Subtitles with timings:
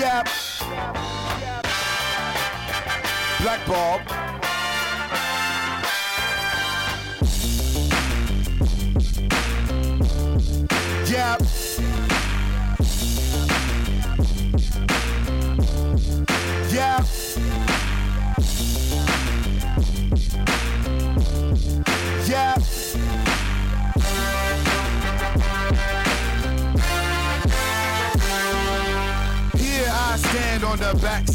[0.00, 0.28] Yep.
[3.42, 4.19] Black Bob.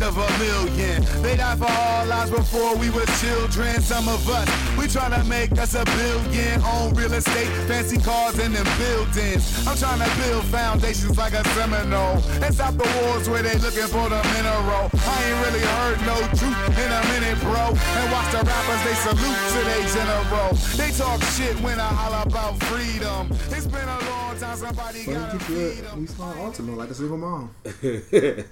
[0.02, 1.04] On the of a million.
[1.22, 3.82] They died for our lives before we were children.
[3.82, 6.62] Some of us, we tryna make us a billion.
[6.64, 9.68] Own real estate, fancy cars, and them buildings.
[9.68, 12.22] I'm trying to build foundations like a Seminole.
[12.44, 14.90] And stop the wars where they looking for the mineral.
[14.94, 17.72] I ain't really heard no truth in a minute, bro.
[17.72, 20.54] And watch the rappers, they salute to they general.
[20.76, 23.30] They talk shit when I holler about freedom.
[23.52, 26.08] It's been a long time, somebody Well, gotta get you feed a 'em.
[26.08, 27.50] Nissan Altima like a single mom.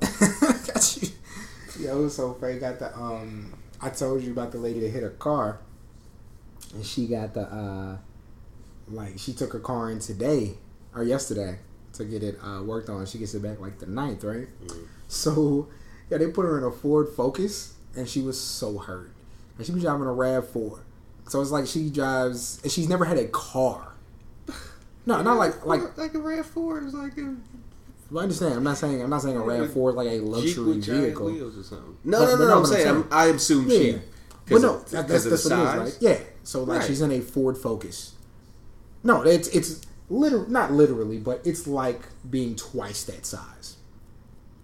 [0.00, 1.08] got you.
[1.80, 2.58] Yo, it was so funny.
[2.58, 3.52] Got the um.
[3.80, 5.60] I told you about the lady that hit her car,
[6.74, 7.96] and she got the uh,
[8.88, 10.58] like she took her car in today
[10.94, 11.58] or yesterday
[11.94, 13.06] to get it uh, worked on.
[13.06, 14.48] She gets it back like the 9th, right?
[15.08, 15.68] So
[16.10, 19.10] yeah, they put her in a Ford Focus, and she was so hurt.
[19.56, 20.84] And she was driving a Rav Four,
[21.28, 23.94] so it's like she drives, and she's never had a car.
[25.06, 27.34] No, not like like like a Rav Four is like a
[28.14, 28.54] I understand.
[28.54, 30.84] I'm not saying I'm not saying a Rav Four is like a Jeep luxury with
[30.84, 31.26] vehicle.
[31.26, 31.96] wheels or something.
[32.04, 33.98] No, But- no, but no, no, I'm I'm saying, saying- I'm, I assume Yeah, she.
[34.48, 35.88] but no, of, that, because that's, that's the what size.
[35.88, 36.02] is, right?
[36.02, 36.18] Yeah.
[36.42, 36.86] So like Right.
[36.88, 38.14] she's in a Ford Focus.
[39.04, 43.76] No, it's it's literal, not literally, but it's like being twice that size.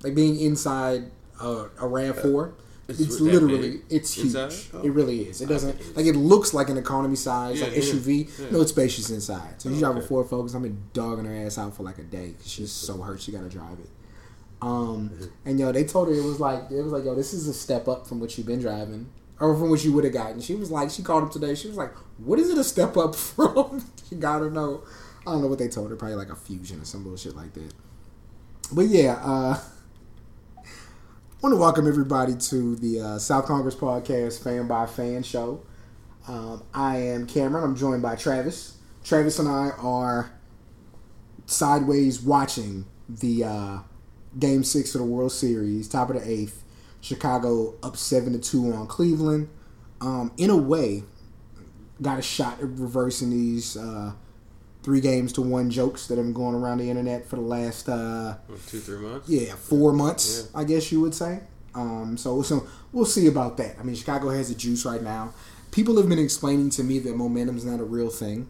[0.03, 2.55] Like being inside a, a Rav uh, Four.
[2.89, 4.37] It's It's, literally it's huge.
[4.37, 4.81] Oh.
[4.83, 5.41] It really is.
[5.41, 8.29] It doesn't it's- like it looks like an economy size, Yeah, like yeah, SUV.
[8.39, 8.51] yeah.
[8.53, 9.61] No, it's spacious inside.
[9.61, 10.03] So you Oh, drive a.
[10.03, 10.55] Ford Focus.
[10.55, 13.21] I've been dogging her ass out for like a day because she's so hurt.
[13.21, 13.89] She got to drive it.
[14.63, 15.25] Um, Mm-hmm.
[15.45, 17.53] and yo, they told her it was like it was like yo, this is a
[17.55, 19.09] step up from what you've been driving
[19.41, 20.41] or from what you would have gotten.
[20.41, 21.55] She was like, she called up today.
[21.57, 23.85] She was like, what is it a step up from?
[24.11, 24.85] you gotta know.
[25.27, 25.97] I don't know what they told her.
[25.97, 27.73] Probably like a fusion or some bullshit like that.
[28.73, 29.59] But yeah, uh,
[31.43, 35.63] want to welcome everybody to the uh, South Congress podcast, fan by fan show.
[36.27, 37.63] Um, I am Cameron.
[37.63, 38.79] I'm joined by Travis.
[39.05, 40.33] Travis and I are
[41.45, 43.79] sideways watching the uh,
[44.39, 46.63] Game Six of the World Series, top of the eighth.
[47.03, 49.49] Chicago up seven to two on Cleveland.
[50.01, 51.05] Um, in a way,
[52.01, 54.13] got a shot at reversing these uh,
[54.87, 57.89] three games to one jokes that have been going around the internet for the last
[57.89, 58.37] uh,
[58.69, 59.29] Two, three months.
[59.29, 61.41] yeah four months, I guess you would say.
[61.75, 63.77] Um, so so we'll see about that.
[63.81, 65.35] I mean, Chicago has the juice right now.
[65.73, 68.49] People have been explaining to me that momentum's not a real thing.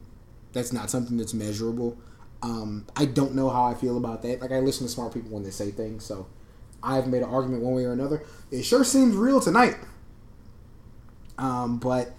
[0.52, 1.96] That's not something that's measurable.
[2.42, 4.42] Um, I don't know how I feel about that.
[4.42, 6.26] Like I listen to smart people when they say things, so
[6.82, 8.22] I've made an argument one way or another.
[8.50, 9.76] It sure seems real tonight.
[11.38, 12.12] Um, but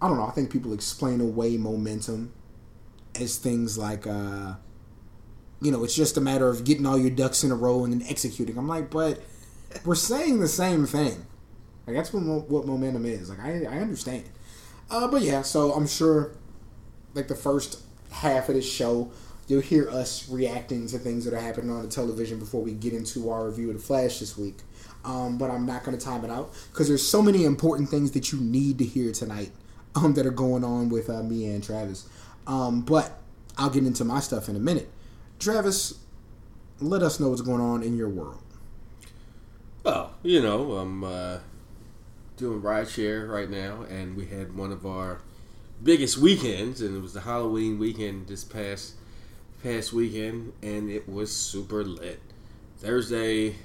[0.00, 0.24] I don't know.
[0.26, 2.32] I think people explain away momentum
[3.14, 4.54] as things like, uh,
[5.60, 7.92] you know, it's just a matter of getting all your ducks in a row and
[7.92, 8.56] then executing.
[8.56, 9.20] I'm like, but
[9.84, 11.26] we're saying the same thing.
[11.86, 13.30] Like that's what what momentum is.
[13.30, 14.24] Like I I understand.
[14.90, 16.32] Uh, but yeah, so I'm sure,
[17.14, 19.10] like the first half of this show,
[19.46, 22.92] you'll hear us reacting to things that are happening on the television before we get
[22.92, 24.58] into our review of the Flash this week.
[25.04, 28.10] Um, but I'm not going to time it out because there's so many important things
[28.12, 29.50] that you need to hear tonight
[29.94, 32.08] um, that are going on with uh, me and Travis.
[32.46, 33.18] Um, but
[33.56, 34.88] I'll get into my stuff in a minute.
[35.38, 35.98] Travis,
[36.80, 38.42] let us know what's going on in your world.
[39.82, 41.38] Well, you know, I'm uh,
[42.36, 45.20] doing rideshare right now, and we had one of our
[45.82, 48.94] biggest weekends, and it was the Halloween weekend this past
[49.62, 52.20] past weekend, and it was super lit.
[52.78, 53.56] Thursday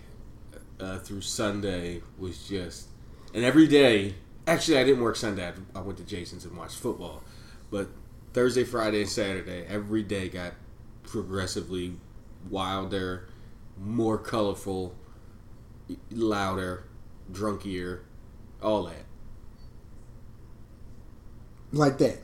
[0.80, 2.88] uh, through Sunday was just,
[3.34, 4.16] and every day.
[4.48, 5.48] Actually, I didn't work Sunday.
[5.48, 7.24] I I went to Jason's and watched football,
[7.72, 7.90] but
[8.36, 10.52] Thursday, Friday, and Saturday, every day got
[11.04, 11.94] progressively
[12.50, 13.30] wilder,
[13.82, 14.94] more colorful
[16.12, 16.84] louder,
[17.32, 18.02] drunkier,
[18.62, 19.06] all that.
[21.72, 22.18] Like that.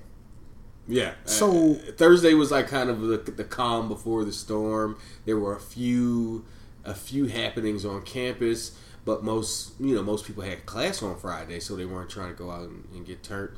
[0.85, 1.13] Yeah.
[1.23, 4.97] So- Uh, Thursday was like kind of the, the calm before the storm.
[5.25, 6.43] There were a few
[6.83, 11.61] a few happenings on campus, but most you know most people had class on Friday,
[11.61, 13.51] so they weren't trying to go out and, and get turned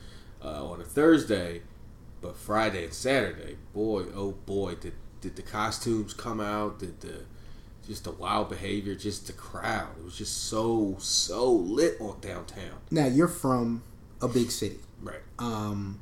[0.43, 1.61] uh, on a Thursday.
[2.23, 6.79] But Friday and Saturday, boy, oh boy, did did the costumes come out?
[6.79, 7.25] Did the
[7.85, 9.89] just the wild behavior, just the crowd?
[9.99, 12.79] It was just so so lit on downtown.
[12.89, 13.83] Now you're from
[14.21, 14.79] a big city.
[15.01, 15.19] Right.
[15.37, 15.99] Um,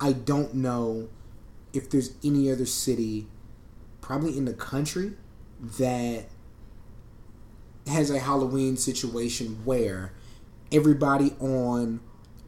[0.00, 1.08] I don't know
[1.72, 3.28] if there's any other city,
[4.00, 5.12] probably in the country,
[5.78, 6.24] that
[7.86, 10.12] has a Halloween situation where
[10.72, 12.00] everybody on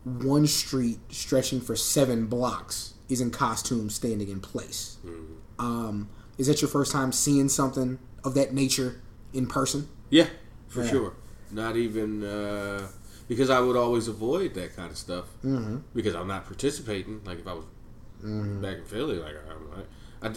[0.03, 4.97] one street stretching for seven blocks is in costume standing in place.
[5.59, 6.09] Um,
[6.39, 9.01] is that your first time seeing something of that nature
[9.33, 9.89] in person?
[10.11, 10.27] Yeah,
[10.69, 10.91] for Yeah.
[10.91, 11.13] sure.
[11.51, 12.89] Not even uh,
[13.29, 15.79] because I would always avoid that kind of stuff Mm-hmm.
[15.95, 17.21] because I'm not participating.
[17.25, 17.65] Like if I was
[18.63, 19.87] back in Philly, like I'm like.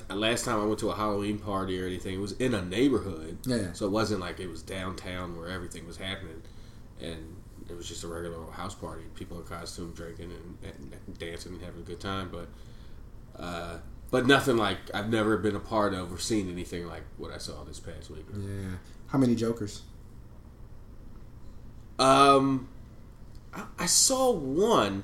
[0.09, 2.61] I, last time I went to a Halloween party or anything, it was in a
[2.61, 3.37] neighborhood.
[3.45, 3.71] Yeah.
[3.71, 6.41] So it wasn't like it was downtown where everything was happening,
[7.01, 7.36] and
[7.69, 9.03] it was just a regular old house party.
[9.15, 10.73] People in costume drinking and,
[11.07, 12.47] and dancing and having a good time, but
[13.41, 13.77] uh,
[14.11, 17.37] but nothing like I've never been a part of or seen anything like what I
[17.37, 18.25] saw this past week.
[18.33, 18.77] Yeah.
[19.07, 19.81] How many Jokers?
[21.99, 22.67] Um,
[23.53, 25.03] I, I saw one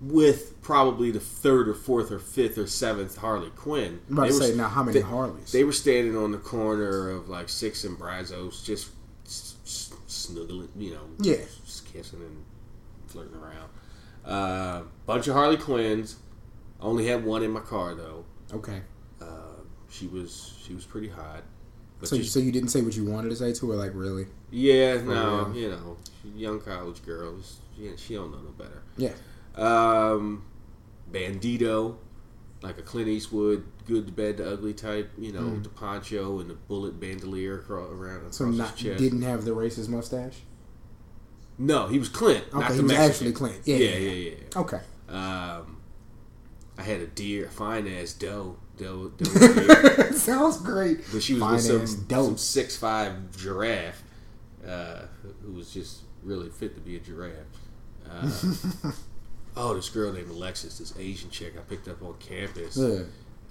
[0.00, 4.00] with probably the third or fourth or fifth or seventh Harley Quinn.
[4.08, 5.52] I'm about They to were- say now how many they- Harleys?
[5.52, 8.90] They were standing on the corner of like Six and Brazos, just
[10.06, 11.44] snuggling, you know, Yeah.
[11.92, 12.44] Kissing and
[13.06, 13.68] flirting around.
[14.24, 16.16] Uh, bunch of Harley Quinns.
[16.80, 18.24] Only had one in my car though.
[18.52, 18.82] okay.
[19.20, 19.26] Uh,
[19.90, 21.42] she was she was pretty hot.
[22.04, 24.26] So you, so you didn't say what you wanted to say to her, like really?
[24.52, 25.56] yeah, no, real?
[25.56, 25.96] you know,
[26.36, 27.58] young college girls.
[27.76, 28.82] She, she don't know no better.
[28.96, 29.12] Yeah.
[29.56, 30.44] Um,
[31.10, 31.96] Bandito,
[32.62, 35.10] like a Clint Eastwood, good to bad to ugly type.
[35.18, 38.98] You know, with the poncho and the bullet bandolier across, around across So his chest.
[38.98, 40.36] didn't have the racist mustache.
[41.58, 42.52] No, he was Clint.
[42.52, 43.10] not Okay, he was Mexican.
[43.10, 43.60] actually Clint.
[43.64, 44.60] Yeah, yeah, yeah, yeah, yeah.
[44.60, 44.80] Okay.
[45.08, 45.76] Um,
[46.78, 51.00] I had a deer, a fine ass doe, doe, doe deer, Sounds great.
[51.12, 52.24] but she was Fine with some, doe.
[52.26, 54.02] some six five giraffe,
[54.66, 55.02] uh,
[55.44, 57.34] who was just really fit to be a giraffe.
[58.08, 58.90] Uh,
[59.56, 62.76] oh, this girl named Alexis, this Asian chick I picked up on campus.
[62.76, 63.00] Yeah.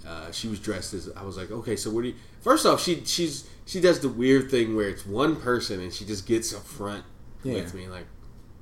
[0.06, 2.14] Uh, she was dressed as I was like, okay, so what do you?
[2.40, 6.04] First off, she she's she does the weird thing where it's one person and she
[6.04, 7.04] just gets up front
[7.42, 7.54] Yeah.
[7.54, 8.06] with me, like,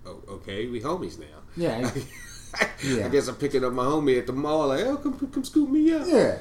[0.07, 1.27] oh, okay, we homies now.
[1.57, 1.91] Yeah.
[2.83, 3.07] Yeah.
[3.07, 5.69] I guess I'm picking up my homie at the mall, like, oh, come come scoop
[5.69, 6.07] me up.
[6.07, 6.39] Yeah.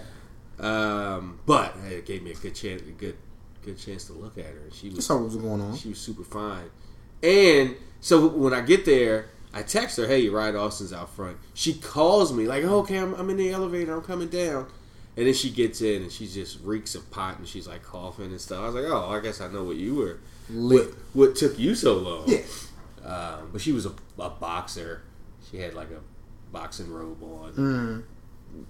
[0.60, 3.18] Um, but hey, it gave me a good chance, a good
[3.64, 4.70] good chance to look at her.
[4.72, 5.76] She was what was going on.
[5.76, 6.70] she was super fine.
[7.22, 12.32] And so when I get there, I text her, "Hey, RideAustin's out front." She calls
[12.32, 13.94] me like, oh, "Okay, I'm, I'm in the elevator.
[13.94, 14.68] I'm coming down."
[15.18, 18.28] And then she gets in and she just reeks of pot and she's like coughing
[18.28, 18.60] and stuff.
[18.62, 20.20] I was like, "Oh, I guess I know what you were.
[20.50, 20.94] Lit.
[21.14, 22.42] What took you so long?" Yeah.
[23.06, 25.04] Um, but she was a, a boxer.
[25.50, 26.00] She had like a
[26.52, 27.54] boxing robe on.
[27.54, 28.04] Mm.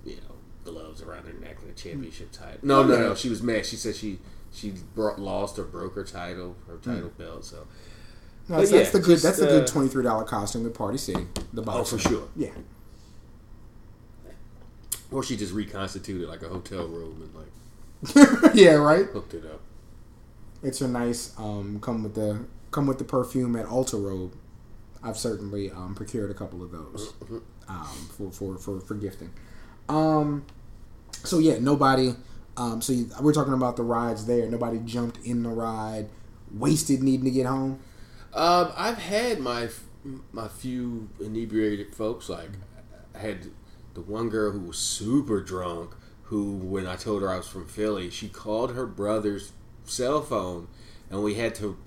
[0.04, 2.60] You know, gloves around her neck and a championship title.
[2.63, 3.16] No, no, no.
[3.16, 3.66] She was mad.
[3.66, 4.19] She said she
[4.51, 7.45] she brought, lost or broke her title, her title belt.
[7.45, 7.68] So
[8.50, 9.12] No, that's, yeah, that's the good.
[9.12, 11.27] just, that's the good uh, twenty three dollar costume at Party City.
[11.54, 11.94] The box.
[11.94, 12.27] Oh, for sure.
[12.36, 12.50] Yeah.
[15.12, 18.72] Or she just reconstituted like a hotel room and like yeah.
[18.74, 19.06] Right.
[19.06, 19.62] hooked it up.
[20.65, 24.33] It's a nice um, come with the come with the perfume at Ulta Robe.
[25.03, 27.13] I've certainly um, procured a couple of those
[27.67, 29.31] um, for, for, for, for gifting.
[29.88, 30.44] Um,
[31.23, 32.15] so yeah, nobody.
[32.57, 34.50] Um, so you, we're talking about the rides there.
[34.50, 36.09] Nobody jumped in the ride,
[36.51, 37.79] wasted needing to get home.
[38.33, 39.69] Um, I've had my
[40.31, 42.27] my few inebriated folks.
[42.27, 42.50] Like
[43.13, 43.51] I had
[43.94, 45.91] the one girl who was super drunk.
[46.29, 49.51] Who, when I told her I was from Philly, she called her brother's
[49.86, 50.68] cell phone,
[51.10, 51.77] and we had to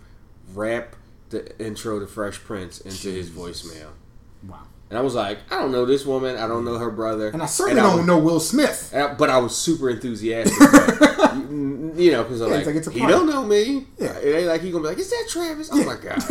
[0.54, 0.96] rap
[1.30, 3.90] the intro to Fresh Prince into his voicemail.
[4.46, 4.62] Wow.
[4.90, 6.36] And I was like, I don't know this woman.
[6.38, 7.28] I don't know her brother.
[7.28, 8.94] And I certainly I don't know Will Smith.
[8.96, 10.54] I- but I was super enthusiastic.
[11.98, 13.86] you, know, because I'm Yeah, like, like it's a he don't know me.
[13.98, 14.16] Yeah.
[14.16, 15.68] It ain't like he gonna be like, is that Travis?
[15.70, 16.22] Oh my god.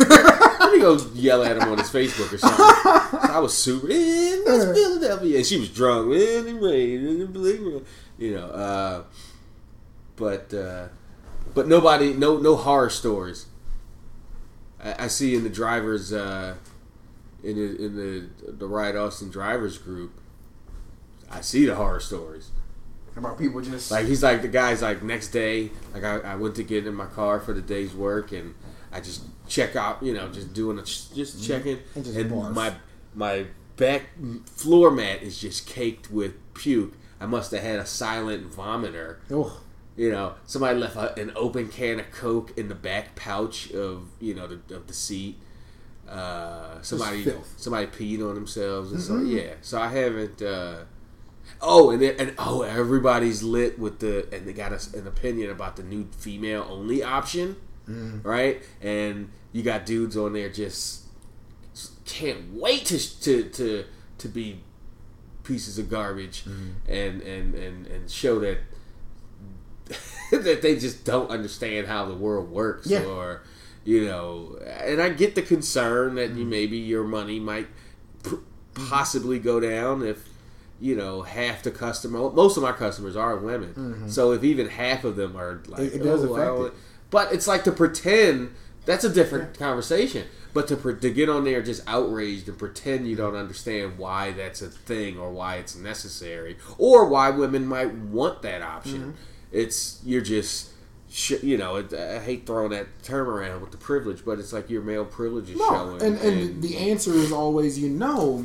[0.58, 2.58] Let me go yell at him on his Facebook or something.
[2.58, 3.86] So I was super.
[3.90, 6.12] Eh, that's Philadelphia, and she was drunk.
[6.16, 7.86] Eh, and rain, and the bling, bling,"
[8.18, 8.46] you know.
[8.46, 9.02] Uh,
[10.16, 10.88] but uh,
[11.54, 13.46] but nobody, no no horror stories.
[14.82, 16.54] I, I see in the drivers uh,
[17.42, 20.12] in the in the the RideAustin drivers group.
[21.30, 22.50] I see the horror stories.
[23.16, 26.54] About people just Like he's like the guy's like next day, like I, I went
[26.54, 28.54] to get in my car for the day's work and
[28.92, 32.74] I just check out, you know, just doing a just checking And just and my
[33.14, 34.02] my back
[34.46, 36.94] floor mat is just caked with puke.
[37.20, 39.16] I must have had a silent vomiter.
[39.32, 39.60] oh,
[39.98, 44.04] You know, somebody left a, an open can of Coke in the back pouch of
[44.20, 45.36] you know the, of the seat.
[46.08, 47.26] Uh, somebody
[47.56, 49.54] somebody peed on themselves and so yeah.
[49.60, 50.40] So I haven't.
[50.40, 50.84] Uh,
[51.60, 55.74] oh, and and oh, everybody's lit with the and they got us an opinion about
[55.74, 57.56] the new female only option,
[58.22, 58.62] right?
[58.80, 61.06] And you got dudes on there just
[62.04, 63.84] can't wait to to to
[64.18, 64.60] to be
[65.42, 66.44] pieces of garbage
[66.86, 68.58] and, and and and show that
[70.30, 73.04] that they just don't understand how the world works Yeah.
[73.04, 73.42] or
[73.84, 77.68] you know, and I get the concern that you maybe your money might
[78.22, 78.34] pr-
[78.74, 80.28] possibly go down if
[80.80, 82.30] you know half the customer.
[82.30, 84.08] Most of my customers are women, mm-hmm.
[84.08, 86.80] so if even half of them are like, It- it does "Oh, affect it.
[87.10, 88.54] But it's like to pretend
[88.84, 90.26] that's a different conversation.
[90.54, 93.24] But to pre- to get on there just outraged and pretend you mm-hmm.
[93.24, 98.42] don't understand why that's a thing or why it's necessary or why women might want
[98.42, 99.10] that option, Mm-hmm.
[99.52, 100.70] It's you're just.
[101.10, 104.52] Sh- you know, it, I hate throwing that term around with the privilege, but it's
[104.52, 106.02] like your male privilege is No, showing.
[106.02, 108.44] and, and the answer is always, you know,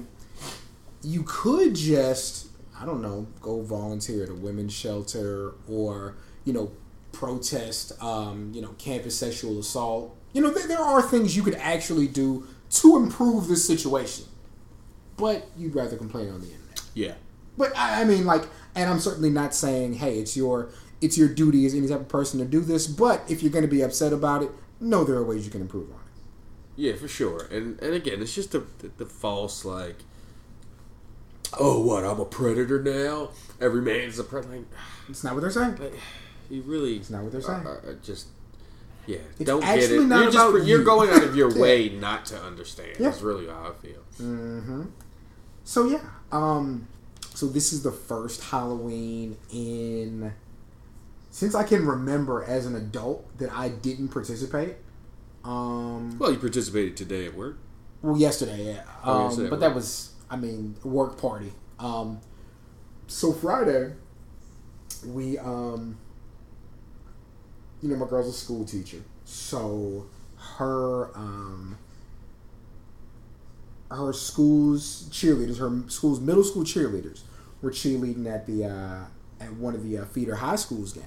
[1.01, 2.47] you could just,
[2.79, 6.71] I don't know, go volunteer at a women's shelter or, you know,
[7.11, 10.15] protest, um, you know, campus sexual assault.
[10.31, 14.23] You know, there, there are things you could actually do to improve this situation.
[15.17, 16.81] But you'd rather complain on the internet.
[16.93, 17.13] yeah,
[17.57, 18.43] But I, I mean, like,
[18.73, 20.69] and I'm certainly not saying, hey, it's your
[21.03, 22.87] it's your duty as any type of person to do this.
[22.87, 25.61] But if you're going to be upset about it, know there are ways you can
[25.61, 26.01] improve on it.
[26.75, 27.45] Yeah, for sure.
[27.51, 29.97] And and again, it's just the the, the false like,
[31.59, 32.03] oh, what?
[32.03, 33.29] I'm a predator now.
[33.61, 34.55] Every man's a predator.
[34.57, 34.65] Like,
[35.09, 35.75] It's not what they're saying.
[35.77, 35.91] but
[36.49, 37.65] you really, It's not what they're saying.
[37.67, 38.27] are just
[39.05, 40.01] yeah, It's don't get it.
[40.05, 42.91] not you're just about you're going out of your way not to understand.
[42.99, 43.09] Yeah.
[43.09, 44.87] That's really how I feel.
[45.65, 46.87] So yeah, um,
[47.33, 50.33] so this is the first Halloween in
[51.33, 54.75] since I can remember as an adult that I didn't participate.
[55.43, 57.57] Um, Well, you participated today at work.
[58.03, 59.67] well, yesterday, yeah, Oh, um, yesterday, but right.
[59.69, 61.51] that was, I mean, work party.
[61.79, 62.19] Um,
[63.07, 63.93] so Friday,
[65.07, 65.97] we, um,
[67.81, 70.05] you know, my girl's a school teacher, so
[70.57, 71.77] her, um,
[73.89, 77.21] her school's cheerleaders, her school's middle school cheerleaders,
[77.63, 79.05] were cheerleading at the uh,
[79.41, 81.05] at one of the uh, feeder high schools games,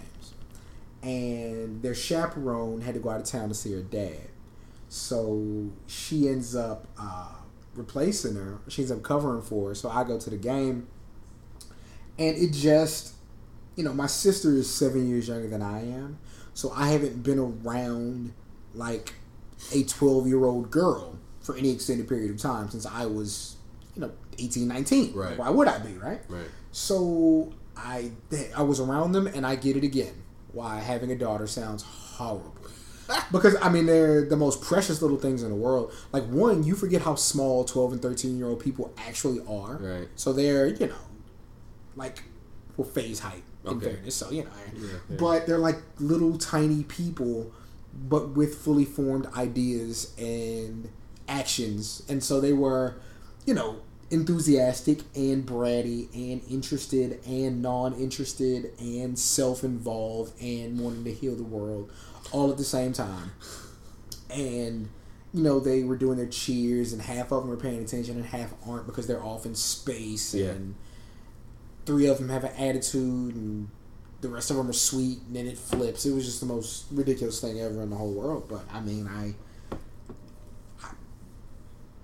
[1.03, 4.29] and their chaperone had to go out of town to see her dad.
[4.89, 7.33] So she ends up uh,
[7.75, 8.59] replacing her.
[8.69, 9.75] She ends up covering for her.
[9.75, 10.89] So I go to the game,
[12.19, 13.15] and it just,
[13.77, 16.19] you know, my sister is seven years younger than I am,
[16.55, 18.33] so I haven't been around
[18.75, 19.15] like
[19.73, 23.57] a twelve year old girl for any extended period of time since I was,
[23.95, 25.15] you know, 18, 19.
[25.15, 25.39] Right.
[25.39, 26.21] Why would I be, right?
[26.29, 26.47] Right.
[26.73, 28.11] So I
[28.57, 30.15] I was around them and I get it again.
[30.57, 32.55] Why having a daughter sounds horrible.
[33.31, 35.93] Because I mean they're the most precious little things in the world.
[36.13, 39.77] Like one, you forget how small twelve and thirteen year old people actually are.
[39.77, 40.09] Right.
[40.17, 41.05] So they're, you know,
[41.95, 42.23] like
[42.77, 43.87] well phase height in Okay.
[43.93, 44.15] fairness.
[44.15, 44.51] So, you know.
[44.75, 45.17] yeah.
[45.19, 47.53] But they're like little tiny people
[48.09, 50.89] but with fully formed ideas and
[51.29, 52.03] actions.
[52.09, 52.97] And so they were,
[53.47, 53.77] you know,
[54.11, 61.91] enthusiastic and bratty and interested and non-interested and self-involved and wanting to heal the world
[62.33, 63.33] all at the same time.
[64.31, 64.89] And
[65.35, 68.25] you know, they were doing their cheers and half of them were paying attention and
[68.25, 70.51] half aren't because they're off in space Yeah.
[70.51, 70.75] and
[71.85, 73.69] three of them have an attitude and
[74.23, 76.07] the rest of them are sweet and then it flips.
[76.07, 78.47] It was just the most ridiculous thing ever in the whole world.
[78.49, 79.35] But I mean, I, I-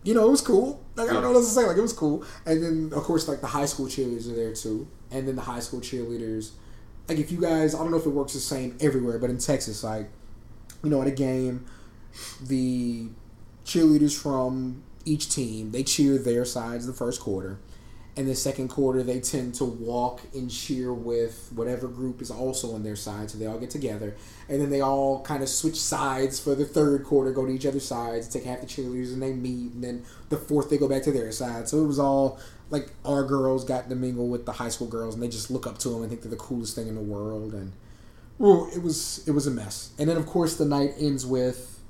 [0.04, 0.84] you know, it was cool.
[0.96, 1.66] Like I don't know what else to say.
[1.66, 2.24] Like it was cool.
[2.44, 4.88] And then of course, like the high school cheerleaders are there too.
[5.10, 6.50] And then the high school cheerleaders,
[7.08, 9.38] like if you guys, I don't know if it works the same everywhere, but in
[9.38, 10.10] Texas, like
[10.82, 11.64] you know, at a game,
[12.40, 13.08] the
[13.64, 17.58] cheerleaders from each team they cheer their sides the first quarter
[18.14, 22.74] and the second quarter they tend to walk and cheer with whatever group is also
[22.74, 24.14] on their side so they all get together.
[24.48, 27.64] And then they all kind of switch sides for the third quarter go to each
[27.64, 30.88] other's sides take half the cheerleaders and they meet and then the fourth they go
[30.88, 31.68] back to their side.
[31.68, 32.38] So it was all
[32.68, 35.66] like our girls got to mingle with the high school girls and they just look
[35.66, 37.72] up to them and think they're the coolest thing in the world and
[38.38, 39.92] well, it was it was a mess.
[39.98, 41.80] And then of course the night ends with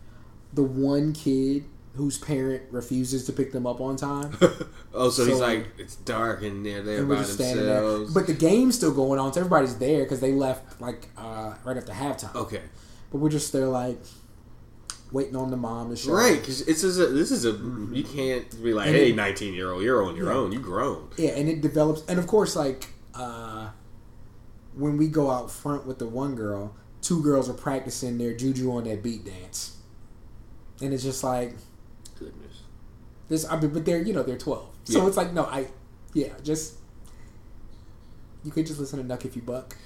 [0.53, 4.35] the one kid whose parent refuses to pick them up on time
[4.95, 7.81] Oh, so, he's like, it's dark and they're there and by just standing there.
[7.83, 8.15] themselves.
[8.15, 11.77] But the game's still going on, so everybody's there because they left like uh, right
[11.77, 12.35] after halftime.
[12.35, 12.63] okay,
[13.11, 13.99] But we're just there like
[15.13, 16.13] waiting on the mom to show.
[16.13, 16.41] right?
[16.41, 17.53] Because it's a, this is a
[17.95, 20.39] you can't be like, And hey, it- nineteen year old, you're on your Yeah.
[20.39, 20.53] own.
[20.53, 21.09] You grown.
[21.19, 23.69] Yeah, and it develops, and of course, like uh,
[24.75, 28.73] when we go out front with the one girl, two girls are practicing their juju
[28.73, 29.77] on that beat dance,
[30.81, 31.55] and it's just like.
[33.29, 33.45] This.
[33.49, 35.09] I mean, but they're you know they're twelve, so Yeah.
[35.09, 35.69] it's like no, I
[36.15, 36.75] yeah, just
[38.45, 39.77] you could just listen to Knuck if you buck,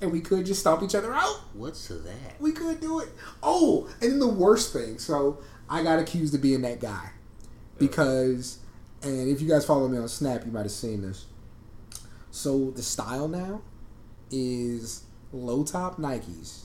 [0.00, 1.40] and we could just stomp each other out.
[1.52, 2.40] What's that?
[2.40, 3.08] We could do it.
[3.42, 4.98] Oh, and then the worst thing.
[4.98, 5.38] So
[5.68, 7.10] I got accused of being that guy
[7.78, 8.58] because,
[9.02, 11.26] and if you guys follow me on Snap, you might have seen this.
[12.30, 13.60] So the style now
[14.30, 16.64] is low top Nikes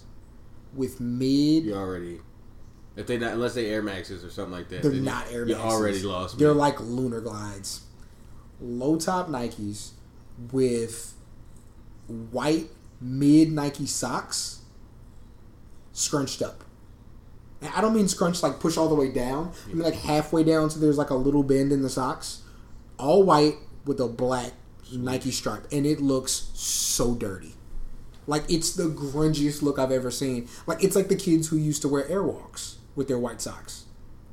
[0.74, 2.22] with mid You already
[2.98, 5.48] If they not unless they Air Maxes or something like that, They're not you, Air
[5.48, 6.40] You already lost.
[6.40, 6.60] They're me.
[6.60, 7.82] like lunar glides.
[8.60, 9.92] Low top Nikes
[10.52, 11.14] with
[12.08, 14.62] white mid Nike socks
[15.94, 16.64] scrunched up.
[17.62, 19.52] And I don't mean scrunched like push all the way down.
[19.66, 22.42] I mean like halfway down so there's like a little bend in the socks.
[22.98, 24.54] All white with a black
[24.92, 25.68] Nike stripe.
[25.72, 27.54] And it looks so dirty.
[28.26, 30.50] Like it's the grungiest look I've ever seen.
[30.66, 33.86] Like it's like the kids who used to wear Airwalks with their white socks.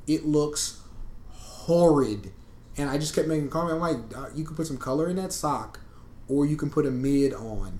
[0.07, 0.81] It looks
[1.29, 2.33] horrid.
[2.77, 3.75] And I just kept making a comment.
[3.75, 5.79] I'm like, uh, you can put some color in that sock,
[6.27, 7.79] or you can put a mid on,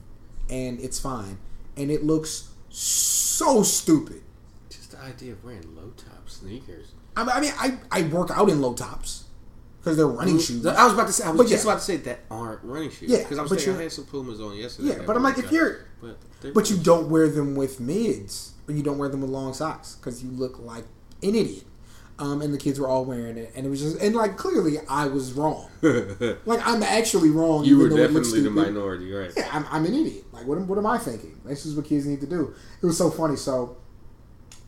[0.50, 1.38] and it's fine.
[1.76, 4.22] And it looks so stupid.
[4.70, 6.94] just the idea of wearing low top sneakers.
[7.18, 9.26] I mean, I, mean, I, work out in low tops
[9.80, 10.66] because they're running shoes.
[10.66, 11.26] I was about to say.
[11.26, 11.72] I was But just yeah.
[11.72, 13.10] about to say that aren't running shoes.
[13.10, 14.90] Yeah, because I was saying I had some Pumas on yesterday.
[14.90, 16.18] Yeah, but I'm like, if you're- but
[16.54, 19.96] But you don't wear them with mids, or you don't wear them with long socks
[19.96, 20.86] because you look like
[21.24, 21.64] an idiot.
[22.18, 24.78] Um, and the kids were all wearing it, and it was just and like clearly
[24.90, 25.70] I was wrong.
[26.46, 27.66] Like I'm actually wrong.
[27.66, 29.32] you even were though it looks definitely the minority, right?
[29.36, 30.24] Yeah, I'm, I'm an idiot.
[30.32, 31.38] Like, what, am- what am I thinking?
[31.44, 32.54] This is what kids need to do.
[32.82, 33.36] It was so funny.
[33.36, 33.76] So,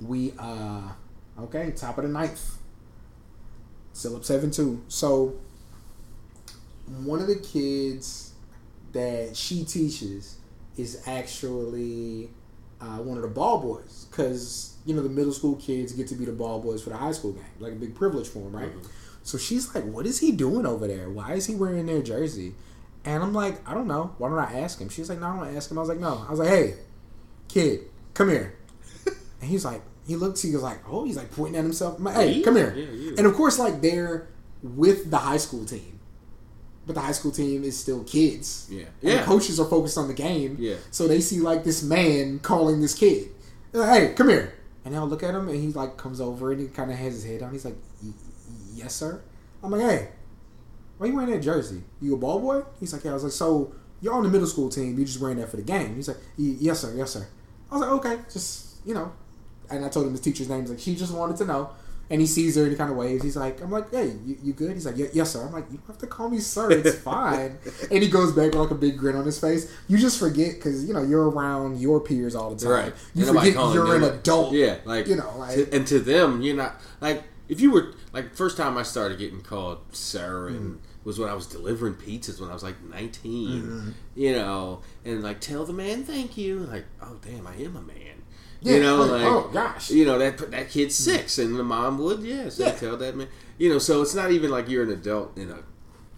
[0.01, 0.89] we, uh,
[1.39, 2.58] okay, top of the ninth.
[3.94, 4.84] Still up 7 2.
[4.89, 5.36] So,
[7.04, 8.34] one of the kids
[8.92, 10.38] that she teaches
[10.75, 12.30] is actually
[12.82, 14.08] uh, one of the ball boys.
[14.10, 16.98] Because, you know, the middle school kids get to be the ball boys for the
[16.98, 17.44] high school game.
[17.60, 18.72] Like a big privilege for them, right?
[19.24, 21.10] So she's like, what is he doing over there?
[21.10, 22.56] Why is he wearing their jersey?
[23.04, 24.16] And I'm like, I don't know.
[24.18, 24.90] Why don't I ask him?
[24.90, 25.78] She's like, no, I don't ask him.
[25.78, 26.26] I was like, no.
[26.28, 26.76] I was like, hey,
[27.48, 27.82] kid,
[28.14, 28.58] come here.
[29.06, 31.98] and he's like, he looks, he was like, oh, he's like pointing at himself.
[31.98, 32.44] I'm like, hey, Me?
[32.44, 32.74] come here.
[32.74, 33.16] Yeah.
[33.18, 34.28] And of course, like, they're
[34.62, 35.97] with the high school team.
[36.88, 38.67] But the high school team is still kids.
[38.72, 38.79] Yeah.
[38.79, 39.17] And Yeah.
[39.20, 40.56] the coaches are focused on the game.
[40.60, 40.75] Yeah.
[40.89, 43.29] So they see, like, this man calling this kid.
[43.74, 44.53] Hey, come here.
[44.86, 47.13] And they'll look at him, and he, like, comes over, and he kind of has
[47.15, 47.52] his head down.
[47.52, 47.76] He's like,
[48.73, 49.21] yes, sir.
[49.62, 50.08] I'm like, hey,
[50.97, 51.84] why you wearing that jersey?
[52.02, 52.63] You a ball boy?
[52.80, 53.12] He's like, yeah.
[53.12, 54.97] I was like, so you're on the middle school team.
[54.97, 55.95] You just wearing that for the game?
[55.95, 56.93] He's like, yes, sir.
[56.95, 57.28] Yes, sir.
[57.69, 59.12] I was like, okay, just you know.
[59.69, 60.62] And I told him his teacher's name.
[60.62, 61.71] He's like, she just wanted to know.
[62.10, 63.22] And he sees her and he kind of waves.
[63.22, 64.72] He's like, I'm like, hey, you, you good?
[64.74, 65.46] He's like, "Ye- yes, sir.
[65.46, 66.72] I'm like, you don't have to call me sir.
[66.72, 67.58] It's fine.
[67.91, 69.70] and he goes back with like a big grin on his face.
[69.89, 72.72] You just forget because you know you're around your peers all the time.
[72.72, 72.93] Right.
[73.13, 74.54] You nobody forget you're an like- adult.
[74.54, 77.93] Yeah, like you know, like to- and to them, you're not like if you were
[78.13, 80.78] like first time I started getting called sir and Mm-hmm.
[81.04, 83.62] was when I was delivering pizzas when I was like 19.
[83.62, 83.89] Mm-hmm.
[84.15, 86.60] You know, and like tell the man thank you.
[86.60, 88.16] Like, oh damn, I am a man.
[88.67, 89.89] Yeah, you know, like, like oh, gosh.
[89.91, 92.71] you know that that kid's six, and the mom would yes, Yeah.
[92.71, 93.27] tell that man.
[93.58, 95.60] You know, so it's not even like you're an adult in a.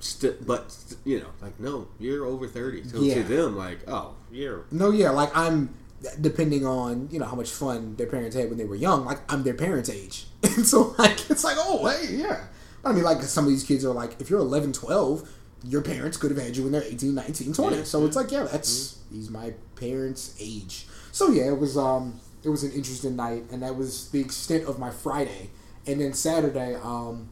[0.02, 2.84] St- but you know, like no, you're over thirty.
[2.88, 3.16] So Yeah.
[3.16, 5.74] to them, like, oh, you're No, yeah, like I'm
[6.22, 9.06] depending on you know how much fun their parents had when they were young.
[9.06, 12.46] Like I'm their parents' age, and so like it's like oh hey yeah.
[12.86, 15.30] I mean like some of these kids are like if you're 11, 12,
[15.66, 17.76] your parents could have had you when they're 18, 19, 20.
[17.78, 20.88] Yeah, so it's like yeah, that's he's my parents' age.
[21.12, 24.66] So yeah, it was um it was an interesting night, and that was the extent
[24.68, 25.50] of my Friday.
[25.88, 27.30] And then Saturday, um,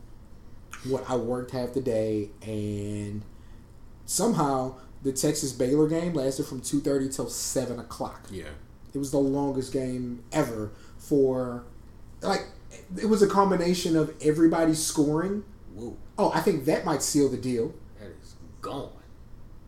[0.87, 3.21] what I worked half the day, and
[4.05, 8.27] somehow the Texas Baylor game lasted from two thirty till seven o'clock.
[8.31, 8.49] yeah.
[8.93, 11.65] It was the longest game ever for
[12.21, 12.47] like
[12.99, 15.43] it was a combination of everybody scoring.
[15.75, 17.75] Whoa, Oh, I think that might seal the deal.
[17.99, 18.89] that is gone.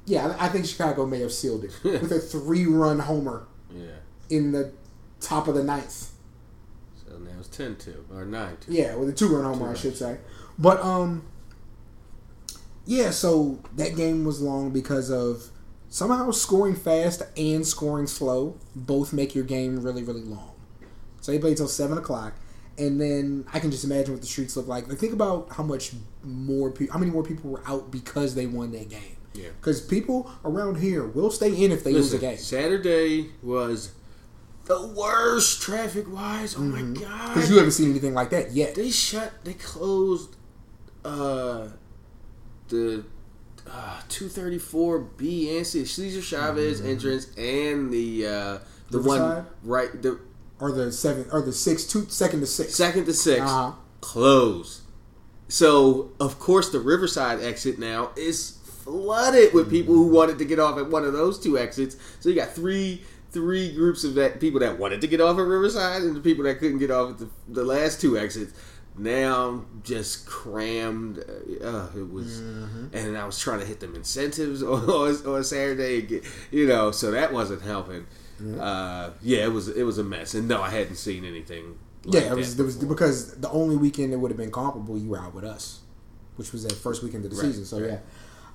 [0.06, 3.98] Yeah, I I think Chicago may have sealed it with a three-run homer Yeah.
[4.30, 4.72] in the
[5.22, 6.12] top of the ninth.
[6.96, 8.72] So now it's 10 2 or 9 2.
[8.74, 10.18] Yeah, with a two-run homer, I should say.
[10.58, 11.24] But um,
[12.86, 13.12] yeah.
[13.12, 15.50] So that game was long because of
[15.90, 20.52] somehow scoring fast and scoring slow both make your game really, really long.
[21.22, 22.34] So they played till seven o'clock,
[22.78, 24.88] and then I can just imagine what the streets look like.
[24.88, 25.92] Like think about how much
[26.24, 29.18] more, pe- how many more people were out because they won that game.
[29.34, 29.50] Yeah.
[29.60, 32.38] Because people around here will stay in if they lose a Listen, game.
[32.38, 33.92] Saturday was
[34.70, 36.56] the worst traffic wise.
[36.56, 36.94] Oh my god!
[36.94, 37.52] Because Mm-hmm.
[37.52, 38.76] you haven't seen anything like that yet.
[38.76, 40.36] they shut, they closed
[41.04, 41.68] uh
[42.70, 43.04] the
[43.70, 48.58] uh, 234B and C Cesar Chavez entrance and the uh
[48.90, 49.70] the one Mm-hmm.
[49.70, 50.20] Right the
[50.60, 52.76] Or the seven, or the six, two, second to six.
[52.76, 53.72] second to 6 Uh-huh.
[54.02, 54.82] closed.
[55.48, 60.60] So of course the Riverside exit now is flooded with people who wanted to get
[60.60, 61.96] off at one of those two exits.
[62.20, 65.46] So you got three three groups of that people that wanted to get off at
[65.46, 68.54] Riverside and the people that couldn't get off at the, the last two exits.
[68.98, 71.20] Now just crammed.
[71.20, 75.44] Uh, uh, it was, and I was trying to hit them incentives on, on, on
[75.44, 76.02] Saturday.
[76.02, 78.06] Get, you know, so that wasn't helping.
[78.60, 80.34] Uh, yeah, it was it was a mess.
[80.34, 83.76] And no, I hadn't seen anything Like yeah, it was, it was because the only
[83.76, 85.82] weekend that would have been comparable, you were out with us,
[86.38, 87.66] which was that first weekend of the right, season.
[87.66, 87.92] So right.
[87.92, 88.00] yeah.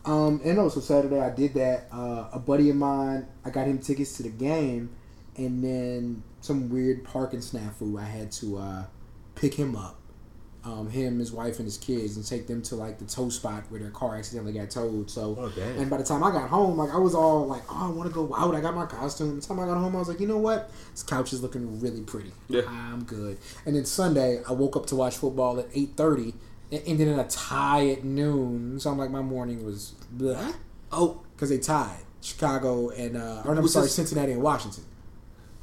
[0.04, 1.88] Um, and also Saturday I did that.
[1.92, 4.90] Uh, a buddy of mine, I got him tickets to the game,
[5.36, 7.98] and then some weird parking snafu.
[7.98, 8.84] I had to uh,
[9.34, 9.98] pick him up
[10.64, 13.64] um, him, his wife, and his kids, and take them to like the tow spot
[13.68, 15.10] where their car accidentally got towed.
[15.10, 17.88] So, oh, and by the time I got home, like I was all like, "Oh,
[17.88, 19.36] I want to go out." I got my costume.
[19.38, 20.70] the time I got home, I was like, "You know what?
[20.92, 22.32] This couch is looking really pretty.
[22.48, 23.36] Yeah, I'm good."
[23.66, 26.34] And then Sunday, I woke up to watch football at eight thirty,
[26.70, 28.78] and ended in a tie at noon.
[28.80, 30.52] So I'm like, my morning was blah.
[30.92, 33.94] Oh, because they tied Chicago and uh, or no, I'm sorry, this?
[33.94, 34.84] Cincinnati and Washington.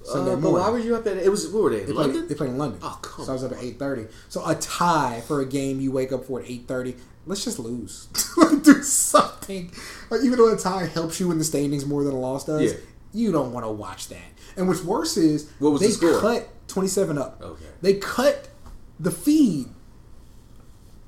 [0.04, 0.62] Sunday uh, morning.
[0.62, 1.18] Why were you up at?
[1.18, 1.84] It was what were they?
[1.84, 2.18] They London.
[2.20, 2.80] Played, they played in London.
[2.84, 4.08] Oh, come So I was up at eight thirty.
[4.30, 6.96] So a tie for a game you wake up for at eight thirty.
[7.26, 8.08] Let's just lose.
[8.64, 9.72] Do something.
[10.10, 12.74] Like, even though a tie helps you in the standings more than a loss does,
[12.74, 12.80] yeah.
[13.14, 14.18] you don't want to watch that.
[14.58, 17.40] And what's worse is what was they the cut twenty seven up.
[17.42, 17.66] Okay.
[17.82, 18.50] They cut
[19.00, 19.68] the feed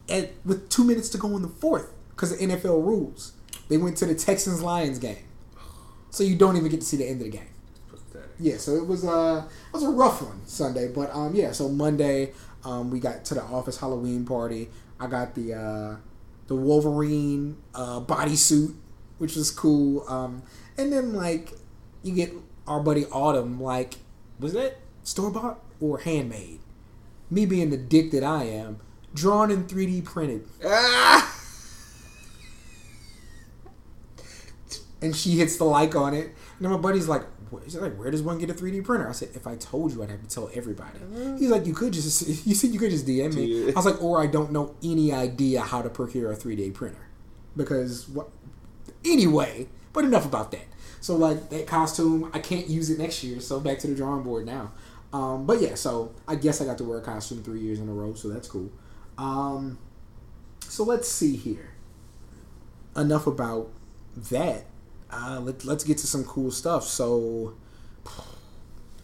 [0.10, 3.34] at with two minutes to go in the fourth because of NFL rules.
[3.70, 5.26] They went to the Texans Lions game,
[6.10, 7.48] so you don't even get to see the end of the game
[8.40, 11.70] yeah, so it was uh it was a rough one Sunday, but um yeah, so
[11.70, 14.70] Monday um we got to the office Halloween party.
[15.00, 15.96] I got the uh
[16.48, 18.76] the Wolverine uh bodysuit,
[19.18, 20.08] which was cool.
[20.10, 20.44] Um
[20.78, 21.54] and then like
[22.02, 22.34] you get
[22.68, 23.96] our buddy Autumn like
[24.40, 26.60] was that store bought or handmade?
[27.30, 28.80] Me being the dick that I am,
[29.14, 30.48] drawn in 3D printed.
[30.66, 31.30] Ah!
[35.02, 36.28] and she hits the like on it.
[36.28, 37.24] And then my buddy's like,
[37.64, 39.08] He's like, where does one get a 3D printer?
[39.08, 40.98] I said, if I told you, I'd have to tell everybody.
[40.98, 41.38] Mm-hmm.
[41.38, 43.70] He's like, you could just, you said you could just DM me.
[43.70, 47.08] I was like, or I don't know any idea how to procure a 3D printer.
[47.56, 48.30] Because, what?
[49.06, 50.66] Anyway, but enough about that.
[51.00, 53.40] So, like, that costume, I can't use it next year.
[53.40, 54.72] So, back to the drawing board now.
[55.12, 57.88] Um, but yeah, so I guess I got to wear a costume three years in
[57.88, 58.72] a row, so that's cool.
[59.18, 59.78] Um,
[60.62, 61.70] so let's see here.
[62.96, 63.72] Enough about
[64.16, 64.66] that
[65.14, 66.84] uh, let, let's get to some cool stuff.
[66.84, 67.54] So,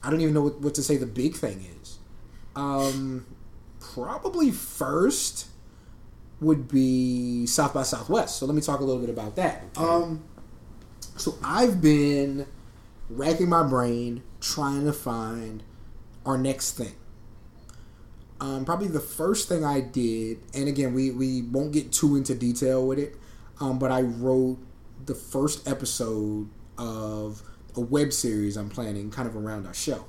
[0.03, 1.99] I don't even know what, what to say the big thing is.
[2.55, 3.25] Um,
[3.79, 5.47] probably first
[6.41, 8.37] would be South by Southwest.
[8.37, 9.63] So let me talk a little bit about that.
[9.77, 10.23] Um,
[11.17, 12.47] so I've been
[13.09, 15.63] racking my brain trying to find
[16.25, 16.95] our next thing.
[18.41, 22.33] Um, probably the first thing I did, and again, we, we won't get too into
[22.33, 23.15] detail with it,
[23.59, 24.59] um, but I wrote
[25.05, 27.43] the first episode of
[27.75, 30.05] a web series I'm planning, kind of around our show.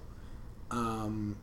[0.71, 1.37] Um,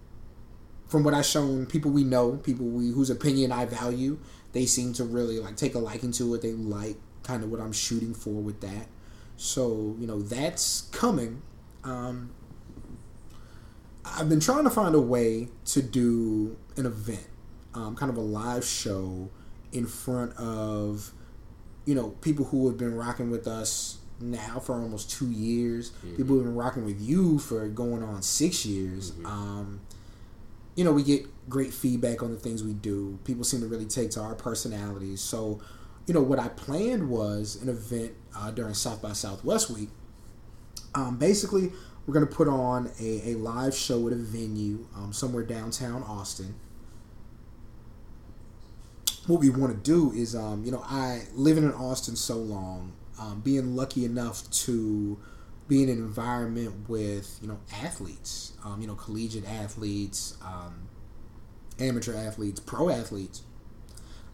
[0.88, 4.20] from what I've shown, people we know, people we whose opinion I value,
[4.54, 6.42] they seem to really like take a liking to it.
[6.42, 8.88] They like kind of what I'm shooting for with that.
[9.36, 11.42] So you know that's coming.
[11.84, 12.32] Um,
[14.06, 17.28] I've been trying to find a way to do an event,
[17.74, 19.30] um, kind of a live show
[19.72, 21.12] in front of
[21.88, 26.18] you know, people who have been rocking with us now for almost two years, mm-hmm.
[26.18, 29.12] people who have been rocking with you for going on six years.
[29.12, 29.26] Mm-hmm.
[29.26, 29.82] Um,
[30.76, 33.18] you know, we get great feedback on the things we do.
[33.24, 35.22] People seem to really take to our personalities.
[35.22, 35.62] So,
[36.06, 39.90] you know, what I planned was an event uh, during South by Southwest week.
[40.94, 41.72] Um, basically,
[42.06, 46.04] we're going to put on a, a live show at a venue um, somewhere downtown
[46.04, 46.56] Austin
[49.28, 52.94] what we want to do is, um, you know, I living in Austin so long,
[53.20, 55.20] um, being lucky enough to
[55.68, 60.88] be in an environment with you know athletes, um, you know, collegiate athletes, um,
[61.80, 63.42] amateur athletes, pro athletes.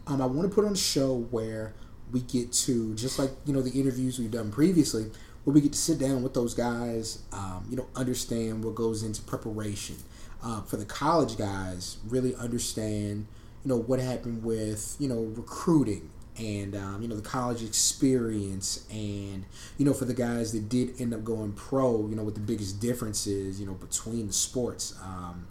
[0.06, 1.74] Um, I want to put on a show where
[2.12, 5.10] we get to just like you know the interviews we've done previously,
[5.42, 9.02] where we get to sit down with those guys, um, you know, understand what goes
[9.02, 9.96] into preparation.
[10.42, 13.26] Uh, for the college guys, really understand
[13.64, 18.84] you know what happened with you know recruiting and um, you know the college experience
[18.90, 19.44] and
[19.78, 22.40] you know for the guys that did end up going pro you know what the
[22.40, 25.46] biggest differences you know between the sports um,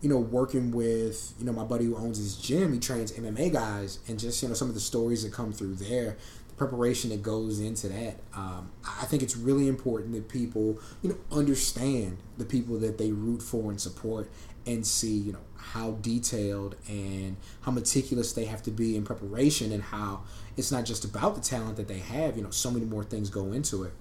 [0.00, 3.52] you know working with you know my buddy who owns his gym he trains mma
[3.52, 6.16] guys and just you know some of the stories that come through there
[6.48, 11.10] the preparation that goes into that um, i think it's really important that people you
[11.10, 14.30] know understand the people that they root for and support
[14.66, 15.38] and see you know
[15.72, 20.22] how detailed and how meticulous they have to be in preparation and how
[20.56, 23.30] it's not just about the talent that they have you know so many more things
[23.30, 23.92] go into it.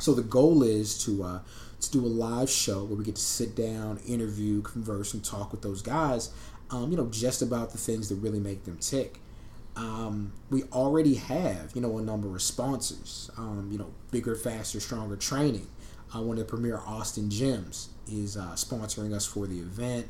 [0.00, 1.40] So the goal is to uh,
[1.80, 5.52] to do a live show where we get to sit down interview converse and talk
[5.52, 6.30] with those guys
[6.70, 9.18] um, you know just about the things that really make them tick.
[9.76, 14.80] Um, we already have you know a number of sponsors um, you know bigger faster
[14.80, 15.68] stronger training.
[16.14, 20.06] Uh, one of the premier austin gyms is uh, sponsoring us for the event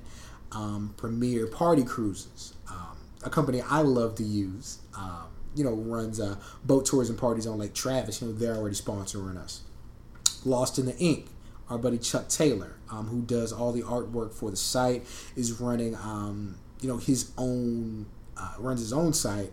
[0.52, 4.78] um, Premier Party Cruises, um, a company I love to use.
[4.96, 8.20] Um, you know, runs uh, boat tours and parties on Lake Travis.
[8.20, 9.62] You know, they're already sponsoring us.
[10.44, 11.26] Lost in the Ink,
[11.68, 15.96] our buddy Chuck Taylor, um, who does all the artwork for the site, is running,
[15.96, 18.06] um, you know, his own,
[18.36, 19.52] uh, runs his own site,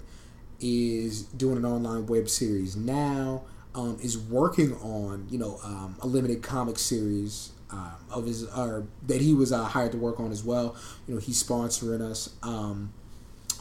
[0.60, 6.08] is doing an online web series now, um, is working on, you know, um, a
[6.08, 10.32] limited comic series um, of his, or that he was uh, hired to work on
[10.32, 10.76] as well.
[11.08, 12.36] You know, he's sponsoring us.
[12.44, 12.94] Um,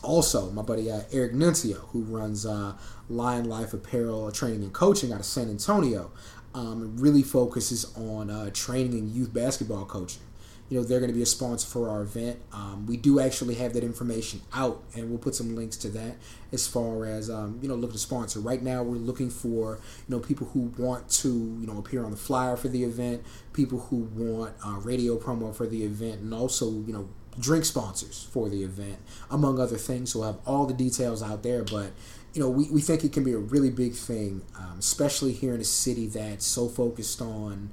[0.02, 2.74] also, my buddy uh, Eric Nuncio, who runs uh,
[3.08, 6.10] Lion Life Apparel Training and Coaching out of San Antonio,
[6.54, 10.22] um, really focuses on uh, training and youth basketball coaching.
[10.70, 12.40] You know, they're going to be a sponsor for our event.
[12.52, 16.16] Um, we do actually have that information out, and we'll put some links to that
[16.52, 18.40] as far as um, you know, looking to sponsor.
[18.40, 22.10] Right now, we're looking for you know people who want to you know appear on
[22.10, 23.22] the flyer for the event,
[23.52, 28.28] people who want uh, radio promo for the event, and also you know drink sponsors
[28.30, 28.98] for the event,
[29.30, 30.12] among other things.
[30.12, 31.62] So we'll have all the details out there.
[31.62, 31.92] But,
[32.32, 35.54] you know, we, we think it can be a really big thing, um, especially here
[35.54, 37.70] in a city that's so focused on,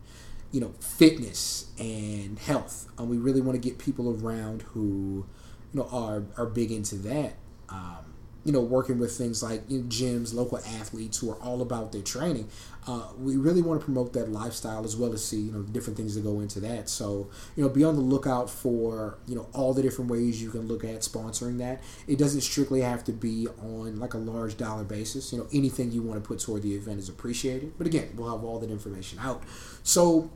[0.52, 2.88] you know, fitness and health.
[2.98, 5.26] And we really want to get people around who,
[5.74, 7.34] you know, are, are big into that.
[7.70, 8.12] Um,
[8.44, 11.92] you know, working with things like you know, gyms, local athletes who are all about
[11.92, 12.50] their training.
[12.88, 15.96] Uh, we really want to promote that lifestyle as well as see you know different
[15.96, 16.90] things that go into that.
[16.90, 20.50] So you know, be on the lookout for you know all the different ways you
[20.50, 21.84] can look at sponsoring that.
[22.08, 25.32] It doesn't strictly have to be on like a large dollar basis.
[25.32, 27.74] You know, anything you want to put toward the event is appreciated.
[27.78, 29.44] But again, we'll have all that information out.
[29.84, 30.32] So,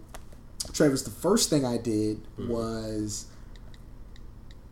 [0.73, 2.49] Travis, the first thing I did mm-hmm.
[2.49, 3.25] was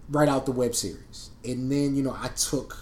[0.10, 2.78] write out the web series, and then you know I took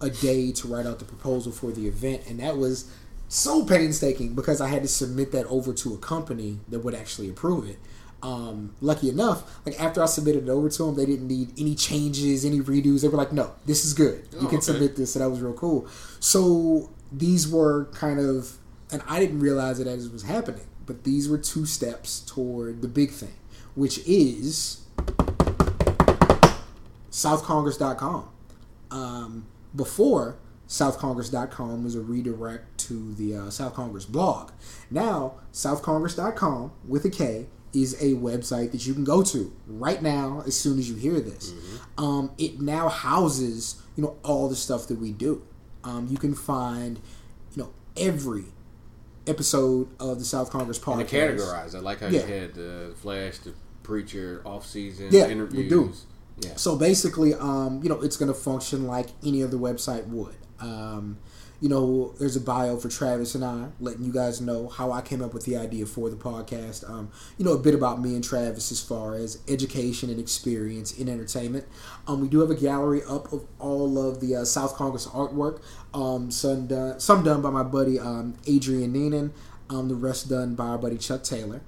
[0.00, 2.90] a day to write out the proposal for the event, and that was
[3.28, 7.30] so painstaking because I had to submit that over to a company that would actually
[7.30, 7.78] approve it.
[8.22, 11.74] Um, lucky enough, like after I submitted it over to them, they didn't need any
[11.74, 13.02] changes, any redos.
[13.02, 14.26] They were like, "No, this is good.
[14.32, 14.60] You oh, can okay.
[14.60, 15.86] submit this." So that was real cool.
[16.18, 18.58] So these were kind of,
[18.92, 22.82] and I didn't realize it as it was happening, but these were two steps toward
[22.82, 23.34] the big thing,
[23.74, 24.84] which is
[27.10, 28.28] SouthCongress.com.
[28.90, 30.36] Um, before,
[30.68, 34.52] southcongress.com was a redirect to the uh, South Congress blog.
[34.90, 40.42] Now, southcongress.com with a K is a website that you can go to right now
[40.46, 41.52] as soon as you hear this.
[41.52, 42.04] Mm-hmm.
[42.04, 45.42] Um, it now houses, you know, all the stuff that we do.
[45.84, 47.00] Um, you can find,
[47.54, 48.46] you know, every
[49.30, 51.00] episode of the South Congress podcast.
[51.00, 51.74] And categorized.
[51.74, 52.20] I like how yeah.
[52.20, 55.62] you had the Flash, the Preacher, off season yeah, interviews.
[55.62, 55.92] We do.
[56.40, 56.56] Yeah.
[56.56, 60.36] So basically, um, you know, it's going to function like any other website would.
[60.60, 61.18] Um,
[61.60, 65.02] you know, there's a bio for Travis and I, letting you guys know how I
[65.02, 66.88] came up with the idea for the podcast.
[66.88, 70.92] Um, you know, a bit about me and Travis as far as education and experience
[70.98, 71.66] in entertainment.
[72.06, 75.60] Um, we do have a gallery up of all of the uh, South Congress artwork.
[75.92, 79.30] Um, some done, some done by my buddy um, Adrian Neenan.
[79.68, 81.60] Um, the rest done by our buddy Chuck Taylor.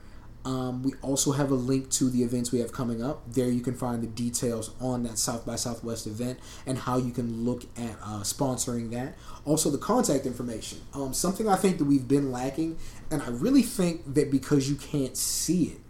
[0.45, 3.23] Um, we also have a link to the events we have coming up.
[3.33, 7.13] There you can find the details on that South by Southwest event and how you
[7.13, 9.15] can look at uh, sponsoring that.
[9.45, 10.81] Also, the contact information.
[10.95, 12.77] Um, something I think that we've been lacking,
[13.11, 15.81] and I really think that because you can't see it,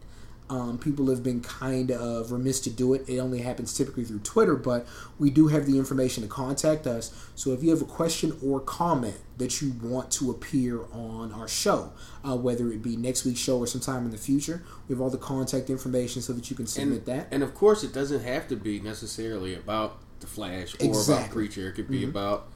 [0.52, 3.08] um, people have been kind of remiss to do it.
[3.08, 4.86] It only happens typically through Twitter, but
[5.18, 7.30] we do have the information to contact us.
[7.34, 11.48] So if you have a question or comment that you want to appear on our
[11.48, 15.00] show, uh, whether it be next week's show or sometime in the future, we have
[15.00, 17.28] all the contact information so that you can submit and, that.
[17.30, 21.14] And of course, it doesn't have to be necessarily about the Flash or exactly.
[21.14, 21.68] about Preacher.
[21.70, 22.10] It could be mm-hmm.
[22.10, 22.48] about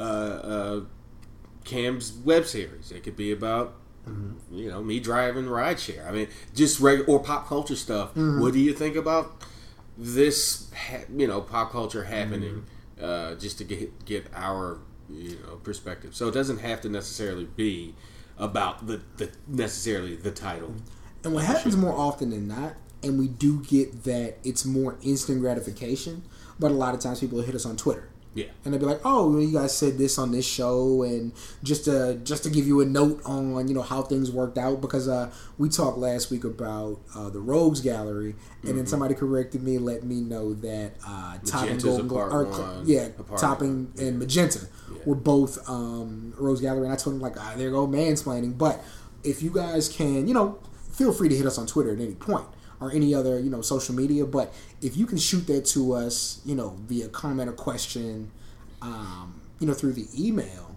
[0.00, 0.80] uh, uh,
[1.62, 2.90] Cam's web series.
[2.90, 3.76] It could be about
[4.08, 4.56] Mm-hmm.
[4.56, 6.06] You know, me driving rideshare.
[6.06, 8.10] I mean, just regular or pop culture stuff.
[8.10, 8.40] Mm-hmm.
[8.40, 9.42] What do you think about
[9.96, 10.70] this?
[10.74, 12.64] Ha- you know, pop culture happening,
[12.98, 13.04] mm-hmm.
[13.04, 16.14] uh, just to get get our you know perspective.
[16.14, 17.94] So it doesn't have to necessarily be
[18.38, 20.74] about the, the necessarily the title.
[21.22, 25.40] And what happens more often than not, and we do get that it's more instant
[25.40, 26.22] gratification.
[26.58, 29.00] But a lot of times people hit us on Twitter yeah, and they'd be like,
[29.04, 31.32] "Oh, you guys said this on this show," and
[31.64, 34.80] just to just to give you a note on you know how things worked out
[34.80, 38.76] because uh, we talked last week about uh, the Rogues Gallery, and mm-hmm.
[38.76, 41.38] then somebody corrected me, let me know that uh,
[41.72, 42.06] and Golden
[42.86, 44.98] yeah, Topping and Magenta yeah.
[45.06, 48.56] were both um, Rogues Gallery, and I told them like, ah, there go mansplaining.
[48.56, 48.80] But
[49.24, 50.60] if you guys can, you know,
[50.92, 52.46] feel free to hit us on Twitter at any point
[52.80, 54.26] or any other you know social media.
[54.26, 58.30] But if you can shoot that to us, you know, via comment or question,
[58.82, 60.76] um, you know, through the email,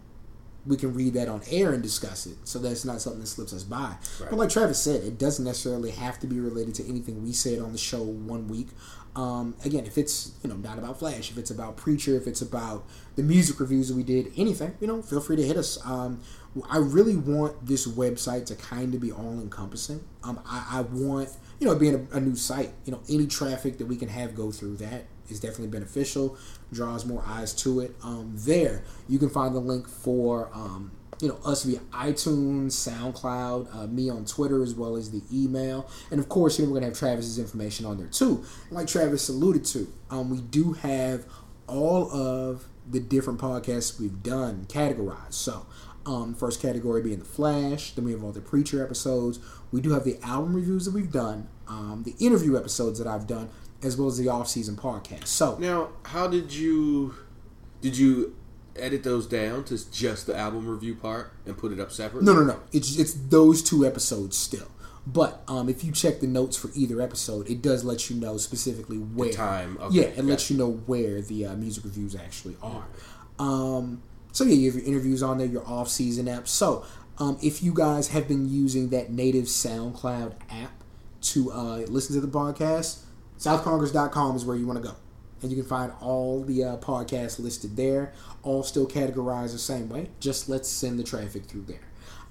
[0.66, 2.38] we can read that on air and discuss it.
[2.44, 3.98] So that's not something that slips us by.
[4.20, 4.30] Right.
[4.30, 7.60] But like Travis said, it doesn't necessarily have to be related to anything we said
[7.60, 8.70] on the show one week.
[9.16, 12.42] Um, again, if it's you know not about Flash, if it's about Preacher, if it's
[12.42, 12.84] about
[13.16, 15.78] the music reviews that we did, anything, you know, feel free to hit us.
[15.86, 16.22] Um,
[16.70, 20.04] I really want this website to kind of be all encompassing.
[20.24, 21.30] Um, I, I want
[21.64, 24.36] you know being a, a new site, you know, any traffic that we can have
[24.36, 26.38] go through that is definitely beneficial,
[26.74, 27.96] draws more eyes to it.
[28.04, 33.74] Um, there, you can find the link for um, you know us via iTunes, SoundCloud,
[33.74, 36.82] uh, me on Twitter as well as the email, and of course, you know we're
[36.82, 38.44] gonna have Travis's information on there too.
[38.70, 41.26] Like Travis alluded to, um, we do have
[41.68, 45.36] all of the different podcasts we've done categorized.
[45.36, 45.66] So.
[46.06, 47.92] Um, first category being the Flash.
[47.92, 49.40] Then we have all the Preacher episodes.
[49.72, 53.28] We do have the album reviews that we've done, um, the interview episodes that I've
[53.28, 53.50] done,
[53.82, 55.28] as well as the off-season podcast.
[55.28, 57.16] So Now, how did you
[57.82, 58.36] did you
[58.76, 62.26] edit those down to just the album review part and put it up separately?
[62.26, 62.60] no, no, no.
[62.72, 64.68] It's it's those two episodes still.
[65.06, 68.38] But um, if you check the notes for either episode, it does let you know
[68.38, 72.56] specifically where time, okay, yeah, it lets you know where the uh, music reviews actually
[72.64, 72.86] are.
[73.38, 76.48] Um, so yeah, you have your interviews on there, your off-season app.
[76.48, 76.86] So
[77.18, 80.83] um, if you guys have been using that native SoundCloud app
[81.24, 83.00] to uh, listen to the podcast,
[83.40, 84.96] southcongress.com is where you want to go.
[85.42, 89.90] And you can find all the uh, podcasts listed there, all still categorized the same
[89.90, 90.10] way.
[90.20, 91.82] Just let's send the traffic through there.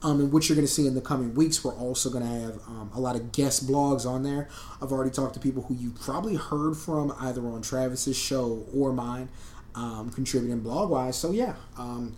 [0.03, 2.31] Um, and what you're going to see in the coming weeks, we're also going to
[2.31, 4.49] have um, a lot of guest blogs on there.
[4.81, 8.93] I've already talked to people who you probably heard from either on Travis's show or
[8.93, 9.29] mine,
[9.75, 11.17] um, contributing blog wise.
[11.17, 12.17] So, yeah, um,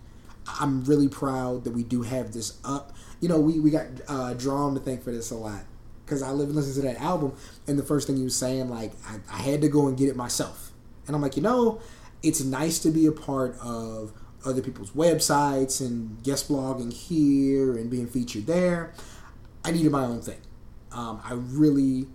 [0.59, 2.95] I'm really proud that we do have this up.
[3.19, 5.63] You know, we, we got uh, Drawn to thank for this a lot
[6.05, 7.33] because I live and listen to that album,
[7.67, 10.07] and the first thing he was saying, like, I, I had to go and get
[10.07, 10.71] it myself.
[11.07, 11.81] And I'm like, you know,
[12.23, 14.13] it's nice to be a part of
[14.45, 18.93] other people's websites and guest blogging here and being featured there.
[19.63, 20.41] I needed my own thing.
[20.91, 22.07] Um, I really,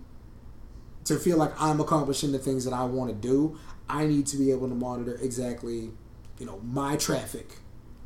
[1.05, 4.37] to feel like I'm accomplishing the things that I want to do, I need to
[4.37, 5.91] be able to monitor exactly,
[6.39, 7.57] you know, my traffic,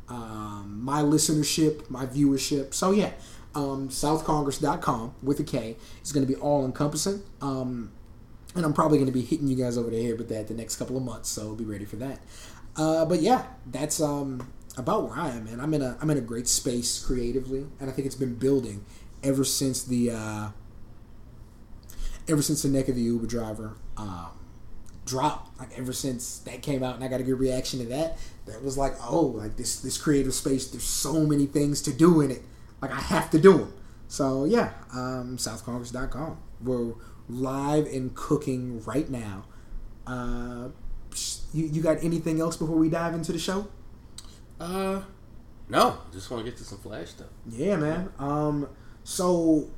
[0.08, 2.74] um, my listenership, my viewership.
[2.74, 3.12] So yeah,
[3.56, 7.22] um, southcongress.com with a K is going to be all encompassing.
[7.40, 7.90] Um,
[8.54, 10.54] and I'm probably going to be hitting you guys over the head with that the
[10.54, 12.20] next couple of months, so be ready for that.
[12.76, 15.60] Uh, but yeah, that's um, about where I am, man.
[15.60, 18.84] I'm in a I'm in a great space creatively, and I think it's been building
[19.22, 20.48] ever since the uh,
[22.28, 24.28] ever since the neck of the Uber driver um,
[25.06, 25.58] dropped.
[25.58, 28.18] Like ever since that came out, and I got a good reaction to that.
[28.46, 30.68] That was like, oh, like this this creative space.
[30.68, 32.42] There's so many things to do in it.
[32.80, 33.74] Like I have to do them.
[34.08, 36.38] So yeah, um, SouthCongress.com.
[36.62, 36.94] We're
[37.28, 39.44] live and cooking right now.
[40.06, 40.68] Uh,
[41.52, 43.68] you you got anything else before we dive into the show?
[44.60, 45.02] Uh,
[45.68, 45.98] no.
[46.12, 47.28] Just want to get to some Flash stuff.
[47.48, 48.10] Yeah, man.
[48.18, 48.68] Um,
[49.04, 49.68] so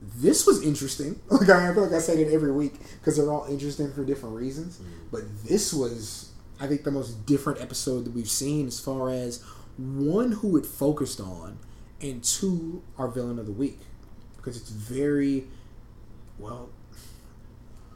[0.00, 1.20] this was interesting.
[1.30, 4.34] Like I feel like I say it every week because they're all interesting for different
[4.34, 4.80] reasons.
[5.10, 9.42] But this was, I think, the most different episode that we've seen as far as
[9.76, 11.58] one who it focused on,
[12.00, 13.80] and two our villain of the week
[14.36, 15.44] because it's very
[16.38, 16.70] well.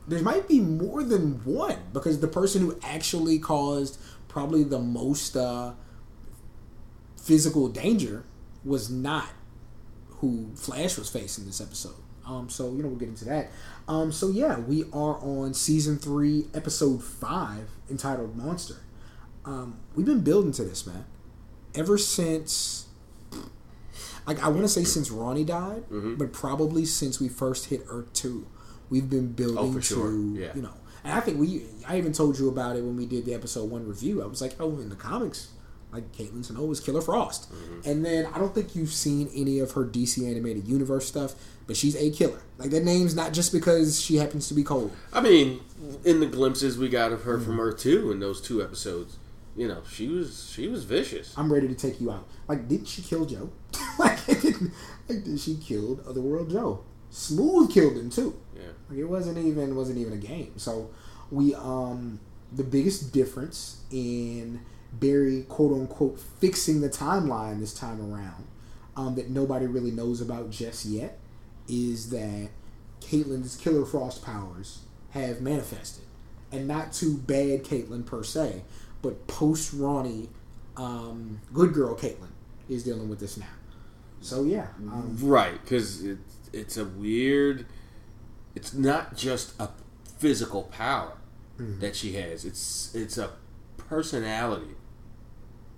[0.08, 5.36] There might be more than one because the person who actually caused probably the most
[5.36, 5.72] uh,
[7.16, 8.24] physical danger
[8.64, 9.28] was not
[10.08, 11.94] who Flash was facing this episode.
[12.26, 13.50] Um, so you know we'll get into that.
[13.88, 18.76] Um, so yeah, we are on season three, episode five, entitled "Monster."
[19.44, 21.04] Um, we've been building to this, man,
[21.74, 22.86] ever since.
[24.26, 28.12] Like I want to say since Ronnie died, but probably since we first hit Earth
[28.12, 28.46] two,
[28.90, 30.12] we've been building Oh, to sure.
[30.34, 30.52] Yeah.
[30.54, 30.74] you know.
[31.04, 33.68] And I think we, I even told you about it when we did the episode
[33.68, 34.22] one review.
[34.22, 35.48] I was like, oh, in the comics,
[35.92, 37.50] like Caitlin Snow was Killer Frost.
[37.84, 41.34] And then I don't think you've seen any of her DC animated universe stuff,
[41.66, 42.42] but she's a killer.
[42.56, 44.92] Like that name's not just because she happens to be cold.
[45.12, 45.58] I mean,
[46.04, 47.44] in the glimpses we got of her Mm.
[47.46, 49.16] from Earth Two in those two episodes,
[49.56, 51.34] you know, she was she was vicious.
[51.36, 52.28] I'm ready to take you out.
[52.48, 53.50] Like, didn't she kill Joe?
[53.98, 54.72] like, didn't,
[55.08, 56.84] like, did she killed Otherworld Joe?
[57.10, 58.38] Smooth killed him too.
[58.54, 58.62] Yeah.
[58.88, 60.58] Like it wasn't even wasn't even a game.
[60.58, 60.90] So
[61.30, 64.60] we um the biggest difference in
[64.92, 68.46] Barry quote unquote fixing the timeline this time around
[68.96, 71.18] um, that nobody really knows about just yet
[71.68, 72.50] is that
[73.00, 74.80] Caitlin's Killer Frost powers
[75.10, 76.04] have manifested,
[76.50, 78.62] and not to bad Caitlin per se,
[79.02, 80.30] but post Ronnie,
[80.76, 82.30] um, good girl Caitlin
[82.68, 83.46] is dealing with this now.
[84.20, 86.18] So yeah, um, Right, because it,
[86.52, 87.66] it's a weird.
[88.54, 89.70] It's not just a
[90.18, 91.16] physical power
[91.62, 91.80] Mm-hmm.
[91.80, 92.44] that she has.
[92.46, 93.30] It's it's a
[93.76, 94.74] personality.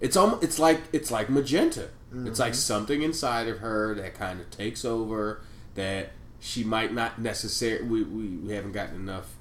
[0.01, 1.89] it's almost it's like it's like magenta.
[2.11, 2.29] Mm-hmm.
[2.29, 5.43] It's like something inside of her that kind of takes over
[5.75, 7.85] that she might not necessarily.
[7.85, 9.35] We, we, we haven't gotten enough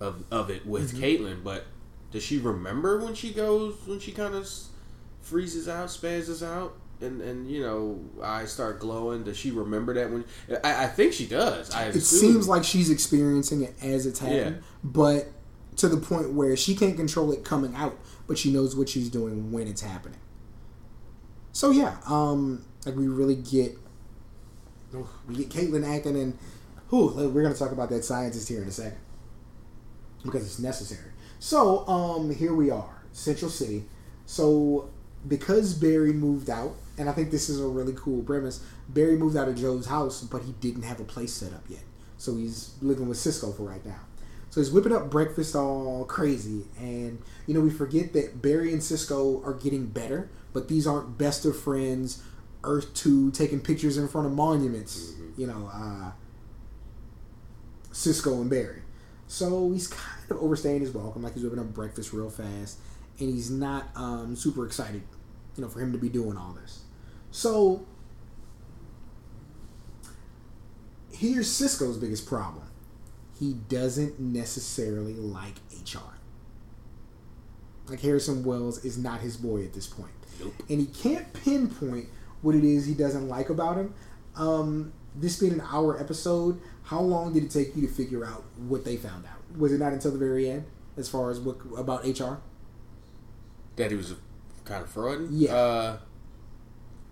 [0.00, 1.04] of of it with mm-hmm.
[1.04, 1.66] Caitlin, but
[2.10, 4.48] does she remember when she goes when she kind of
[5.20, 6.76] freezes out, spazzes out?
[7.00, 9.24] and and you know eyes start glowing.
[9.24, 10.24] Does she remember that when?
[10.64, 11.70] I, I think she does.
[11.70, 14.60] I it seems like she's experiencing it as it's happening, yeah.
[14.82, 15.28] but
[15.76, 19.10] to the point where she can't control it coming out, but she knows what she's
[19.10, 20.20] doing when it's happening.
[21.52, 23.76] So yeah, um, like we really get
[25.28, 26.38] we get Caitlin acting, and
[26.88, 28.98] who we're gonna talk about that scientist here in a second
[30.24, 31.10] because it's necessary.
[31.46, 33.84] So um, here we are, Central City.
[34.26, 34.90] So
[35.28, 38.64] because Barry moved out, and I think this is a really cool premise.
[38.88, 41.84] Barry moved out of Joe's house, but he didn't have a place set up yet,
[42.18, 44.00] so he's living with Cisco for right now.
[44.50, 48.82] So he's whipping up breakfast all crazy, and you know we forget that Barry and
[48.82, 52.24] Cisco are getting better, but these aren't best of friends.
[52.64, 55.12] Earth Two taking pictures in front of monuments.
[55.12, 55.40] Mm-hmm.
[55.40, 56.10] You know, uh,
[57.92, 58.82] Cisco and Barry.
[59.28, 62.78] So he's kind of overstaying his welcome, like he's whipping up breakfast real fast,
[63.18, 65.02] and he's not um, super excited,
[65.56, 66.82] you know, for him to be doing all this.
[67.30, 67.86] So
[71.12, 72.64] here's Cisco's biggest problem.
[73.38, 76.14] He doesn't necessarily like HR.
[77.88, 80.10] Like Harrison Wells is not his boy at this point.
[80.40, 80.54] Nope.
[80.68, 82.08] And he can't pinpoint
[82.42, 83.94] what it is he doesn't like about him.
[84.34, 88.44] Um, this being an hour episode, how long did it take you to figure out
[88.56, 89.35] what they found out?
[89.56, 90.64] Was it not until the very end,
[90.96, 92.40] as far as what about HR?
[93.76, 94.16] That he was a
[94.64, 95.30] kind of fraud.
[95.30, 95.54] Yeah.
[95.54, 95.98] Uh,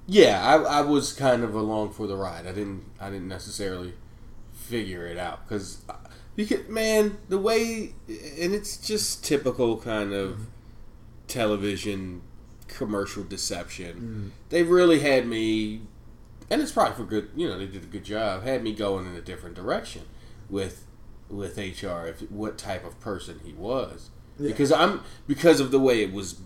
[0.07, 2.47] yeah, I, I was kind of along for the ride.
[2.47, 3.95] I didn't I didn't necessarily
[4.53, 5.82] figure it out because
[6.36, 10.45] because man, the way and it's just typical kind of mm-hmm.
[11.26, 12.22] television
[12.68, 13.95] commercial deception.
[13.95, 14.28] Mm-hmm.
[14.51, 15.82] They really had me,
[16.51, 17.30] and it's probably for good.
[17.34, 18.42] You know, they did a good job.
[18.42, 20.03] Had me going in a different direction
[20.51, 20.84] with
[21.29, 22.07] with HR.
[22.07, 24.49] If what type of person he was, yeah.
[24.49, 26.41] because I'm because of the way it was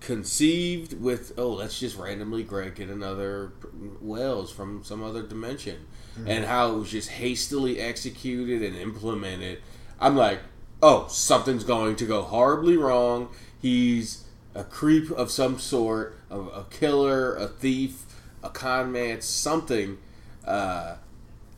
[0.00, 3.52] conceived with oh let's just randomly Greg get another
[4.00, 6.26] Wells from some other dimension mm-hmm.
[6.26, 9.60] and how it was just hastily executed and implemented
[10.00, 10.40] I'm like
[10.82, 13.28] oh something's going to go horribly wrong
[13.60, 14.24] he's
[14.54, 18.04] a creep of some sort a, a killer a thief
[18.42, 19.98] a con man something
[20.46, 20.96] uh,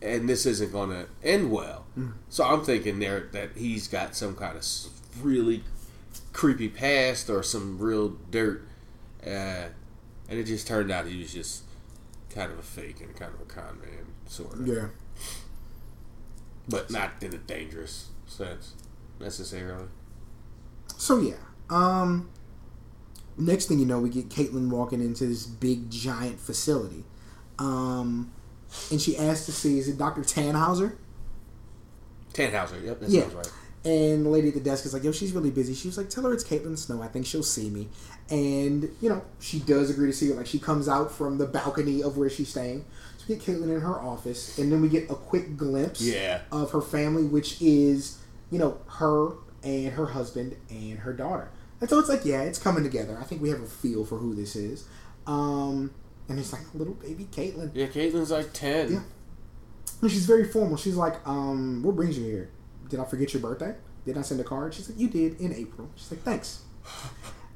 [0.03, 2.11] and this isn't going to end well mm-hmm.
[2.29, 4.65] so I'm thinking there that he's got some kind of
[5.23, 5.63] really
[6.33, 8.67] creepy past or some real dirt.
[9.25, 9.69] Uh,
[10.29, 11.65] and it just turned out he was just
[12.31, 14.67] kind of a fake and kind of a con man, sort of.
[14.67, 14.87] Yeah.
[16.69, 18.75] But not in a dangerous sense,
[19.21, 19.89] necessarily.
[20.97, 21.35] So, yeah.
[21.69, 22.31] Um,
[23.37, 27.05] next thing you know, we get Caitlin walking into this big, giant facility.
[27.59, 28.33] Um,
[28.91, 30.23] and she asks to see, is it Dr.
[30.23, 30.97] Tannhauser?
[32.33, 33.23] Tannhauser, yep, that yeah.
[33.23, 33.53] sounds right.
[33.85, 35.75] And the lady at the desk is like, yo, she's really busy.
[35.75, 37.03] She was like, tell her it's Caitlin Snow.
[37.03, 37.89] I think she'll see me.
[38.31, 40.35] And, you know, she does agree to see her.
[40.35, 42.85] Like, she comes out from the balcony of where she's staying.
[43.19, 44.57] So we get Caitlin in her office.
[44.57, 46.43] And then we get a quick glimpse yeah.
[46.53, 48.19] of her family, which is,
[48.53, 49.33] you know, her
[49.65, 51.51] and her husband and her daughter.
[51.81, 53.19] And so it's like, yeah, it's coming together.
[53.21, 54.87] I think we have a feel for who this is.
[55.27, 55.93] Um,
[56.29, 57.71] and it's like little baby Caitlin.
[57.75, 58.93] Yeah, Caitlin's like 10.
[58.93, 59.01] Yeah.
[60.01, 60.77] And she's very formal.
[60.77, 62.51] She's like, um, what brings you here?
[62.93, 63.75] did I forget your birthday?
[64.05, 64.75] Did I send a card?
[64.75, 65.89] She's like, you did in April.
[65.97, 66.63] She's like, thanks.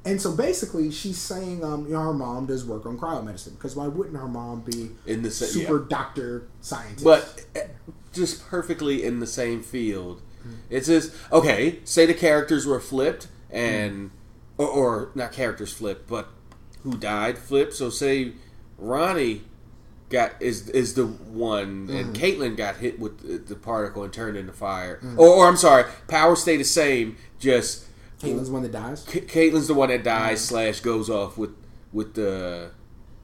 [0.03, 3.75] And so basically, she's saying, um, you know, her mom does work on cryomedicine because
[3.75, 5.85] why wouldn't her mom be in the super yeah.
[5.89, 7.03] doctor scientist?
[7.03, 7.67] But eh,
[8.13, 10.21] just perfectly in the same field.
[10.39, 10.53] Mm-hmm.
[10.69, 14.11] It says, okay, say the characters were flipped and,
[14.57, 14.61] mm-hmm.
[14.63, 16.29] or, or not characters flipped, but
[16.83, 17.73] who died flipped.
[17.73, 18.31] So say
[18.77, 19.41] Ronnie
[20.09, 21.95] got is is the one, mm-hmm.
[21.95, 24.97] and Caitlin got hit with the, particle and turned into fire.
[24.97, 25.19] Mm-hmm.
[25.19, 27.17] Or, or, I'm sorry, powers stay the same.
[27.39, 27.85] Just
[28.19, 29.03] Caitlin's the one that dies.
[29.03, 30.55] C- Caitlin's the one that dies mm-hmm.
[30.55, 31.55] slash goes off with
[31.91, 32.71] with the.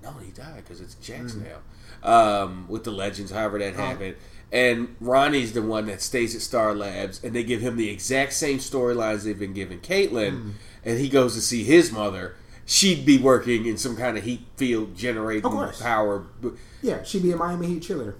[0.01, 1.45] No, he died because it's Jax mm-hmm.
[1.45, 1.59] now.
[2.03, 3.85] Um, with the legends, however that uh-huh.
[3.85, 4.15] happened.
[4.51, 8.33] And Ronnie's the one that stays at Star Labs, and they give him the exact
[8.33, 10.51] same storylines they've been giving Caitlin, mm-hmm.
[10.85, 12.35] and he goes to see his mother
[12.73, 15.43] she'd be working in some kind of heat field generating
[15.79, 16.25] power.
[16.81, 18.15] Yeah, she'd be a Miami Heat cheerleader.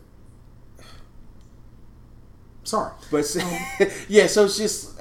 [2.64, 5.00] Sorry, but um, yeah, so it's just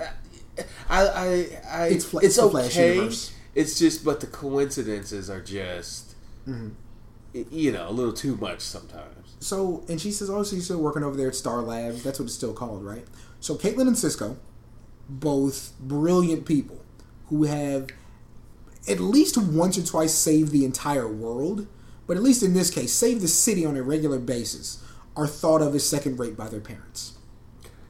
[0.88, 3.09] I I, I it's, fl- it's okay.
[3.55, 6.14] It's just, but the coincidences are just
[6.48, 6.70] mm-hmm.
[7.50, 9.36] you know a little too much sometimes.
[9.38, 12.03] So, and she says, "Oh, so you're still working over there at Star Labs?
[12.03, 13.05] That's what it's still called, right?"
[13.38, 14.38] So, Caitlin and Cisco,
[15.09, 16.80] both brilliant people
[17.28, 17.88] who have
[18.89, 21.66] at least once or twice save the entire world,
[22.07, 24.83] but at least in this case, save the city on a regular basis,
[25.16, 27.12] are thought of as second rate by their parents.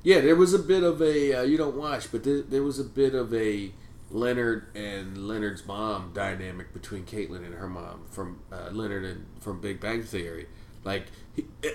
[0.03, 2.79] Yeah, there was a bit of a uh, you don't watch, but there, there was
[2.79, 3.73] a bit of a
[4.11, 9.61] Leonard and Leonard's mom dynamic between Caitlin and her mom from uh, Leonard and from
[9.61, 10.47] Big Bang Theory.
[10.85, 11.71] Like he, eh,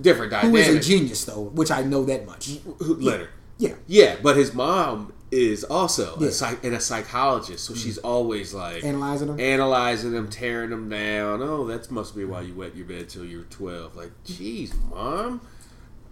[0.00, 0.66] different Who dynamic.
[0.68, 2.58] is a genius, though, which I know that much.
[2.78, 3.30] Who- Leonard.
[3.58, 3.74] Yeah.
[3.86, 6.28] Yeah, but his mom is also Yeah.
[6.28, 7.82] a psych- and a psychologist, so mm-hmm.
[7.82, 9.40] she's always like Analyzing them.
[9.40, 11.40] analyzing them, tearing them down.
[11.42, 13.96] Oh, that must be why you wet your bed till you're twelve.
[13.96, 15.40] Like, jeez, mom.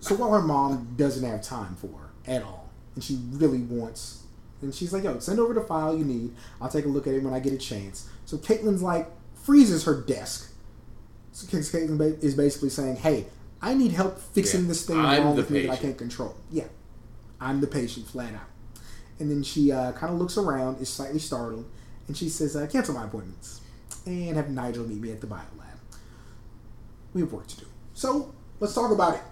[0.01, 4.23] So while her mom doesn't have time for her at all, and she really wants,
[4.63, 6.35] and she's like, "Yo, send over the file you need.
[6.61, 9.85] I'll take a look at it when I get a chance." So Caitlin's like freezes
[9.85, 10.53] her desk.
[11.33, 13.27] So Caitlin is basically saying, "Hey,
[13.61, 16.37] I need help fixing Yeah, this thing I'm wrong with me that I can't control."
[16.51, 16.67] Yeah,
[17.41, 18.49] I'm the patient, flat out.
[19.21, 21.67] And then she uh, kind of looks around, is slightly startled,
[22.07, 23.61] and she says, uh, "Cancel my appointments
[24.07, 25.79] and have Nigel meet me at the bio lab.
[27.15, 27.67] We have work to do.
[27.95, 29.23] So let's talk about it."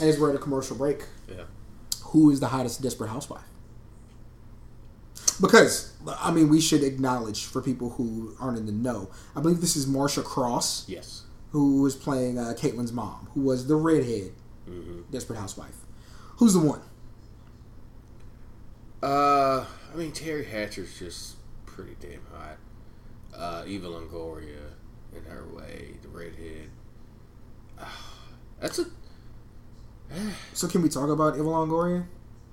[0.00, 1.44] As we're at a commercial break, Yeah.
[2.04, 3.42] who is the hottest desperate housewife?
[5.40, 9.10] Because I mean, we should acknowledge for people who aren't in the know.
[9.34, 11.22] I believe this is Marcia Cross, Yes.
[11.50, 14.32] who was playing uh, Caitlin's mom, who was the redhead
[14.68, 15.00] Mm-hmm.
[15.10, 15.74] desperate housewife.
[16.36, 16.80] Who's the one?
[19.02, 21.36] Uh, I mean Teri Hatcher's just
[21.66, 22.56] pretty damn hot.
[23.34, 24.72] Uh, Eva Longoria
[25.16, 26.70] in her way, the redhead.
[27.78, 28.02] Ah,
[28.60, 28.84] that's a
[30.52, 32.06] So can we talk about Eva Longoria?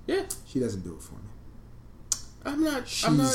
[0.06, 0.24] yeah.
[0.46, 1.20] She doesn't do it for me.
[2.44, 2.88] I'm not.
[2.88, 3.28] She's I'm not.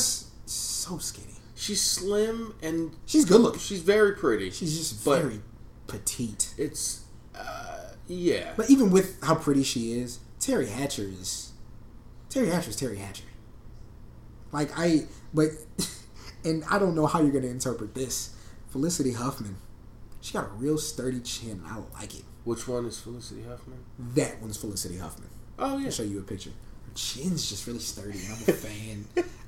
[0.45, 1.27] so skinny.
[1.55, 3.59] She's slim and She's good looking.
[3.59, 4.49] she's very pretty.
[4.49, 5.41] She's just very
[5.87, 6.53] petite.
[6.57, 7.03] It's
[7.35, 8.53] uh, yeah.
[8.57, 11.51] But even with how pretty she is, Teri Hatcher is
[12.33, 13.25] Teri Hatcher is Teri Hatcher.
[14.51, 15.49] Like I, but
[16.43, 18.35] and I don't know how you're gonna interpret this.
[18.69, 19.57] Felicity Huffman,
[20.19, 21.61] she got a real sturdy chin.
[21.63, 22.23] and I like it.
[22.43, 23.79] Which one is Felicity Huffman?
[24.15, 25.29] That one's Felicity Huffman.
[25.59, 25.85] Oh yeah.
[25.85, 26.49] I'll show you a picture.
[26.49, 28.19] Her chin's just really sturdy.
[28.27, 29.05] I'm a fan.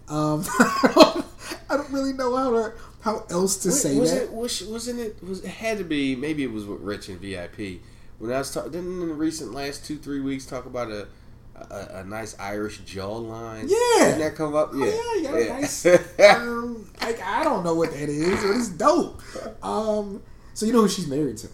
[0.07, 0.43] um,
[1.69, 4.23] I don't really know how to how else to say was that.
[4.23, 7.19] it was wasn't it was it had to be maybe it was with Rich and
[7.19, 7.81] VIP
[8.19, 11.07] when I was talking didn't in the recent last two three weeks talk about a
[11.55, 14.05] a, a nice Irish jawline Yeah.
[14.05, 15.85] didn't that come up Oh, yeah, you got a nice.
[15.85, 16.37] yeah.
[16.37, 19.21] um, like I don't know what that is, but it's dope.
[19.63, 20.21] Um,
[20.53, 21.47] so you know who she's married to?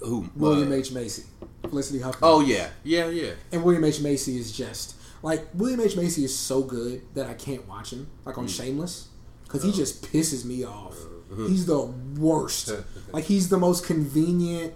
[0.00, 1.24] Who William uh, H Macy,
[1.62, 2.20] Felicity Huffman.
[2.22, 6.36] oh yeah yeah yeah and William H Macy is just like William H Macy is
[6.38, 9.08] so good that I can't watch him like on Shameless
[9.44, 10.96] because he just pisses me off.
[11.32, 11.46] Uh-huh.
[11.46, 12.70] He's the worst.
[13.12, 14.74] like he's the most convenient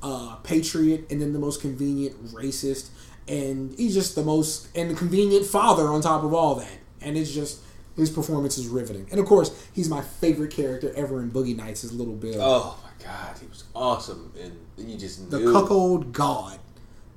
[0.00, 2.90] uh, patriot and then the most convenient racist
[3.28, 6.78] and he's just the most inconvenient father on top of all that.
[7.00, 7.60] And it's just
[7.96, 9.06] his performance is riveting.
[9.10, 12.40] And of course, he's my favorite character ever in Boogie Nights is Little Bill.
[12.40, 16.58] oh my god he was awesome and you just the knew cuckold god.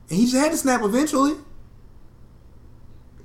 [0.10, 1.34] And he just had to snap eventually.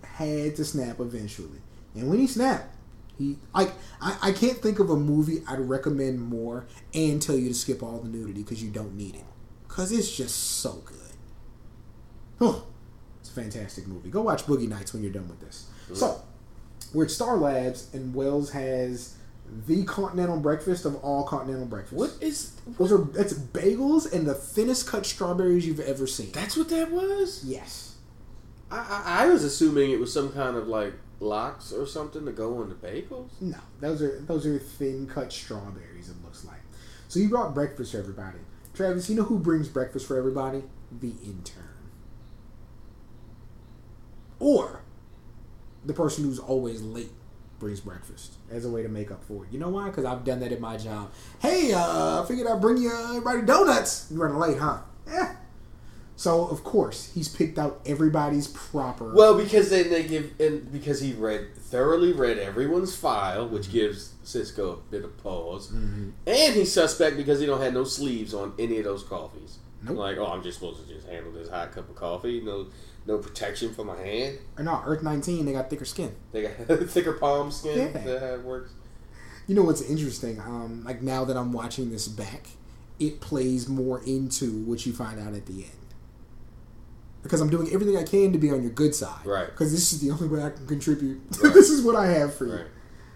[0.03, 1.59] Had to snap eventually.
[1.95, 2.75] And when he snapped,
[3.19, 7.49] he like I, I can't think of a movie I'd recommend more and tell you
[7.49, 9.25] to skip all the nudity because you don't need it.
[9.69, 10.97] Cause it's just so good.
[12.41, 12.55] A
[13.37, 14.11] fantastic movie.
[14.11, 15.67] Go watch Boogie Nights when you're done with this.
[15.95, 16.21] So
[16.93, 19.15] we're at Star Labs and Wells has
[19.67, 21.97] the continental breakfast of all continental breakfasts.
[21.97, 26.33] what is Those are that's bagels and the thinnest cut strawberries you've ever seen.
[26.33, 27.95] that's what that was yes.
[28.73, 32.33] I, I I was assuming it was some kind of like lox or something to
[32.33, 36.09] go on the bagels No, those are those are thin cut strawberries.
[36.09, 36.61] It looks like.
[37.07, 38.39] So you brought breakfast for everybody.
[38.75, 40.65] Travis, you know who brings breakfast for everybody?
[41.01, 41.66] The intern.
[44.39, 44.83] Or
[45.85, 47.13] the person who's always late
[47.59, 49.53] brings breakfast as a way to make up for it.
[49.53, 49.87] You know why?
[49.87, 51.11] Because I've done that in my job.
[51.41, 54.09] Hey, uh, I figured I'd bring you uh, everybody donuts.
[54.11, 54.79] You're running late, huh?
[55.07, 55.37] Yeah.
[56.19, 59.13] So of course he's picked out everybody's proper.
[59.15, 63.55] Well, because then they give, and because he read thoroughly read everyone's file, Mm-hmm.
[63.55, 67.85] which gives Cisco a bit of pause, and he's suspect because he don't have no
[67.85, 69.59] sleeves on any of those coffees.
[69.83, 69.97] Nope.
[69.99, 72.33] Like, oh, I'm just supposed to just handle this hot cup of coffee.
[72.33, 72.67] You No,
[73.07, 74.39] no protection for my hand.
[74.59, 76.15] or no, Earth 19, they got thicker skin.
[76.33, 76.53] They got
[76.89, 77.79] thicker palm skin.
[77.95, 78.01] Yeah.
[78.03, 78.73] That how it works?
[79.47, 80.41] You know what's interesting?
[80.41, 82.49] Um, like now that I'm watching this back,
[82.99, 85.73] it plays more into what you find out at the end.
[87.23, 89.25] Because I'm doing everything I can to be on your good side.
[89.25, 89.47] Right.
[89.47, 91.21] Because this is the only way I can contribute.
[91.43, 91.53] Right.
[91.55, 92.53] this is what I have for you.
[92.55, 92.67] Right.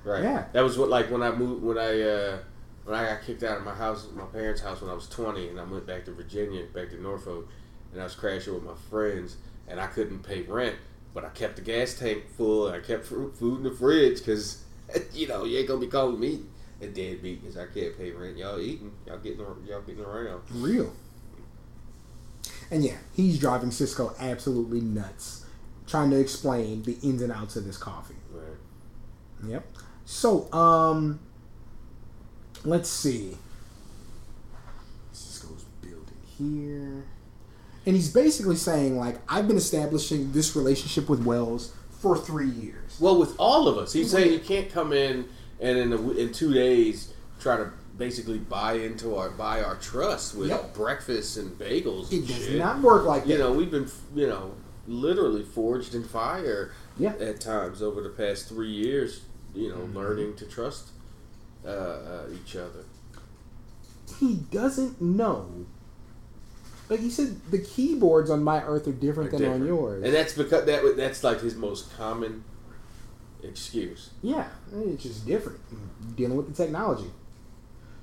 [0.05, 0.23] Right.
[0.23, 0.45] Yeah.
[0.53, 2.39] That was what like when I moved when I uh
[2.85, 5.49] when I got kicked out of my house, my parents' house when I was twenty,
[5.49, 7.49] and I went back to Virginia, back to Norfolk,
[7.93, 9.37] and I was crashing with my friends,
[9.71, 10.77] and I couldn't pay rent,
[11.15, 14.65] but I kept the gas tank full, and I kept food in the fridge because
[15.13, 16.41] you know, you ain't gonna be calling me
[16.81, 18.37] a deadbeat because I can't pay rent.
[18.37, 20.43] Y'all eating, y'all getting, y'all getting around.
[20.51, 20.93] Real.
[22.71, 25.45] And yeah, he's driving Cisco absolutely nuts,
[25.87, 28.15] trying to explain the ins and outs of this coffee.
[28.31, 29.51] Right.
[29.51, 29.67] Yep.
[30.05, 31.21] So, um,
[32.65, 33.37] let's see.
[35.13, 37.05] Cisco's building here.
[37.87, 42.99] And he's basically saying, like, I've been establishing this relationship with Wells for three years.
[43.01, 45.27] Well, with all of us, he's saying you can't come in
[45.61, 50.35] and in a, in two days try to basically buy into our buy our trust
[50.35, 50.75] with Yep.
[50.75, 52.11] breakfast and bagels.
[52.13, 52.59] It and does shit.
[52.59, 53.31] not work like that.
[53.31, 54.55] You know, we've been you know
[54.87, 57.13] literally forged in fire Yeah.
[57.21, 59.23] at times over the past three years.
[59.55, 59.97] You know, Mm-hmm.
[59.97, 60.89] learning to trust
[61.67, 62.85] uh, uh, each other.
[64.19, 65.67] he doesn't know.
[66.91, 70.03] Like he said, the keyboards on my Earth are different than on yours.
[70.05, 72.43] and that's because that that's like his most common
[73.43, 74.11] excuse.
[74.23, 75.61] Yeah, it's just different.
[76.17, 77.11] Dealing with the technology.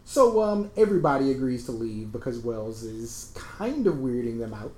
[0.06, 4.72] So um, everybody agrees to leave because Wells is kind of weirding them out.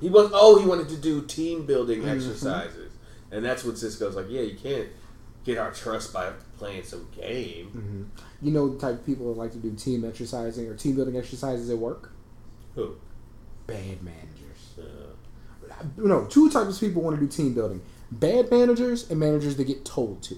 [0.00, 2.08] He was oh he wanted to do team building Mm-hmm.
[2.08, 2.92] exercises,
[3.30, 4.26] and that's what Cisco's like.
[4.28, 4.88] Yeah, you can't
[5.44, 7.66] get our trust by playing some game.
[7.68, 8.02] Mm-hmm.
[8.46, 11.16] You know the type of people that like to do team exercising or team building
[11.16, 12.10] exercises at work?
[12.76, 12.96] Who?
[13.66, 14.78] Bad managers.
[14.78, 19.56] Uh, No, two types of people want to do team building: bad managers and managers
[19.56, 20.36] that get told to.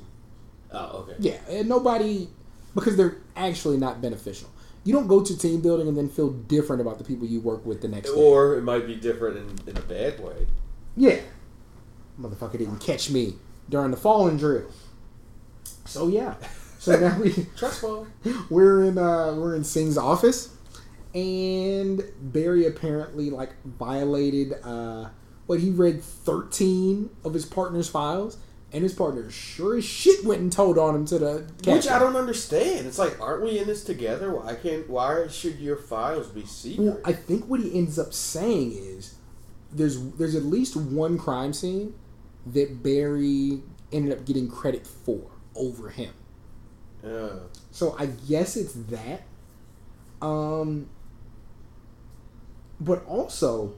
[0.72, 1.14] oh, okay.
[1.18, 2.28] Yeah, and nobody
[2.74, 4.48] because they're actually not beneficial.
[4.84, 7.66] You don't go to team building and then feel different about the people you work
[7.66, 8.16] with the next day.
[8.16, 10.46] Or it might be different in, in a bad way.
[10.96, 11.18] Yeah.
[12.18, 13.34] Motherfucker didn't catch me
[13.68, 14.70] during the falling drill.
[15.84, 16.34] So yeah.
[16.78, 18.06] So now we Trust fall.
[18.50, 20.54] we're in uh we're in Singh's office
[21.18, 25.08] and Barry apparently like violated uh
[25.46, 28.36] what he read 13 of his partner's files
[28.70, 31.88] and his partner sure as shit went and told on him to the Which.
[31.88, 32.86] I don't understand.
[32.86, 34.30] It's like, aren't we in this together?
[34.34, 34.88] Why can't?
[34.90, 36.84] Why should your files be secret?
[36.84, 39.14] Well, I think what he ends up saying is
[39.72, 41.94] there's there's at least one crime scene
[42.46, 46.12] that Barry ended up getting credit for over him.
[47.02, 47.38] Uh,
[47.70, 49.22] So I guess it's that.
[50.20, 50.90] Um
[52.80, 53.74] but also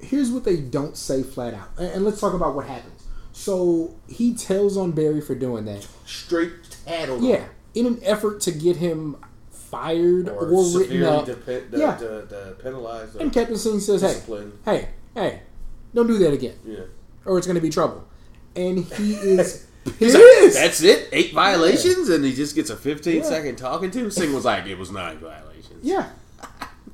[0.00, 1.68] here's what they don't say flat out.
[1.78, 3.04] And, and let's talk about what happens.
[3.32, 5.86] So he tells on Barry for doing that.
[6.06, 6.52] straight
[6.86, 7.22] tattled.
[7.22, 7.44] Yeah,
[7.74, 9.16] in an effort to get him
[9.50, 11.26] fired Or, or, written severely up.
[11.26, 11.96] depe- Yeah.
[11.98, 13.16] de- de- penalized.
[13.16, 14.20] And Captain Singh says, "Hey,
[14.64, 15.40] hey, hey,
[15.94, 16.80] don't do that again, Yeah.
[17.26, 18.04] or it's going to be trouble."
[18.56, 19.66] And he is
[19.98, 20.22] He's like.
[20.52, 21.08] That's it?
[21.12, 22.08] Eight violations?
[22.10, 23.56] And he just gets a fifteen-second Yeah.
[23.56, 24.10] talking to?
[24.10, 25.82] Singh was like, it was nine violations.
[25.82, 26.10] yeah,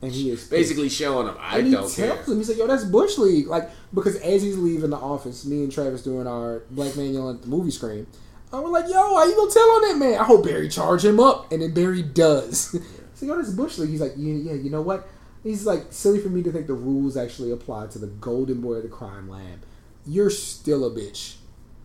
[0.03, 0.51] and he is pissed.
[0.51, 2.23] Basically showing him, I And he don't tells care.
[2.23, 5.63] him, he's like, "Yo, that's bush league." Like because as he's leaving the office, me
[5.63, 8.07] and Travis doing our Black Man Yelling at the movie screen.
[8.53, 11.05] And we're like, "Yo, how you gonna tell on that man?" I hope Barry charge
[11.05, 12.77] him up, and then Barry does.
[13.15, 13.91] so yo, that's bush league.
[13.91, 15.09] He's like, "Yeah, yeah, you know what?"
[15.43, 18.75] He's like, "Silly for me to think the rules actually apply to the golden boy
[18.75, 19.61] of the crime lab.
[20.07, 21.37] You're still a bitch.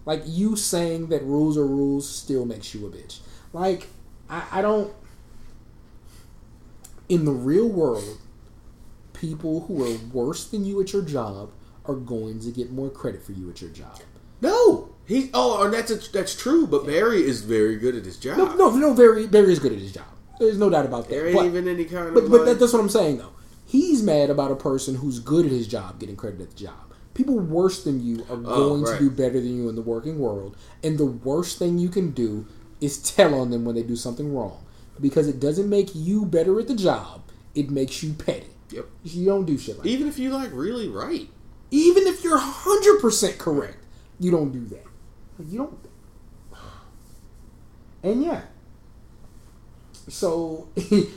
[0.06, 3.20] Like you saying that rules are rules still makes you a bitch.
[3.54, 3.88] Like
[4.30, 4.94] I, I don't."
[7.10, 8.20] In the real world,
[9.14, 11.52] people who are worse than you at your job
[11.86, 14.00] are going to get more credit for you at your job.
[14.42, 14.90] No.
[15.06, 18.38] He, oh, and that's, a, that's true, but Barry is very good at his job.
[18.38, 18.94] No, no, no.
[18.94, 20.06] Barry, Barry is good at his job.
[20.40, 21.10] There's no doubt about that.
[21.10, 22.32] There ain't But- even any kind But of.
[22.32, 23.32] but that's what I'm saying though.
[23.66, 26.94] He's mad about a person who's good at his job getting credit at the job.
[27.14, 28.98] People worse than you are oh, going right.
[28.98, 32.12] to do better than you in the working world, and the worst thing you can
[32.12, 32.46] do
[32.80, 34.64] is tell on them when they do something wrong,
[35.02, 37.24] because it doesn't make you better at the job.
[37.56, 38.48] It makes you petty.
[38.72, 38.86] Yep.
[39.04, 39.90] You don't do shit like that.
[39.90, 41.28] Even if you like really right.
[41.72, 43.84] Even if you're hundred percent correct,
[44.20, 44.86] you don't do that.
[45.48, 45.80] You don't.
[48.04, 48.42] And yeah.
[50.08, 51.10] So he,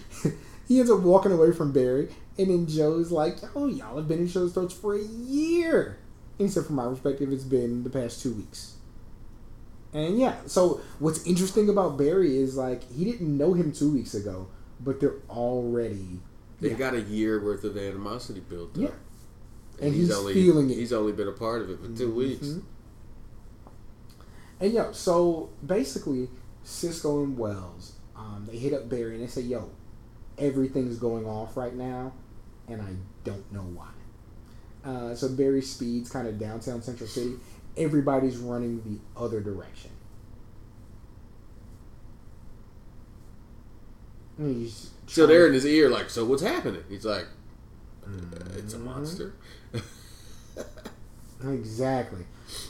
[0.69, 2.09] ends up walking away from Barry,
[2.39, 5.99] and then Joe's like, "Oh, y'all have been in other's throats for a year."
[6.39, 8.75] And he said, "From my perspective, it's been the past two weeks."
[9.95, 14.15] And yeah, so what's interesting about Barry is like he didn't know him two weeks
[14.15, 14.49] ago,
[14.81, 16.21] but they're already
[16.61, 16.77] They Yeah.
[16.79, 18.77] got a year worth of animosity built up.
[18.77, 18.91] yeah,
[19.81, 20.77] and he's, only, feeling it.
[20.77, 22.47] He's only been a part of it for 2 weeks.
[22.47, 22.63] Mhm.
[24.61, 26.29] And yo, so basically,
[26.63, 29.71] Cisco and Wells, um, they hit up Barry and they say, "Yo,
[30.39, 32.13] everything's going off right now,
[32.69, 33.89] and I don't know why."
[34.89, 37.35] Uh, so Barry speeds kind of downtown Central City.
[37.77, 39.91] Everybody's running the other direction.
[44.39, 46.83] He's So they're in his ear, like, so what's happening?
[46.89, 47.27] He's like,
[48.07, 48.11] uh,
[48.57, 48.87] it's a Mm-hmm.
[48.87, 49.35] monster.
[51.45, 52.25] Exactly.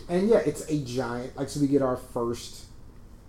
[0.09, 1.37] And yeah, it's a giant.
[1.37, 2.67] Like, so we get our first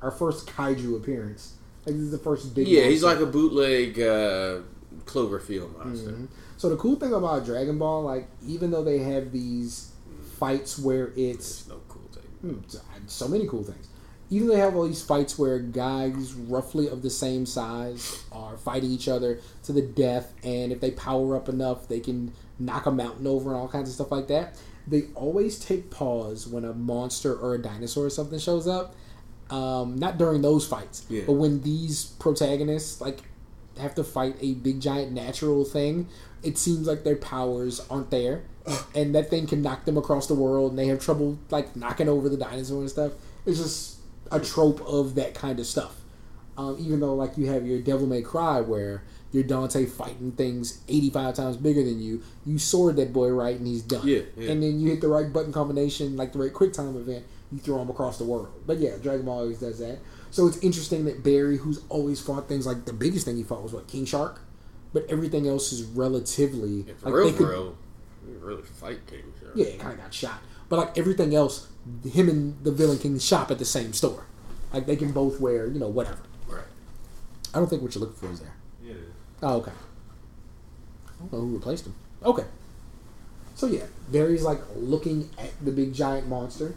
[0.01, 1.55] our first kaiju appearance.
[1.85, 2.67] Like this is the first big.
[2.67, 4.59] Yeah, he's like a bootleg uh,
[5.05, 6.11] Cloverfield monster.
[6.11, 6.25] Mm-hmm.
[6.57, 9.91] So the cool thing about Dragon Ball, like even though they have these
[10.43, 12.23] fights where it's no cool thing.
[12.41, 12.59] Hmm,
[13.07, 13.87] so many cool things.
[14.29, 18.89] Even they have all these fights where guys roughly of the same size are fighting
[18.91, 22.91] each other to the death, and if they power up enough, they can knock a
[22.91, 24.57] mountain over and all kinds of stuff like that.
[24.87, 28.95] They always take pause when a monster or a dinosaur or something shows up.
[29.49, 31.23] Um, not during those fights, Yeah.
[31.27, 33.19] but when these protagonists like
[33.79, 36.07] have to fight a big giant natural thing,
[36.41, 38.43] it seems like their powers aren't there,
[38.93, 42.09] and that thing can knock them across the world, and they have trouble like knocking
[42.09, 43.13] over the dinosaur and stuff.
[43.45, 43.97] It's just
[44.31, 45.95] a trope of that kind of stuff.
[46.57, 50.81] Um, even though like you have your Devil May Cry where your Dante fighting things
[50.87, 54.07] eighty five times bigger than you, you sword that boy right and he's done.
[54.07, 54.51] Yeah, yeah.
[54.51, 57.57] And then you hit the right button combination, like the right quick time event, you
[57.57, 58.49] throw him across the world.
[58.67, 59.97] But yeah, Dragon Ball always does that.
[60.33, 63.61] So it's interesting that Barry, who's always fought things like the biggest thing he fought
[63.61, 64.41] was what King Shark,
[64.91, 67.77] but everything else is relatively If like real, they could, real,
[68.39, 69.51] really fight King Shark.
[69.53, 70.39] yeah, it kind of got shot.
[70.69, 71.67] But like everything else,
[72.03, 74.25] him and the villain can shop at the same store.
[74.73, 76.23] Like they can both wear, you know, whatever.
[76.47, 76.63] Right.
[77.53, 78.55] I don't think what you're looking for is there.
[78.83, 78.93] Yeah.
[79.43, 79.71] Oh, okay.
[81.09, 81.93] I don't know who replaced him.
[82.25, 82.45] Okay.
[83.53, 86.73] So yeah, Barry's like looking at the big giant monster,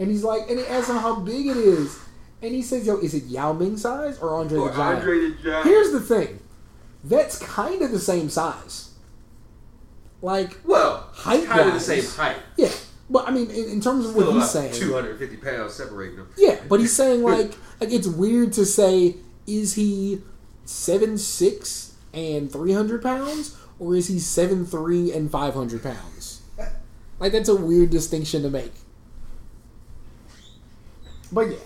[0.00, 2.00] and he's like, and he asks him how big it is,
[2.42, 5.66] and he says, "Yo, is it Yao Ming size or Andre the Giant?" the Giant.
[5.66, 6.40] Here's the thing,
[7.04, 8.90] that's kind of the same size.
[10.22, 12.36] Like, well, Height kind of the same height.
[12.56, 12.70] yeah,
[13.10, 16.30] but I mean, in, in terms of what he's saying, 250 pounds separating them.
[16.36, 19.16] Yeah, but he's saying like like it's weird to say
[19.46, 20.22] is he
[20.64, 26.42] seven six and three hundred pounds or is he seven three and five hundred pounds?
[27.20, 28.72] Like that's a weird distinction to make.
[31.30, 31.56] But yeah.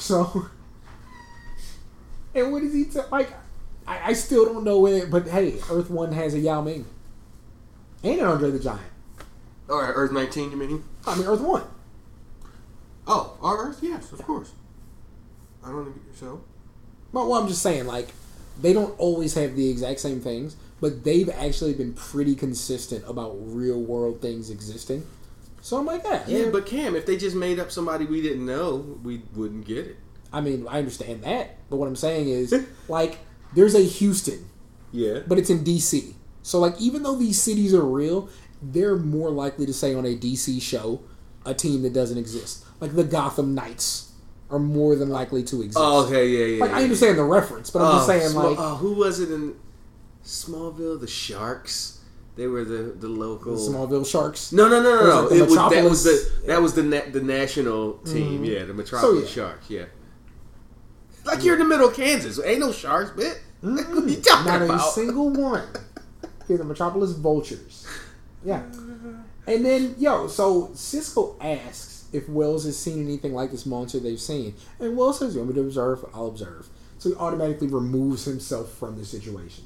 [0.00, 0.46] So
[2.34, 3.30] and what is he t- like?
[3.86, 6.86] I, I still don't know whether, but hey, Earth One has a Yao Ming
[8.02, 8.80] and an Andre the Giant.
[9.68, 10.84] Oh, All right, Earth 19, you mean?
[11.06, 11.62] I mean Earth One.
[13.06, 13.78] Oh, our Earth?
[13.82, 14.52] Yes, of course.
[15.64, 16.42] I don't think so.
[17.12, 18.08] But well, I'm just saying, like,
[18.60, 23.36] they don't always have the exact same things, but they've actually been pretty consistent about
[23.38, 25.06] real world things existing.
[25.62, 26.50] So I'm like, yeah, Yeah, yeah.
[26.50, 29.96] but Cam, if they just made up somebody we didn't know, we wouldn't get it.
[30.32, 32.54] I mean, I understand that, but what I'm saying is,
[32.88, 33.18] like,
[33.54, 34.48] there's a Houston,
[34.92, 35.20] Yeah.
[35.26, 36.14] but it's in DC.
[36.42, 38.28] So like, even though these cities are real,
[38.62, 41.02] they're more likely to say on a DC show
[41.44, 42.64] a team that doesn't exist.
[42.80, 44.12] Like the Gotham Knights
[44.50, 45.78] are more than likely to exist.
[45.80, 46.60] Oh, okay, yeah, yeah.
[46.60, 46.78] Like yeah.
[46.78, 49.30] I understand the reference, but I'm just Oh, saying, Sma- like, oh, who was it
[49.30, 49.54] in
[50.24, 51.00] Smallville?
[51.00, 51.99] The Sharks.
[52.36, 53.54] They were the the local.
[53.54, 54.52] the Smallville Sharks.
[54.52, 55.26] No, no, no, no, Was no.
[55.26, 58.36] it the It was, that was the that was the na- the national team.
[58.36, 58.44] Mm-hmm.
[58.44, 59.46] Yeah, the Metropolis So, yeah.
[59.48, 59.70] Sharks.
[59.70, 59.84] Yeah.
[61.24, 62.40] Like you're in the middle of Kansas.
[62.42, 63.40] Ain't no sharks, bit.
[63.62, 63.76] Mm-hmm.
[63.94, 65.64] what are you talking Not a single one.
[66.44, 67.86] Okay, the Metropolis Vultures.
[68.44, 68.62] Yeah.
[69.46, 74.20] And then, yo, so Cisco asks if Wells has seen anything like this monster they've
[74.20, 74.54] seen.
[74.80, 76.04] And Wells says, You want me to observe?
[76.12, 76.68] I'll observe.
[76.98, 79.64] So he automatically removes himself from the situation.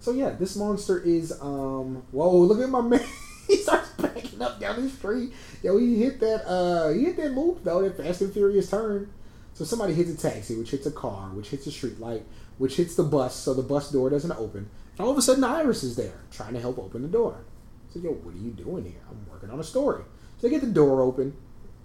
[0.00, 3.04] So yeah, this monster is um whoa, look at my man.
[3.46, 5.32] he starts backing up down the street.
[5.62, 9.12] Yo, he hit that uh he hit that loop though, that fast and furious turn.
[9.52, 12.24] So somebody hits a taxi, which hits a car, which hits a street light,
[12.56, 14.70] which hits the bus, so the bus door doesn't open.
[14.92, 17.44] And all of a sudden Iris is there, trying to help open the door.
[17.92, 19.02] So yo, what are you doing here?
[19.10, 20.02] I'm working on a story.
[20.38, 21.36] So they get the door open.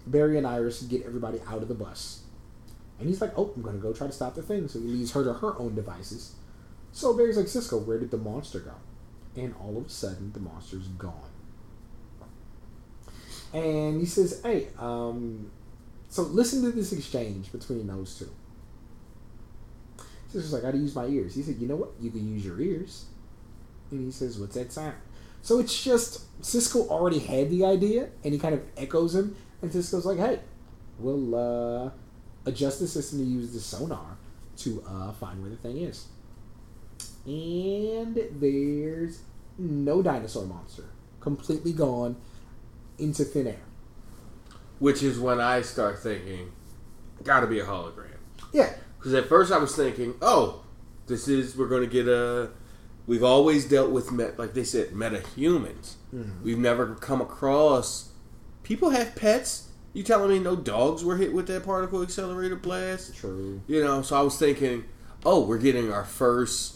[0.06, 2.22] Barry and Iris get everybody out of the bus.
[2.98, 4.68] And he's like, oh, I'm gonna go try to stop the thing.
[4.68, 6.34] So he leaves her to her own devices.
[6.92, 8.74] So Barry's like, Cisco, where did the monster go?
[9.36, 11.12] And all of a sudden, the monster's gone.
[13.52, 15.50] And he says, hey, um,
[16.08, 18.30] so listen to this exchange between those two.
[20.28, 21.34] Cisco's like, I gotta use my ears.
[21.34, 21.90] He said, you know what?
[22.00, 23.06] You can use your ears.
[23.90, 24.94] And he says, what's that sound?
[25.42, 29.36] So it's just, Cisco already had the idea, and he kind of echoes him.
[29.62, 30.40] And Cisco's like, hey,
[30.98, 31.90] we'll uh,
[32.44, 34.16] adjust the system to use the sonar
[34.58, 36.06] to uh, find where the thing is.
[37.26, 39.22] And there's
[39.58, 40.84] no dinosaur monster.
[41.20, 42.16] Completely gone
[42.98, 43.62] into thin air.
[44.78, 46.52] Which is when I start thinking,
[47.22, 48.18] got to be a hologram.
[48.52, 48.72] Yeah.
[48.98, 50.64] Because at first I was thinking, oh,
[51.06, 52.50] this is we're to get a.
[53.06, 55.96] We've always dealt with met, like they said, meta humans.
[56.14, 56.44] Mm-hmm.
[56.44, 58.10] We've never come across
[58.66, 59.68] people have pets.
[59.92, 63.16] You telling me no dogs were hit with that particle accelerator blast?
[63.16, 63.62] True.
[63.66, 64.84] You know, so I was thinking,
[65.24, 66.75] oh, we're getting our first.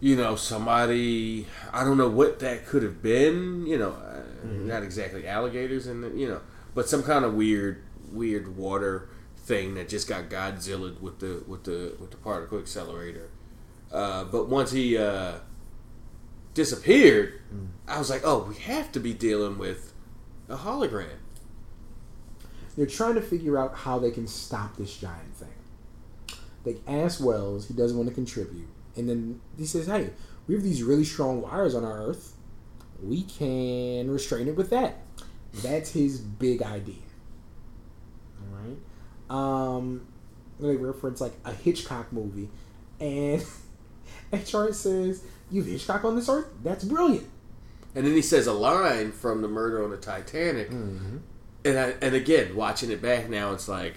[0.00, 1.46] You know, somebody.
[1.72, 3.66] I don't know what that could have been.
[3.66, 6.40] You know, uh, not exactly alligators, and you know,
[6.74, 7.82] but some kind of weird,
[8.12, 13.30] weird water thing that just got Godzilla with the with the with the particle accelerator.
[13.90, 15.38] Uh, but once he uh,
[16.54, 17.68] disappeared, mm.
[17.86, 19.94] I was like, oh, we have to be dealing with
[20.48, 21.18] a hologram.
[22.76, 25.48] They're trying to figure out how they can stop this giant thing.
[26.64, 28.68] They ask Wells, he doesn't want to contribute,
[28.98, 30.10] and then he says, "Hey,
[30.46, 32.34] we have these really strong wires on our Earth.
[33.02, 34.98] We can restrain it with that."
[35.62, 36.94] That's his big idea.
[38.40, 39.76] All right.
[39.76, 40.06] Um,
[40.60, 42.48] they reference like a Hitchcock movie,
[43.00, 43.44] and
[44.32, 46.48] HR says, "You have Hitchcock on this Earth?
[46.62, 47.28] That's brilliant."
[47.94, 50.70] And then he says a line from the murder on the Titanic.
[50.70, 51.16] Mm-hmm.
[51.64, 53.94] And I, and again, watching it back now, it's like,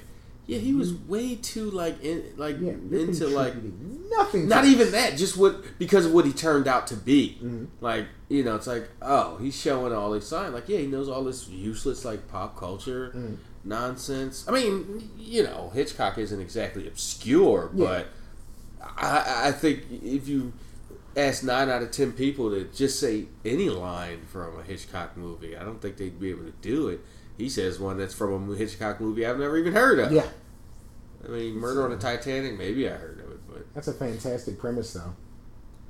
[0.48, 3.54] yeah, he was way too like in like yeah, into like
[4.10, 4.48] nothing.
[4.48, 7.38] Not even that, just what because of what he turned out to be.
[7.38, 7.66] Mm-hmm.
[7.80, 10.54] Like you know, it's like oh, he's showing all these signs.
[10.54, 13.38] Like yeah, he knows all this useless like pop culture mm.
[13.64, 14.46] nonsense.
[14.48, 17.86] I mean, you know, Hitchcock isn't exactly obscure, yeah.
[17.86, 18.08] but
[18.98, 20.54] I, I think if you
[21.16, 25.56] ask nine out of ten people to just say any line from a Hitchcock movie,
[25.56, 27.02] I don't think they'd be able to do it.
[27.42, 30.12] He says one that's from a Hitchcock movie I've never even heard of.
[30.12, 30.28] Yeah.
[31.26, 34.60] I mean, Murder on the Titanic, maybe I heard of it, but that's a fantastic
[34.60, 35.16] premise, though.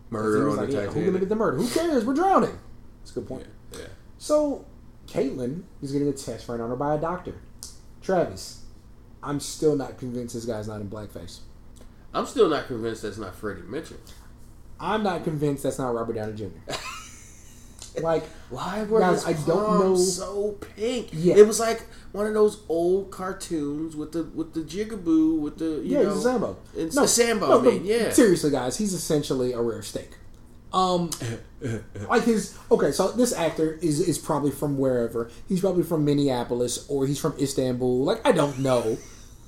[0.10, 1.06] Murder on like, the yeah, Titanic.
[1.06, 1.58] Who gonna the murder?
[1.58, 2.06] Who cares?
[2.06, 2.58] We're drowning.
[3.02, 3.48] That's a good point.
[3.74, 3.80] Yeah.
[3.80, 3.88] yeah.
[4.18, 4.66] So,
[5.08, 7.36] Caitlin is getting a test ran on her by a doctor.
[8.02, 8.64] Travis,
[9.22, 11.40] I'm still not convinced this guy's not in blackface.
[12.14, 13.98] I'm still not convinced that's not Freddie Mitchell.
[14.80, 16.74] I'm not convinced that's not Robert Downey Jr.
[18.00, 21.10] like why were guys, his I don't know so pink?
[21.12, 21.36] Yeah.
[21.36, 25.66] It was like one of those old cartoons with the with the jigaboo with the
[25.66, 26.58] you yeah, know he's a Sambo.
[26.76, 27.48] It's no, Sambo.
[27.48, 28.12] No, I mean, yeah.
[28.12, 30.12] Seriously, guys, he's essentially a rare steak.
[30.74, 31.10] Um,
[32.10, 35.30] like his okay, so this actor is is probably from wherever.
[35.48, 38.04] He's probably from Minneapolis or he's from Istanbul.
[38.04, 38.98] Like I don't know.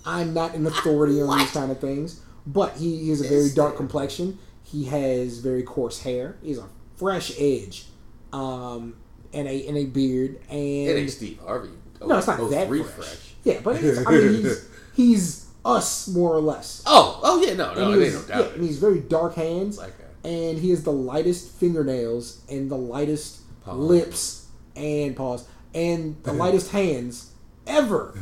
[0.05, 3.49] I'm not an authority on these kind of things, but he, he has a very
[3.49, 4.37] dark complexion.
[4.63, 6.37] He has very coarse hair.
[6.43, 6.67] He's a
[6.97, 7.85] fresh edge,
[8.34, 8.95] um,
[9.34, 10.41] and a and a beard.
[10.49, 11.69] And it ain't Steve Harvey.
[12.05, 13.07] no, it's not oh, that refresh.
[13.07, 13.34] Fresh.
[13.43, 16.84] Yeah, but it's I mean, he's he's us more or less.
[16.86, 18.45] Oh, oh yeah, no, no, ain't no doubt.
[18.45, 22.77] Yeah, and he's very dark hands, like and he has the lightest fingernails and the
[22.77, 27.31] lightest lips and paws and the lightest hands
[27.67, 28.17] ever.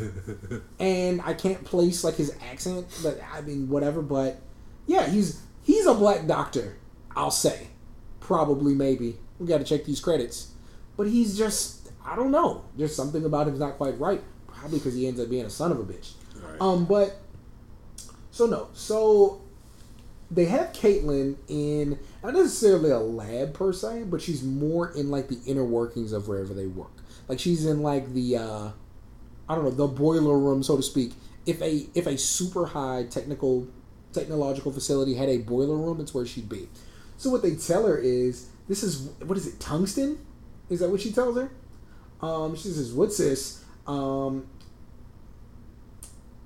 [0.79, 4.01] and I can't place like his accent, but I mean whatever.
[4.01, 4.41] But
[4.87, 6.77] yeah, he's he's a black doctor.
[7.15, 7.67] I'll say,
[8.19, 10.51] probably maybe we got to check these credits,
[10.95, 12.63] but he's just I don't know.
[12.77, 14.21] There's something about him's not quite right.
[14.47, 16.11] Probably because he ends up being a son of a bitch.
[16.35, 16.61] Right.
[16.61, 17.17] Um, but
[18.29, 19.41] so no, so
[20.29, 25.27] they have Caitlin in not necessarily a lab per se, but she's more in like
[25.27, 26.91] the inner workings of wherever they work.
[27.27, 28.69] Like she's in like the uh
[29.49, 31.13] I don't know, the boiler room, so to speak.
[31.45, 33.67] If a if a super high technical
[34.13, 36.69] technological facility had a boiler room, it's where she'd be.
[37.17, 40.17] So what they tell her is this is what is it, tungsten?
[40.69, 41.51] Is that what she tells her?
[42.21, 44.47] Um, she says, "What's this?" Um,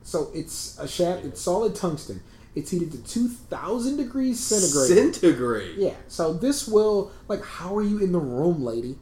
[0.02, 1.24] so it's a shaft.
[1.24, 2.24] It's solid tungsten.
[2.56, 5.14] It's heated to two thousand degrees centigrade.
[5.14, 5.78] Centigrade.
[5.78, 5.94] Yeah.
[6.08, 8.98] So this will like, how are you in the room, lady?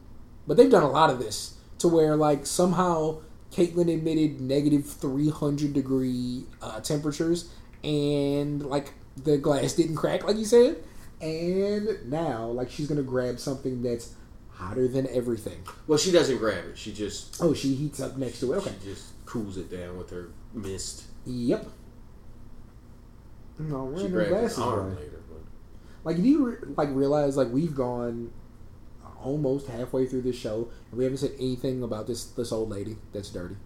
[0.46, 3.22] But they've done a lot of this to where like somehow
[3.52, 7.48] Caitlin admitted negative 300 degree uh, temperatures,
[7.82, 10.76] and like the glass didn't crack, like you said.
[11.24, 14.12] And now, like she's gonna grab something that's
[14.50, 15.62] hotter than everything.
[15.86, 16.78] Well, she doesn't grab it.
[16.78, 18.56] She just oh, she heats up next to it.
[18.58, 21.04] Okay, she just cools it down with her mist.
[21.24, 21.66] Yep.
[23.58, 24.58] No, wearing her glasses.
[24.58, 25.40] Later, but...
[26.04, 28.30] Like, if you re- like realize like we've gone
[29.22, 32.96] almost halfway through this show, and we haven't said anything about this this old lady
[33.12, 33.56] that's dirty.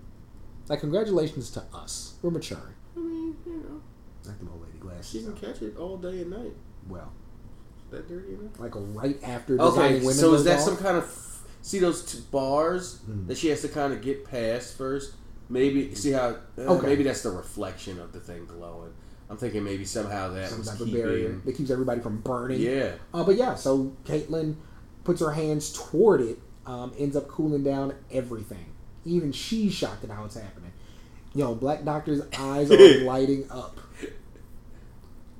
[0.68, 2.14] Like, congratulations to us.
[2.22, 2.74] We're mature.
[2.96, 3.82] I mean, you know,
[4.24, 5.10] like the old lady glasses.
[5.10, 6.54] She can catch it all day and night.
[6.88, 7.27] Well, is
[7.90, 8.58] that dirty enough?
[8.58, 9.60] Like right after.
[9.60, 10.64] Okay, so is that off?
[10.64, 13.26] some kind of see those t- bars mm.
[13.26, 15.14] that she has to kind of get past first?
[15.48, 16.86] Maybe see how uh, okay.
[16.86, 18.92] maybe that's the reflection of the thing glowing.
[19.30, 22.20] I'm thinking maybe somehow that Some was type keeping, of barrier that keeps everybody from
[22.20, 22.60] burning.
[22.60, 22.92] Yeah.
[23.12, 24.56] Uh, but yeah, so Caitlin
[25.04, 28.66] puts her hands toward it, um, ends up cooling down everything.
[29.04, 30.72] Even she's shocked at how it's happening.
[31.34, 33.80] Yo, Black Doctor's eyes are lighting up.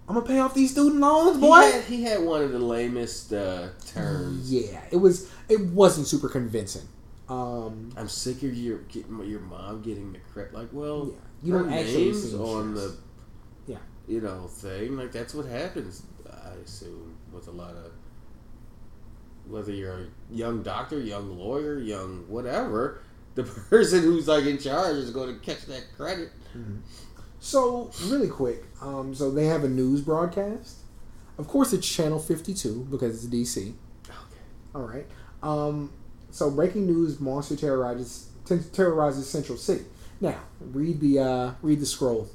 [0.09, 1.61] I'm gonna pay off these student loans, boy.
[1.61, 4.50] He had, he had one of the lamest uh, terms.
[4.50, 5.30] Yeah, it was.
[5.48, 6.88] It wasn't super convincing.
[7.28, 10.54] Um, I'm sick of your your mom getting the credit.
[10.54, 12.96] Like, well, yeah, you don't actually on the
[13.66, 14.96] yeah you know thing.
[14.96, 16.02] Like that's what happens.
[16.26, 17.92] I assume with a lot of
[19.46, 23.02] whether you're a young doctor, young lawyer, young whatever,
[23.34, 26.30] the person who's like in charge is going to catch that credit.
[26.56, 26.78] Mm-hmm.
[27.41, 30.78] So really quick, um, so they have a news broadcast.
[31.39, 33.74] Of course, it's channel fifty-two because it's DC.
[34.07, 34.14] Okay.
[34.74, 35.07] All right.
[35.43, 35.93] Um,
[36.30, 39.84] so breaking news: monster terrorizes ter- terrorizes Central City.
[40.20, 42.28] Now, read the uh, read the scroll.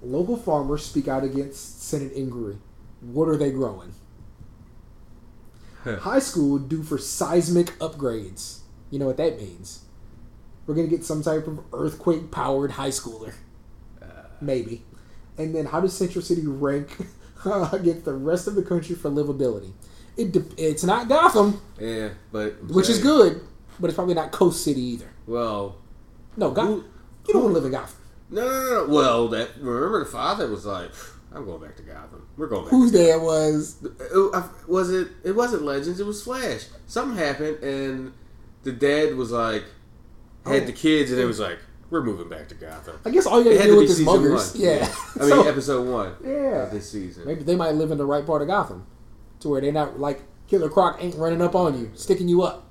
[0.00, 2.58] Local farmers speak out against Senate inquiry.
[3.00, 3.94] What are they growing?
[5.84, 8.58] High school due for seismic upgrades.
[8.90, 9.84] You know what that means?
[10.68, 13.32] We're gonna get some type of earthquake powered high schooler,
[14.02, 14.06] uh.
[14.40, 14.84] maybe.
[15.38, 16.94] And then, how does Central City rank
[17.72, 19.72] against the rest of the country for livability?
[20.18, 23.40] It de- it's not Gotham, Yeah, but I'm which is good,
[23.80, 25.08] but it's probably not Coast City either.
[25.26, 25.76] Well,
[26.36, 26.80] No, Gotham.
[26.80, 26.84] Who-
[27.28, 27.96] You don't want to live in Gotham.
[28.30, 28.92] no, no, no, no.
[28.94, 30.90] Well, that remember the father was like,
[31.32, 32.26] "I'm going back to Gotham.
[32.36, 33.76] We're going back." Whose dad was?
[33.82, 35.08] It- uh, was it?
[35.24, 35.98] It wasn't Legends.
[35.98, 36.66] It was Flash.
[36.86, 38.12] Something happened, and
[38.64, 39.64] the dad was like,
[40.48, 40.66] had Oh.
[40.66, 41.58] the kids, and it was like,
[41.90, 44.00] "We're moving back to Gotham." I guess all you gotta had to be with is
[44.00, 44.52] muggers.
[44.54, 44.62] one.
[44.62, 44.94] Yeah.
[45.16, 46.12] I mean, So, episode one.
[46.24, 46.64] Yeah.
[46.64, 47.24] of this season.
[47.26, 48.86] maybe they might live in the right part of Gotham,
[49.40, 52.64] to where they're not like Killer Croc ain't running up on you, sticking you up.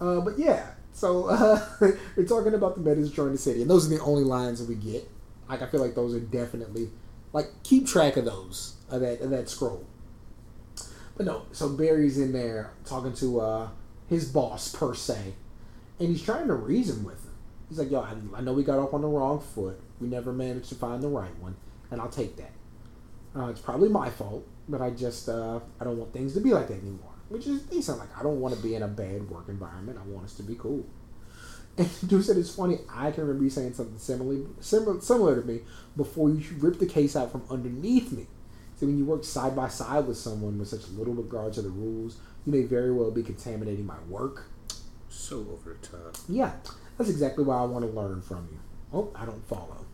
[0.00, 1.64] Uh, but yeah, so uh,
[2.16, 4.68] we're talking about the Metas destroying the city, and those are the only lines that
[4.68, 5.08] we get.
[5.48, 6.90] Like I feel like those are definitely
[7.32, 9.84] like keep track of those of that of that scroll.
[11.16, 13.68] But no, so Barry's in there talking to uh,
[14.08, 15.34] his boss per se,
[16.02, 17.32] and he's trying to reason with him.
[17.68, 19.80] He's like, "Yo, I, I know we got off on the wrong foot.
[20.00, 21.56] We never managed to find the right one,
[21.90, 22.50] and I'll take that.
[23.34, 26.52] Uh, it's probably my fault, but I just uh, I don't want things to be
[26.52, 27.12] like that anymore.
[27.28, 27.98] Which is decent.
[27.98, 29.98] Like I don't want to be in a bad work environment.
[30.02, 30.84] I want us to be cool."
[31.78, 32.80] And dude said it's funny.
[32.92, 35.60] I can remember you saying something similarly, similar, similar to me
[35.96, 38.26] before you ripped the case out from underneath me.
[38.76, 41.70] So when you work side by side with someone with such little regard to the
[41.70, 44.51] rules, you may very well be contaminating my work.
[45.12, 46.16] So over the top.
[46.28, 46.52] Yeah,
[46.98, 48.58] that's exactly why I want to learn from you.
[48.92, 49.84] Oh, I don't follow.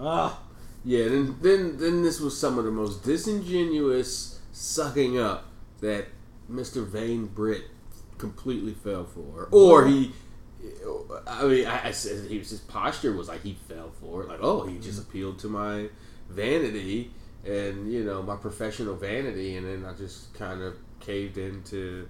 [0.00, 0.40] Ah,
[0.84, 5.44] Yeah, then then then this was some of the most disingenuous sucking up
[5.80, 6.06] that
[6.50, 6.86] Mr.
[6.86, 7.64] Vane Britt
[8.18, 10.12] completely fell for, or he.
[11.26, 14.28] I mean, I, I said he was his posture was like he fell for it,
[14.28, 15.88] like oh he just appealed to my
[16.28, 17.10] vanity
[17.44, 22.08] and you know my professional vanity, and then I just kind of caved into.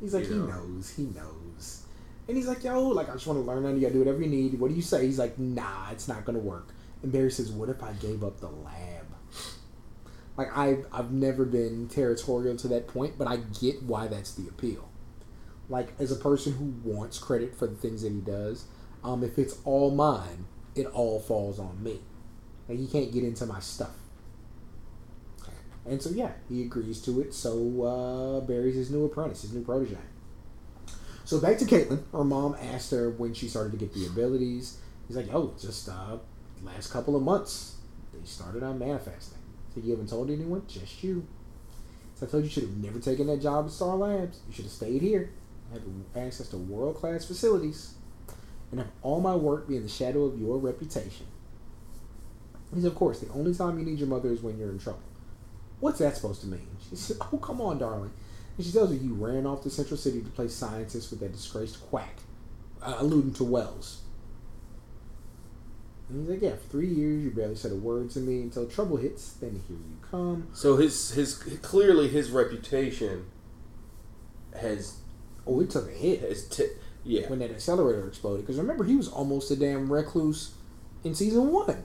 [0.00, 1.82] He's like, You he knows, he knows.
[2.28, 3.80] And he's like, yo, like, I just want to learn under you.
[3.80, 4.60] gotta do whatever you need.
[4.60, 5.06] What do you say?
[5.06, 6.68] He's like, nah, it's not going to work.
[7.02, 9.06] And Barry says, what if I gave up the lab?
[10.36, 14.46] Like, I've, I've never been territorial to that point, but I get why that's the
[14.46, 14.88] appeal.
[15.70, 18.66] Like, as a person who wants credit for the things that he does,
[19.02, 20.44] um, if it's all mine,
[20.74, 22.00] it all falls on me.
[22.68, 23.96] Like, he can't get into my stuff.
[25.88, 27.32] And so, yeah, he agrees to it.
[27.32, 29.96] So, uh, Barry's his new apprentice, his new protege.
[31.24, 32.02] So, back to Caitlin.
[32.12, 34.78] Her mom asked her when she started to get the abilities.
[35.06, 36.18] He's like, oh, just uh,
[36.62, 37.76] last couple of months.
[38.12, 39.38] They started on manifesting.
[39.74, 40.62] So, you haven't told anyone?
[40.68, 41.26] Just you.
[42.16, 44.40] So, I told you you should have never taken that job at Star Labs.
[44.46, 45.30] You should have stayed here.
[45.70, 47.94] I Have access to world class facilities.
[48.70, 51.26] And have all my work be in the shadow of your reputation.
[52.74, 55.00] Said, of course, the only time you need your mother is when you're in trouble.
[55.80, 56.66] What's that supposed to mean?
[56.88, 58.10] She said, Oh, come on, darling.
[58.56, 61.32] And she tells her you ran off to Central City to play scientist with that
[61.32, 62.16] disgraced quack,
[62.82, 64.02] uh, alluding to Wells.
[66.08, 68.66] And he's like, Yeah, for three years you barely said a word to me until
[68.66, 70.48] trouble hits, then here you come.
[70.52, 73.26] So his his clearly his reputation
[74.58, 74.98] has
[75.46, 76.66] Oh, it took a hit has t-
[77.04, 78.44] yeah when that accelerator exploded.
[78.44, 80.54] Because remember, he was almost a damn recluse
[81.04, 81.84] in season one.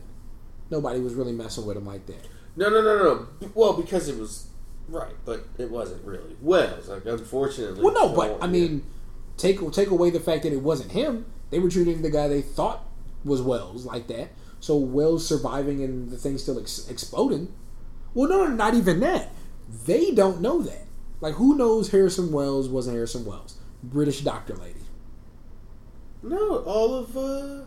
[0.70, 2.28] Nobody was really messing with him like that.
[2.56, 3.28] No, no, no, no.
[3.56, 4.47] Well, because it was
[4.88, 6.88] right, but it wasn't really Wells.
[6.88, 7.84] Like, unfortunately.
[7.84, 8.51] Well, no, but I yeah.
[8.51, 8.84] mean,
[9.38, 11.26] take take away the fact that it wasn't him.
[11.49, 12.86] They were treating the guy they thought
[13.24, 14.30] was Wells like that.
[14.60, 17.54] So Wells surviving and the thing still ex- exploding.
[18.14, 19.32] Well, no, no, not even that.
[19.86, 20.86] They don't know that.
[21.22, 23.58] Like, who knows Harrison Wells wasn't Harrison Wells?
[23.82, 24.80] British doctor lady.
[26.22, 27.64] no, all of uh,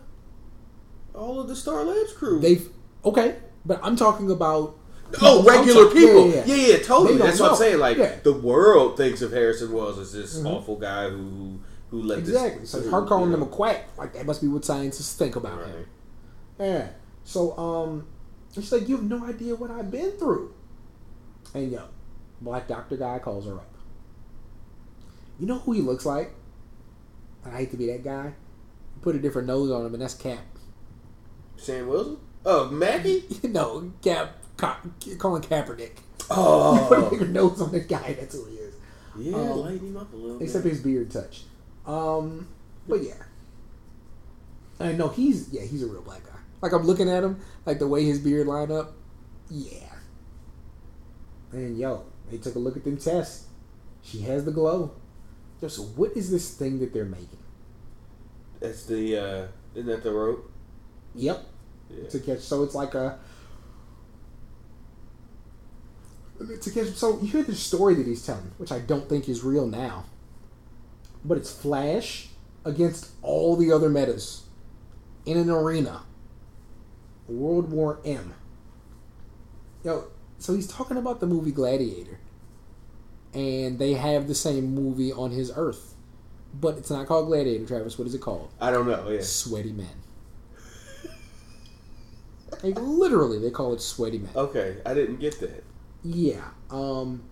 [1.13, 2.39] all of the Star Labs crew.
[2.39, 2.69] They've
[3.05, 4.75] okay, but I'm talking about
[5.21, 6.27] Oh, regular outside- people.
[6.29, 7.17] Yeah, Yeah, yeah, yeah, totally.
[7.17, 7.79] That's what I'm saying.
[7.79, 8.15] Like Yeah.
[8.23, 10.45] the world thinks of Harrison Wells as this Mhm.
[10.45, 11.59] awful guy who
[11.91, 12.61] who let exactly.
[12.61, 15.65] this So her calling him a quack, like that must be what scientists think about
[15.65, 15.85] him.
[16.59, 16.89] Yeah.
[17.23, 18.05] So um,
[18.51, 20.51] she's like, you have no idea what I've been through.
[21.53, 21.83] And yo,
[22.41, 23.69] black doctor guy calls her up.
[25.39, 26.33] You know who he looks like?
[27.45, 28.33] I hate to be that guy.
[29.01, 30.39] Put a different nose on him, and that's Cap.
[31.55, 32.17] Sam Wilson.
[32.49, 33.25] Oh, Maggie?
[33.43, 34.37] no, Cap.
[34.55, 34.79] Ca-
[35.19, 35.95] Colin Kaepernick.
[36.17, 38.13] Put a Oh, bigger nose on this guy.
[38.13, 38.73] That's who he is.
[39.19, 40.41] yeah, Um, lighten him up a little.
[40.41, 40.71] Except bit.
[40.73, 41.43] his beard touch.
[41.85, 42.47] Um,
[42.87, 43.13] but yeah.
[44.79, 46.37] I know he's yeah he's a real black guy.
[46.61, 48.93] Like I'm looking at him, like the way his beard lined up.
[49.49, 49.91] Yeah.
[51.51, 53.45] And yo, they took a look at them tests.
[54.03, 54.91] She has the glow.
[55.61, 57.39] Yo, so what is this thing that they're making?
[58.59, 60.51] That's the uh isn't that the rope?
[61.15, 61.43] Yep.
[61.89, 62.09] Yeah.
[62.09, 63.19] To catch so it's like a
[66.61, 69.43] to catch so you hear the story that he's telling, which I don't think is
[69.43, 70.05] real now.
[71.25, 72.29] But it's Flash
[72.63, 74.43] against all the other metas
[75.25, 76.03] in an arena.
[77.27, 78.33] World War M.
[79.83, 80.05] Yo,
[80.39, 82.19] so he's talking about the movie Gladiator.
[83.33, 85.95] And they have the same movie on his Earth.
[86.53, 87.97] But it's not called Gladiator, Travis.
[87.97, 88.51] What is it called?
[88.59, 89.21] I don't know, yeah.
[89.21, 89.87] Sweaty Men.
[92.63, 94.31] Like literally, they call it Sweaty Men.
[94.35, 95.63] Okay, I didn't get that.
[96.03, 96.43] Yeah.
[96.69, 97.23] Um,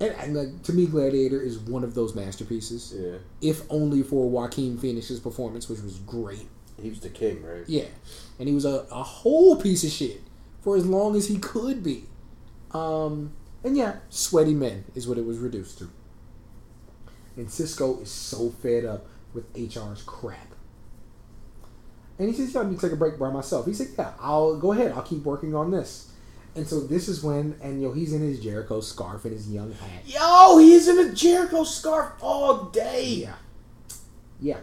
[0.00, 2.94] and, and like, to me, Gladiator is one of those masterpieces.
[2.96, 3.18] Yeah.
[3.40, 6.48] If only for Joaquin Phoenix's performance, which was great.
[6.80, 7.64] He was the king, right?
[7.68, 7.86] Yeah,
[8.38, 10.20] and he was a, a whole piece of shit
[10.60, 12.04] for as long as he could be.
[12.72, 15.90] Um, and yeah, Sweaty Men is what it was reduced to.
[17.36, 20.53] And Cisco is so fed up with HR's crap.
[22.18, 24.12] And he says, "Yeah, let me to take a break by myself." He said, "Yeah,
[24.20, 24.92] I'll go ahead.
[24.92, 26.10] I'll keep working on this."
[26.56, 29.72] And so this is when, and yo, he's in his Jericho scarf and his young
[29.72, 30.02] hat.
[30.06, 33.06] Yo, he's in a Jericho scarf all day.
[33.06, 33.34] Yeah,
[34.40, 34.58] yeah,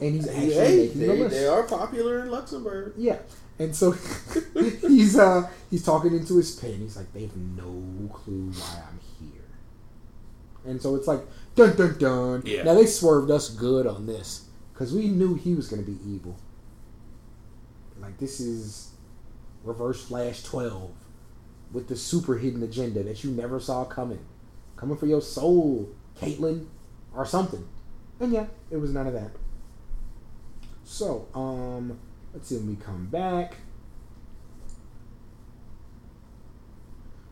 [0.00, 1.34] and he's actually Hey, making the they, list.
[1.34, 2.92] they are popular in Luxembourg.
[2.98, 3.18] Yeah.
[3.58, 3.92] And so
[4.82, 6.80] he's uh he's talking into his pen.
[6.80, 9.44] He's like, they have no clue why I'm here.
[10.66, 11.20] And so it's like
[11.54, 12.42] dun dun dun.
[12.44, 12.64] Yeah.
[12.64, 16.36] Now they swerved us good on this because we knew he was gonna be evil.
[18.02, 18.90] Like this is
[19.62, 20.90] Reverse Flash twelve
[21.72, 24.24] with the super hidden agenda that you never saw coming,
[24.76, 25.88] coming for your soul,
[26.20, 26.66] Caitlin,
[27.14, 27.66] or something.
[28.20, 29.30] And yeah, it was none of that.
[30.84, 31.98] So, um,
[32.34, 33.56] let's see when we come back.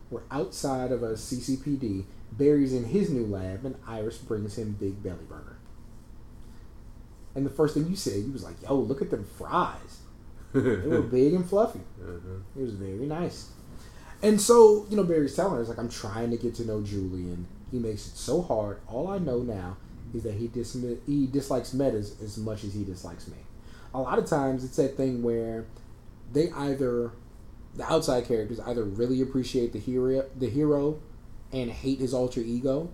[0.09, 2.05] We're outside of a CCPD.
[2.31, 5.57] Barry's in his new lab, and Iris brings him Big Belly Burger.
[7.35, 10.00] And the first thing you said, you was like, "Yo, look at them fries.
[10.53, 11.81] They were big and fluffy.
[12.01, 12.59] Mm-hmm.
[12.59, 13.49] It was very nice."
[14.23, 16.81] And so, you know, Barry's telling her, "It's like I'm trying to get to know
[16.81, 17.47] Julian.
[17.71, 18.79] He makes it so hard.
[18.87, 19.77] All I know now
[20.13, 23.37] is that he dis- he dislikes metas as much as he dislikes me.
[23.93, 25.65] A lot of times, it's that thing where
[26.31, 27.11] they either
[27.75, 30.99] the outside characters either really appreciate the hero, the hero,
[31.51, 32.89] and hate his alter ego,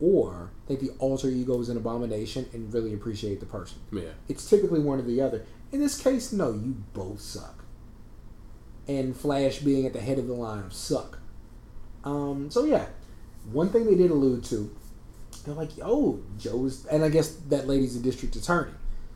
[0.00, 3.78] or think the alter ego is an abomination and really appreciate the person.
[3.92, 4.10] Yeah.
[4.28, 5.44] It's typically one or the other.
[5.72, 7.64] In this case, no, you both suck.
[8.88, 11.18] And Flash being at the head of the line of suck.
[12.02, 12.86] Um, so yeah,
[13.52, 14.74] one thing they did allude to,
[15.44, 18.72] they're like, "Yo, Joe's," and I guess that lady's a district attorney.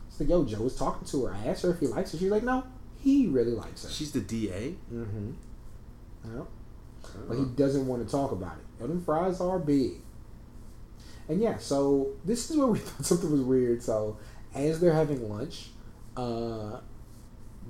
[0.09, 1.35] It's like, "Yo, Joe was talking to her.
[1.35, 2.19] I asked her if he likes her.
[2.19, 2.65] She's like, no,
[3.01, 4.75] he really likes her." She's the DA.
[4.93, 5.33] Mm-hmm.
[6.37, 6.47] Yep.
[7.29, 8.81] But he doesn't want to talk about it.
[8.81, 9.95] Yo, them fries are big.
[11.29, 13.83] And yeah, so this is where we thought something was weird.
[13.83, 14.19] So
[14.55, 15.71] as they're having lunch,
[16.17, 16.81] uh,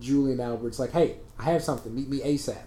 [0.01, 1.95] Julian Albert's like, "Hey, I have something.
[1.95, 2.63] Meet me ASAP."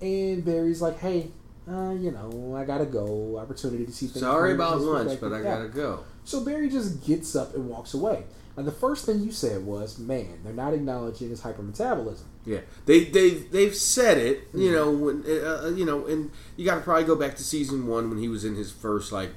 [0.00, 1.30] And Barry's like, "Hey,
[1.70, 3.38] uh, you know, I gotta go.
[3.38, 6.04] Opportunity to see things." Sorry about lunch, but I gotta go.
[6.24, 8.24] So Barry just gets up and walks away.
[8.56, 13.04] And the first thing you said was, "Man, they're not acknowledging his hypermetabolism." Yeah, they
[13.04, 14.48] they they've said it.
[14.48, 14.60] Mm-hmm.
[14.60, 17.44] You know when uh, uh, you know, and you got to probably go back to
[17.44, 19.30] season one when he was in his first like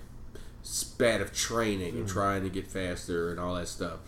[0.62, 1.98] spat of training Mm-hmm.
[2.00, 4.00] and trying to get faster and all that stuff.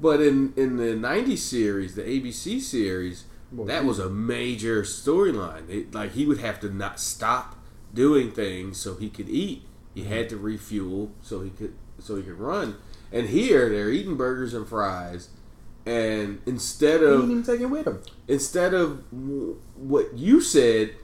[0.00, 5.92] But in in the '90s series, the ABC series, Well, that was a major storyline.
[5.94, 7.56] Like he would have to not stop
[7.94, 9.62] doing things so he could eat.
[9.94, 10.10] He Mm-hmm.
[10.12, 12.76] had to refuel so he could so he could run.
[13.12, 15.30] And here they're eating burgers and fries,
[15.86, 18.02] and instead He of didn't even take it with him.
[18.28, 20.96] instead of w- what you said,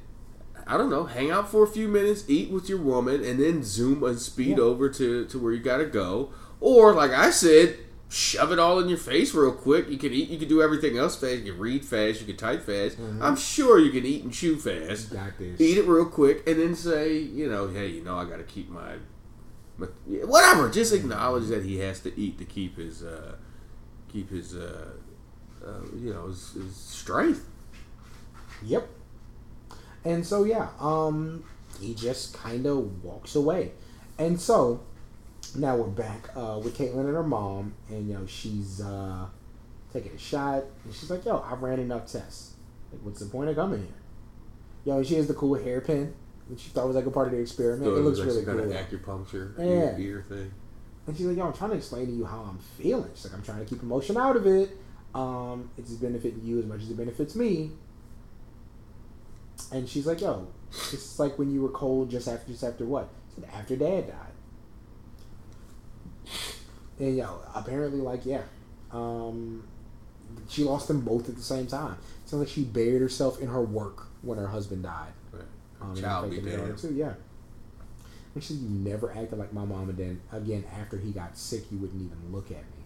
[0.67, 3.63] I don't know, hang out for a few minutes, eat with your woman, and then
[3.63, 4.65] zoom and speed Yeah.
[4.65, 6.31] over to, to where you got to go.
[6.61, 7.79] Or, like I said,
[8.13, 9.89] shove it all in your face real quick.
[9.89, 11.39] You can eat, you can do everything else fast.
[11.39, 12.99] You can read fast, you can type fast.
[13.23, 15.11] I'm sure you can eat and chew fast.
[15.59, 18.43] Eat it real quick, and then say, you know, hey, you know, I got to
[18.45, 18.97] keep my,
[19.79, 19.87] my
[20.27, 20.69] whatever.
[20.69, 23.37] Just acknowledge that he has to eat to keep his, uh,
[24.13, 24.91] keep his, uh,
[25.65, 27.49] uh, you know, his, his strength.
[28.63, 28.89] Yep.
[30.05, 31.45] And so yeah, um,
[31.81, 33.73] he just kind of walks away,
[34.19, 34.83] and so
[35.57, 39.27] now we're back uh, with Caitlin and her mom, and you know she's uh,
[39.93, 42.55] taking a shot, and she's like, "Yo, I ran enough tests.
[42.93, 43.89] Like, what's the point of coming here?"
[44.85, 46.15] Yo, and she has the cool hairpin,
[46.49, 47.85] which she thought was like a part of the experiment.
[47.85, 48.55] So it looks like really cool.
[48.59, 49.99] kind of acupuncture Yeah.
[49.99, 50.51] ear thing.
[51.07, 53.35] And she's like, "Yo, I'm trying to explain to you how I'm feeling." She's like,
[53.35, 54.77] "I'm trying to keep emotion out of it."
[55.15, 57.73] Um, it's benefiting you as much as it benefits me.
[59.71, 63.09] And she's like, yo, it's like when you were cold just after just after what?
[63.35, 64.32] Said, after dad died.
[66.99, 68.43] And yo, apparently like yeah.
[68.91, 69.65] Um,
[70.49, 71.97] she lost them both at the same time.
[72.25, 75.13] It Sounds like she buried herself in her work when her husband died.
[75.33, 75.45] Right.
[75.81, 77.15] Um, Child be too, yeah.
[78.35, 81.79] And she never acted like my mom and then again after he got sick you
[81.79, 82.83] wouldn't even look at me.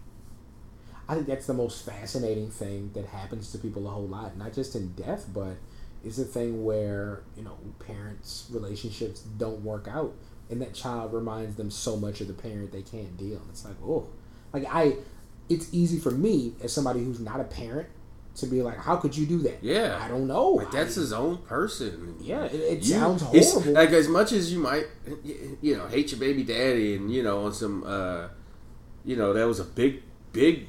[1.07, 4.53] I think that's the most fascinating thing that happens to people a whole lot, not
[4.53, 5.55] just in death, but
[6.03, 10.13] it's a thing where, you know, parents' relationships don't work out
[10.49, 13.41] and that child reminds them so much of the parent they can't deal.
[13.49, 14.07] It's like, oh.
[14.53, 14.95] Like I
[15.49, 17.87] it's easy for me as somebody who's not a parent
[18.35, 19.63] to be like, How could you do that?
[19.63, 19.97] Yeah.
[20.01, 20.49] I don't know.
[20.51, 22.15] Like that's I- his own person.
[22.21, 23.73] Yeah, it, it You- sounds horrible.
[23.73, 24.85] Like as much as you might,
[25.61, 28.27] you know, hate your baby daddy, and you know, on some, uh,
[29.05, 30.03] you know, that was a big,
[30.33, 30.67] big,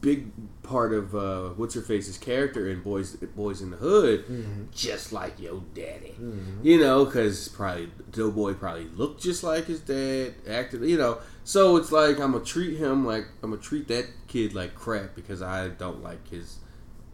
[0.00, 0.30] big
[0.70, 4.62] part of uh, what's her face's character in Boys Boys in the Hood, Mm-hmm.
[4.72, 6.14] just like your daddy.
[6.62, 10.82] You know, because probably Doughboy probably looked just like his dad, acted.
[10.82, 14.54] You know, so it's like I'm gonna treat him like I'm gonna treat that kid
[14.54, 16.58] like crap because I don't like his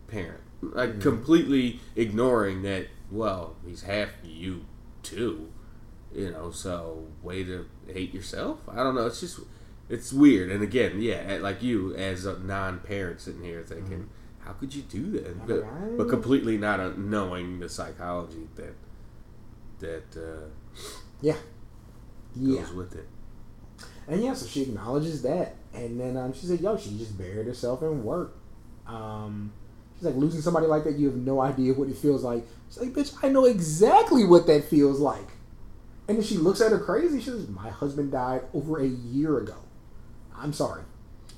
[0.08, 0.42] parent.
[0.62, 1.00] Like Mm-hmm.
[1.00, 2.88] completely ignoring that.
[3.10, 4.64] Well, he's half you
[5.02, 5.50] too.
[6.14, 8.58] You know, so way to hate yourself.
[8.68, 9.06] I don't know.
[9.06, 9.38] It's just
[9.88, 10.50] it's weird.
[10.50, 14.08] And again, yeah, like you as a non-parent sitting here thinking,
[14.40, 15.46] how could you do that?
[15.46, 15.64] But,
[15.96, 18.74] but completely not uh, knowing the psychology that
[19.78, 20.46] that uh,
[21.20, 21.36] yeah.
[22.34, 22.60] Yeah.
[22.62, 23.08] goes with it.
[24.08, 25.56] And yeah, so she acknowledges that.
[25.74, 28.36] And then um, she said, yo, she just buried herself in work.
[28.86, 29.52] Um,
[29.96, 32.46] she's like, losing somebody like that, you have no idea what it feels like.
[32.68, 35.28] She's like, bitch, I know exactly what that feels like.
[36.08, 37.18] And then she looks at her crazy.
[37.18, 39.56] She says, my husband died over a year ago.
[40.38, 40.82] I'm sorry.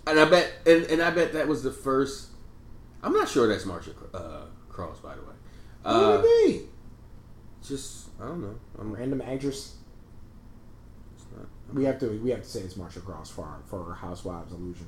[0.06, 2.28] And I bet, and, and I bet that was the first.
[3.02, 5.34] I'm not sure that's Marcia uh, Cross, by the way.
[5.84, 6.66] Who Uh, would it be?
[7.66, 8.54] just I don't know.
[8.78, 9.76] I'm, Random actress.
[11.14, 13.88] it's not, We have to we have to say it's Marcia Cross for our, for
[13.88, 14.86] our Housewives illusion.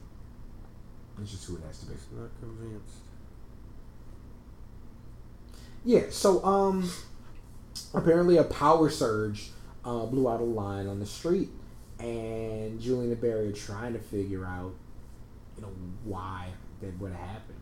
[1.21, 1.93] It's just who it has to be.
[1.95, 2.95] it's not convinced.
[5.85, 6.91] Yeah, so um
[7.95, 9.51] apparently a power surge
[9.85, 11.49] uh, blew out a line on the street
[12.01, 14.73] and Julian Barry are trying to figure out,
[15.57, 15.73] you know,
[16.05, 16.49] why
[16.81, 17.61] that would have happened.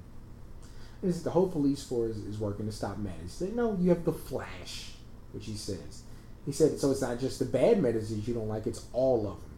[1.02, 4.92] And the whole police force is working to stop said, no, you have the Flash,
[5.32, 6.02] which he says.
[6.44, 9.40] He said, so it's not just the bad Menaces you don't like, it's all of
[9.40, 9.50] them.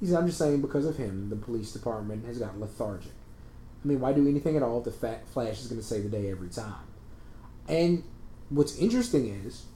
[0.00, 3.12] He said, I'm just saying because of him, the police department has got lethargic.
[3.84, 6.04] I mean, why do anything at all if the fat Flash is going to save
[6.04, 6.86] the day every time?
[7.68, 8.02] And
[8.48, 9.66] what's interesting is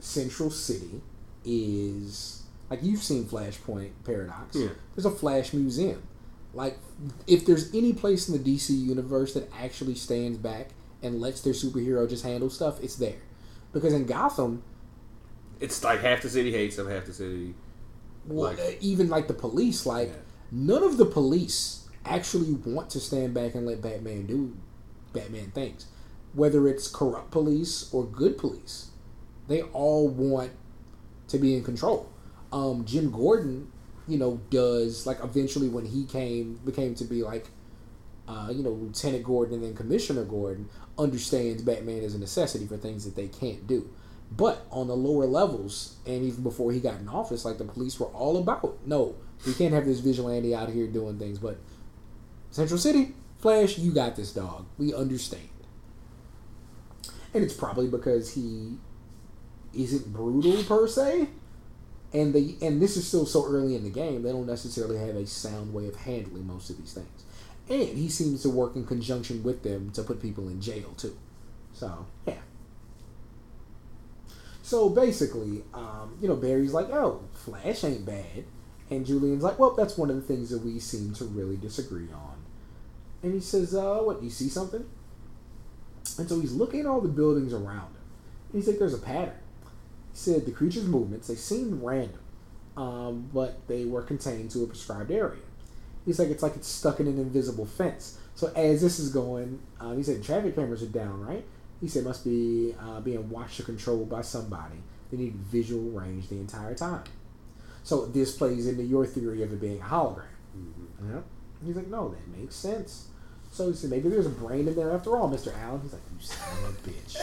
[0.00, 1.00] Central City
[1.44, 2.37] is
[2.70, 4.56] like you've seen Flashpoint Paradox.
[4.56, 4.68] Yeah.
[4.94, 6.02] There's a Flash museum.
[6.54, 6.78] Like
[7.26, 10.70] if there's any place in the DC universe that actually stands back
[11.02, 13.20] and lets their superhero just handle stuff, it's there.
[13.72, 14.62] Because in Gotham,
[15.60, 17.54] It's like half the city hates him, half the city.
[18.26, 20.14] well, Like- uh, even like the police, like Yeah.
[20.50, 24.52] none of the police actually want to stand back and let Batman do
[25.12, 25.86] Batman things.
[26.34, 28.88] Whether it's corrupt police or good police,
[29.48, 30.50] they all want
[31.28, 32.06] to be in control.
[32.52, 33.70] Um, Jim Gordon,
[34.06, 37.48] you know, does like eventually when he came became to be like,
[38.26, 40.68] uh, you know, Lieutenant Gordon and then Commissioner Gordon
[40.98, 43.88] understands Batman is a necessity for things that they can't do.
[44.30, 47.98] But on the lower levels, and even before he got in office, like the police
[47.98, 49.14] were all about, no,
[49.46, 51.38] we can't have this vigilante out here doing things.
[51.38, 51.58] But
[52.50, 54.66] Central City, Flash, you got this dog.
[54.76, 55.48] We understand.
[57.32, 58.76] And it's probably because he
[59.72, 61.28] isn't brutal per se.
[62.12, 65.14] And they and this is still so early in the game, they don't necessarily have
[65.14, 67.24] a sound way of handling most of these things.
[67.68, 71.16] And he seems to work in conjunction with them to put people in jail too.
[71.74, 72.34] So yeah.
[74.62, 78.44] So basically, um, you know, Barry's like, "Oh, Flash ain't bad,"
[78.90, 82.08] and Julian's like, "Well, that's one of the things that we seem to really disagree
[82.12, 82.36] on."
[83.22, 84.22] And he says, "Uh, what?
[84.22, 84.84] You see something?"
[86.18, 88.02] And so he's looking at all the buildings around him.
[88.52, 89.37] And he's like, "There's a pattern."
[90.18, 92.18] Said the creature's movements they seemed random,
[92.76, 95.38] um, but they were contained to a prescribed area.
[96.04, 99.60] He's like, "It's like it's stuck in an invisible fence." So as this is going,
[99.78, 101.44] um, he said traffic cameras are down, right?
[101.80, 104.82] He said must be uh, being watched or controlled by somebody.
[105.12, 107.04] They need visual range the entire time.
[107.84, 110.24] So this plays into your theory of it being a hologram.
[111.08, 111.20] Yeah.
[111.64, 113.06] He's like, no, that makes sense.
[113.52, 115.52] So he said, maybe there's a brain in there after all, Mr.
[115.62, 115.80] Allen.
[115.82, 117.16] He's like, you son of a bitch.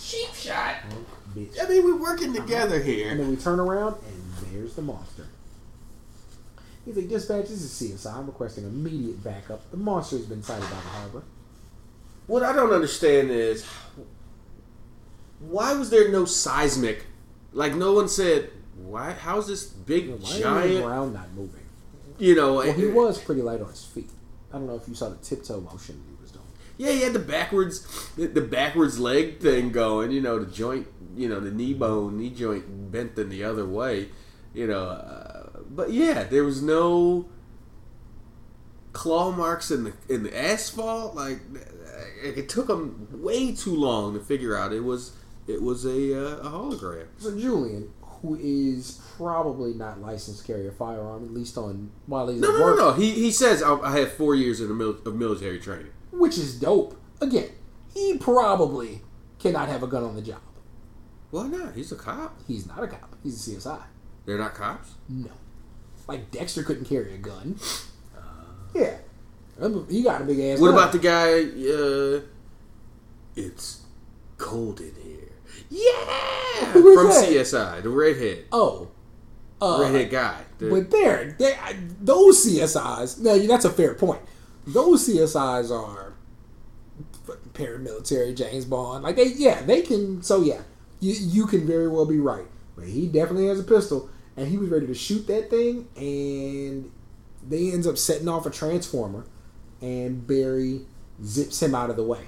[0.00, 0.76] cheap shot.
[1.34, 1.56] Bitch.
[1.64, 3.10] I mean, we're working together And here.
[3.10, 4.22] And then we turn around, and
[4.52, 5.26] there's the monster.
[6.84, 8.14] He's like, dispatch, this is CSI.
[8.14, 9.70] I'm requesting immediate backup.
[9.70, 11.22] The monster has been sighted by the harbor.
[12.26, 13.64] What I don't understand is
[15.40, 17.06] why was there no seismic?
[17.52, 19.12] Like no one said, why?
[19.12, 20.84] How's this big Why is giant?
[20.84, 21.60] ground not moving?
[22.18, 24.10] You know, Well, he eh, was pretty light on his feet.
[24.52, 26.44] I don't know if you saw the tiptoe motion he was doing.
[26.76, 30.10] Yeah, he had the backwards, the, the backwards leg thing going.
[30.10, 30.86] You know, the joint,
[31.16, 34.08] you know, the knee bone, knee joint bent in the other way.
[34.54, 37.28] You know, uh, but yeah, there was no
[38.92, 41.14] claw marks in the in the asphalt.
[41.14, 41.40] Like
[42.22, 45.12] it took them way too long to figure out it was
[45.46, 47.06] it was a, uh, a hologram.
[47.18, 52.28] So Julian, who is probably not licensed to carry a firearm, at least on while
[52.28, 52.92] he's No, at no, no, work, no.
[52.92, 55.92] He he says I, I have four years the mil- of military training.
[56.12, 56.96] which is dope.
[57.20, 57.50] Again,
[57.94, 59.02] he probably
[59.38, 60.40] cannot have a gun on the job.
[61.30, 61.74] Why not?
[61.74, 62.38] He's a cop.
[62.46, 63.14] He's not a cop.
[63.22, 63.82] He's a CSI.
[64.26, 64.94] They're not cops.
[65.08, 65.30] No.
[66.08, 67.58] Like Dexter couldn't carry a gun.
[68.74, 68.96] Yeah.
[69.88, 70.60] He got a big ass.
[70.60, 70.78] What gun.
[70.78, 71.42] about the guy?
[71.42, 72.20] Uh,
[73.36, 73.82] it's
[74.38, 74.92] cold in.
[75.70, 77.28] Yeah, from that?
[77.28, 78.88] CSI, the redhead, Oh.
[79.62, 80.40] Uh, redhead guy.
[80.58, 81.56] The- But there, they,
[82.00, 83.18] those CSIs.
[83.20, 84.20] No, that's a fair point.
[84.66, 86.14] Those CSIs are
[87.26, 89.04] fucking paramilitary, James Bond.
[89.04, 90.22] Like they, yeah, they can.
[90.22, 90.62] So yeah,
[91.00, 92.46] you you can very well be right.
[92.76, 96.90] But he definitely has a pistol, and he was ready to shoot that thing, and
[97.46, 99.24] they ends up setting off a transformer,
[99.82, 100.80] and Barry
[101.24, 102.24] zips him out of the way,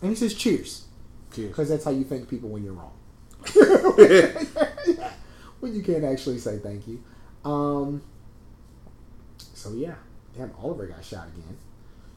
[0.00, 0.85] and he says, "Cheers."
[1.36, 2.92] Because that's how you thank people when you're wrong.
[5.60, 7.02] when you can't actually say thank you.
[7.44, 8.02] Um,
[9.38, 9.94] so yeah,
[10.36, 11.56] damn, Oliver got shot again.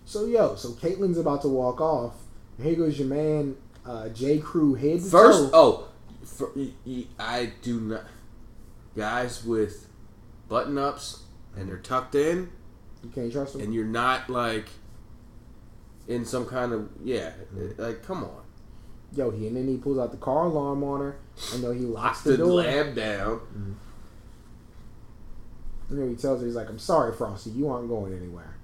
[0.06, 2.14] So yo, so Caitlin's about to walk off.
[2.62, 3.56] Here goes your man,
[3.86, 4.40] uh, J.
[4.40, 5.54] Crew head First, toe.
[5.54, 5.88] oh,
[6.26, 6.52] for,
[7.20, 8.04] I do not.
[8.98, 9.88] Guys with
[10.50, 11.24] button ups
[11.56, 12.50] and they're tucked in,
[13.04, 13.62] you can't trust him.
[13.62, 14.68] and you're not like
[16.08, 17.32] in some kind of yeah,
[17.78, 18.39] like come on,
[19.16, 21.20] Yo, he and then he pulls out the car alarm on her,
[21.54, 22.62] and though he locks the, the door.
[22.62, 23.42] lab down.
[25.90, 28.56] And then he tells her, he's like, "I'm sorry, Frosty, you aren't going anywhere."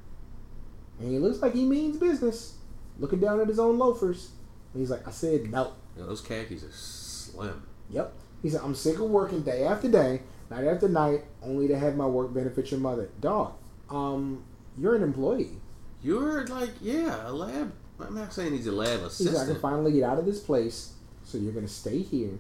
[1.00, 2.58] And he looks like he means business,
[3.00, 4.30] looking down at his own loafers.
[4.74, 7.64] And he's like, "I said no." Those khakis are slim.
[7.90, 8.14] Yep.
[8.42, 11.96] He said, I'm sick of working day after day, night after night, only to have
[11.96, 13.10] my work benefit your mother.
[13.20, 13.54] Dog,
[13.90, 14.44] um,
[14.78, 15.58] you're an employee.
[16.04, 17.74] You're like yeah, a lab.
[18.00, 20.40] I'm not saying he's a lab He said, I can finally get out of this
[20.40, 20.94] place,
[21.24, 22.32] so you're going to stay here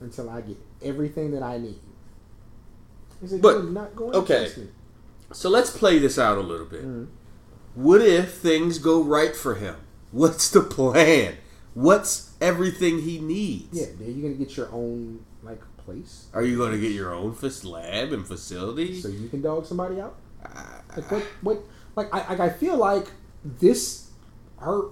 [0.00, 1.78] until I get everything that I need.
[3.20, 4.52] He said, But, not going okay.
[5.32, 6.84] So let's play this out a little bit.
[6.84, 7.08] Mhm.
[7.74, 9.76] What if things go right for him?
[10.12, 11.34] What's the plan?
[11.74, 13.78] What's everything he needs?
[13.80, 16.92] Yeah, then you're going to get your own, like, place, Are you going to get
[16.92, 19.00] your own lab and facility?
[19.00, 20.16] so you can dog somebody out?
[20.44, 21.22] I- Like what?
[21.42, 21.64] What?
[21.96, 23.06] Like I, I feel like
[23.44, 24.08] this,
[24.58, 24.90] her, like,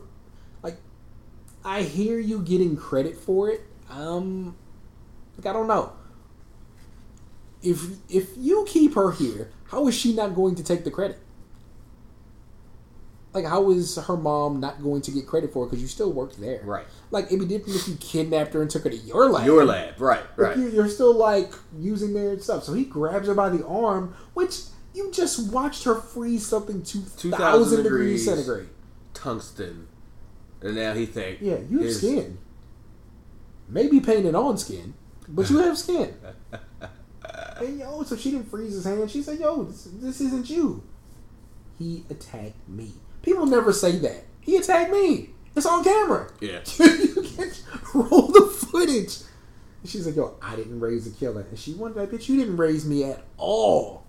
[1.72, 3.62] I hear you getting credit for it.
[3.88, 4.54] Um,
[5.38, 5.94] like I don't know.
[7.62, 7.80] If
[8.10, 11.18] if you keep her here, how is she not going to take the credit?
[13.32, 16.12] Like how is her mom not going to get credit for it because you still
[16.12, 16.60] worked there?
[16.62, 16.84] Right.
[17.10, 19.46] Like it'd be different if you kidnapped her and took her to your lab.
[19.46, 20.54] Your lab, right, right.
[20.54, 22.64] you, you're still like using their stuff.
[22.64, 24.56] So he grabs her by the arm, which
[24.92, 28.44] you just watched her freeze something to 2,000 thousand degrees degrees.
[28.44, 28.68] centigrade.
[29.14, 29.88] Tungsten.
[30.62, 31.39] And now he think.
[31.40, 32.39] Yeah, you have his- skin.
[33.68, 34.93] Maybe painted on skin,
[35.28, 36.14] but you have skin.
[37.59, 39.10] and yo, so she didn't freeze his hand.
[39.10, 40.82] She said, "Yo, this, this isn't you."
[41.78, 42.93] He attacked me.
[43.22, 44.24] People never say that.
[44.40, 45.30] He attacked me.
[45.56, 46.30] It's on camera.
[46.40, 46.60] Yeah.
[46.78, 47.51] you can
[47.94, 49.18] roll the footage.
[49.80, 51.43] And she's like, yo, I didn't raise the killer.
[51.48, 54.05] And she wondered, bitch, you didn't raise me at all.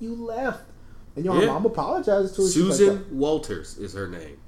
[0.00, 0.64] You left.
[1.16, 1.46] And your Yeah.
[1.46, 2.48] mom apologized to her.
[2.48, 4.38] Susan Like, Walters is her name.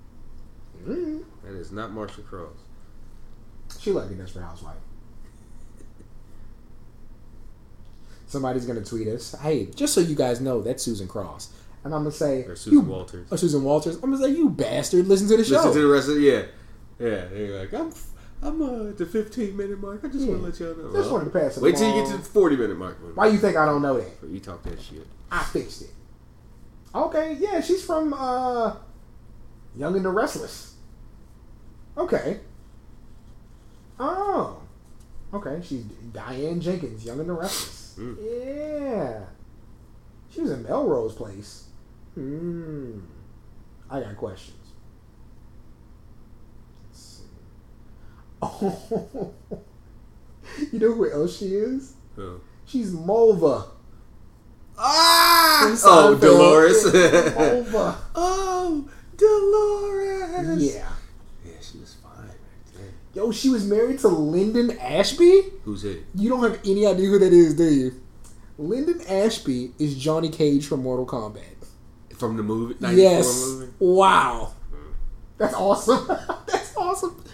[0.86, 1.24] mm.
[1.44, 2.52] That is not Marcia Cross.
[3.78, 4.76] She like a for Housewife.
[8.26, 11.50] Somebody's gonna tweet us, hey, just so you guys know, that's Susan Cross.
[11.82, 13.26] And I'm gonna say, Or Susan you- Walters.
[13.32, 13.96] Or Susan Walters.
[13.96, 15.56] I'm gonna say, you bastard, listen to the show.
[15.56, 16.42] Listen to the rest of yeah.
[16.98, 17.92] Yeah, you're like, I'm
[18.42, 20.00] I'm uh, at the 15 minute mark.
[20.04, 20.30] I just Yeah.
[20.36, 20.92] want to let y'all know.
[20.96, 22.96] Just Well, wanted to pass it Wait till you get to the 40 minute mark.
[23.14, 24.08] Why you think I don't know that?
[24.28, 25.06] You talk that shit.
[25.30, 25.90] I fixed it.
[26.94, 28.76] Okay, yeah, she's from uh
[29.76, 30.69] Young and the Restless.
[31.96, 32.40] Okay.
[33.98, 34.62] Oh.
[35.32, 37.96] Okay, she's Diane Jenkins, Young and the Restless.
[37.98, 38.16] Mm.
[38.20, 39.20] Yeah.
[40.30, 41.66] She was in Melrose Place.
[42.14, 43.00] Hmm.
[43.90, 44.56] I got questions.
[46.88, 47.24] Let's see.
[48.42, 49.32] Oh.
[50.72, 51.94] you know who else she is?
[52.16, 52.40] Who?
[52.64, 53.66] She's Mulva
[54.82, 55.76] Ah!
[55.84, 56.86] Oh, Dolores.
[56.86, 57.96] Over.
[58.14, 60.62] oh, Dolores.
[60.62, 60.88] Yeah,
[61.60, 62.26] she was fine.
[62.26, 62.36] right
[62.74, 62.92] there.
[63.14, 65.42] Yo, she was married to Linden Ashby.
[65.64, 66.04] Who's it?
[66.14, 68.00] You don't have any idea who that is, do you?
[68.56, 71.66] Linden Ashby is Johnny Cage from Mortal Kombat.
[72.16, 72.76] From the movie?
[72.80, 73.26] Yes.
[73.26, 73.72] movie?
[73.78, 74.52] Wow.
[74.72, 74.92] Mm.
[75.38, 76.06] That's awesome.
[76.46, 77.24] That's awesome.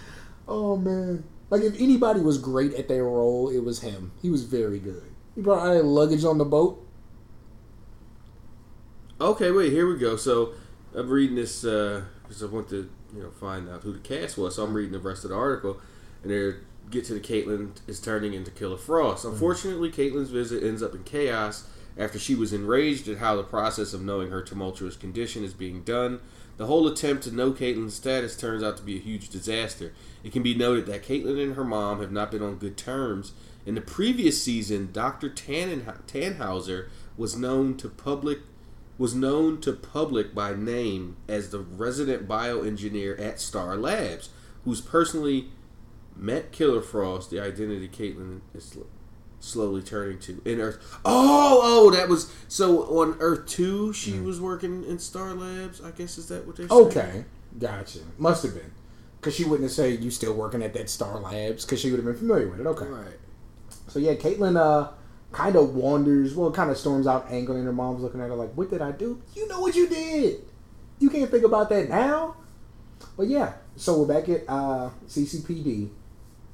[0.49, 1.25] Oh man.
[1.51, 4.13] Like if anybody was great at their role, it was him.
[4.23, 5.03] He was very good.
[5.35, 6.83] He brought out luggage on the boat.
[9.21, 10.17] Okay, wait, here we go.
[10.17, 10.53] So
[10.95, 14.37] I'm reading this uh, because I want to, you know, find out who the cast
[14.37, 14.57] was.
[14.57, 15.81] So I'm reading the rest of the article,
[16.23, 16.53] and they
[16.91, 19.25] get to the Caitlin is turning into Killer Frost.
[19.25, 19.35] Mm-hmm.
[19.35, 21.69] Unfortunately, Caitlin's visit ends up in chaos
[21.99, 25.83] after she was enraged at how the process of knowing her tumultuous condition is being
[25.83, 26.21] done.
[26.59, 29.93] The whole attempt to know Caitlin's status turns out to be a huge disaster.
[30.23, 33.33] It can be noted that Caitlin and her mom have not been on good terms.
[33.65, 35.29] In the previous season, Dr.
[35.29, 38.41] Tannen- Tannhauser was known to public
[38.99, 44.31] was known to public by name as the resident bioengineer at Star Labs,
[44.65, 45.51] who's personally
[46.15, 48.77] met Killer Frost, the identity Caitlin is
[49.39, 50.99] slowly turning to in Earth.
[51.05, 53.93] Oh, oh, that was so on Earth Two.
[53.93, 55.81] She was working in Star Labs.
[55.83, 56.87] I guess is that what they're saying?
[56.87, 57.25] Okay.
[57.59, 58.01] Gotcha.
[58.19, 58.73] Must have been.
[59.21, 61.99] Because she wouldn't have said you still working at that Star Labs because she would
[61.99, 62.67] have been familiar with it.
[62.67, 62.87] Okay.
[62.87, 63.19] right.
[63.89, 64.57] So yeah, Caitlin.
[64.57, 64.93] uh
[65.37, 68.35] kind of wanders, well, kind of storms out angry, and her mom's looking at her
[68.35, 69.21] like, "What did I do?
[69.35, 70.41] You know what you did.
[70.99, 72.37] You can't think about that now."
[73.19, 75.91] But yeah, so we're back at uh, CCPD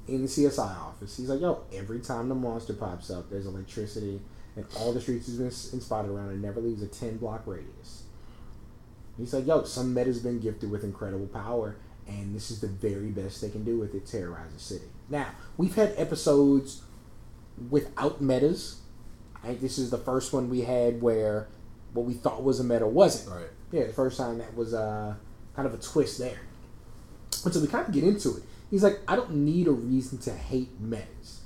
[0.08, 1.16] in the CSI office.
[1.16, 4.20] He's like, "Yo, every time the monster pops up, there's electricity,
[4.56, 6.30] and all the streets has been spotted around.
[6.30, 8.02] and never leaves a ten block radius."
[9.16, 11.76] He's like, "Yo, some meta's been gifted with incredible power."
[12.08, 14.86] And this is the very best they can do with it, terrorize the city.
[15.08, 16.82] Now, we've had episodes
[17.70, 18.80] without metas.
[19.42, 21.48] I think this is the first one we had where
[21.92, 23.36] what we thought was a meta wasn't.
[23.36, 23.50] Right.
[23.70, 25.14] Yeah, the first time that was uh,
[25.56, 26.40] kind of a twist there.
[27.42, 28.42] But so we kind of get into it.
[28.70, 31.40] He's like, I don't need a reason to hate metas.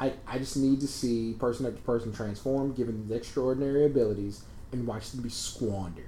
[0.00, 4.86] I, I just need to see person after person transform, given these extraordinary abilities, and
[4.86, 6.06] watch them be squandered.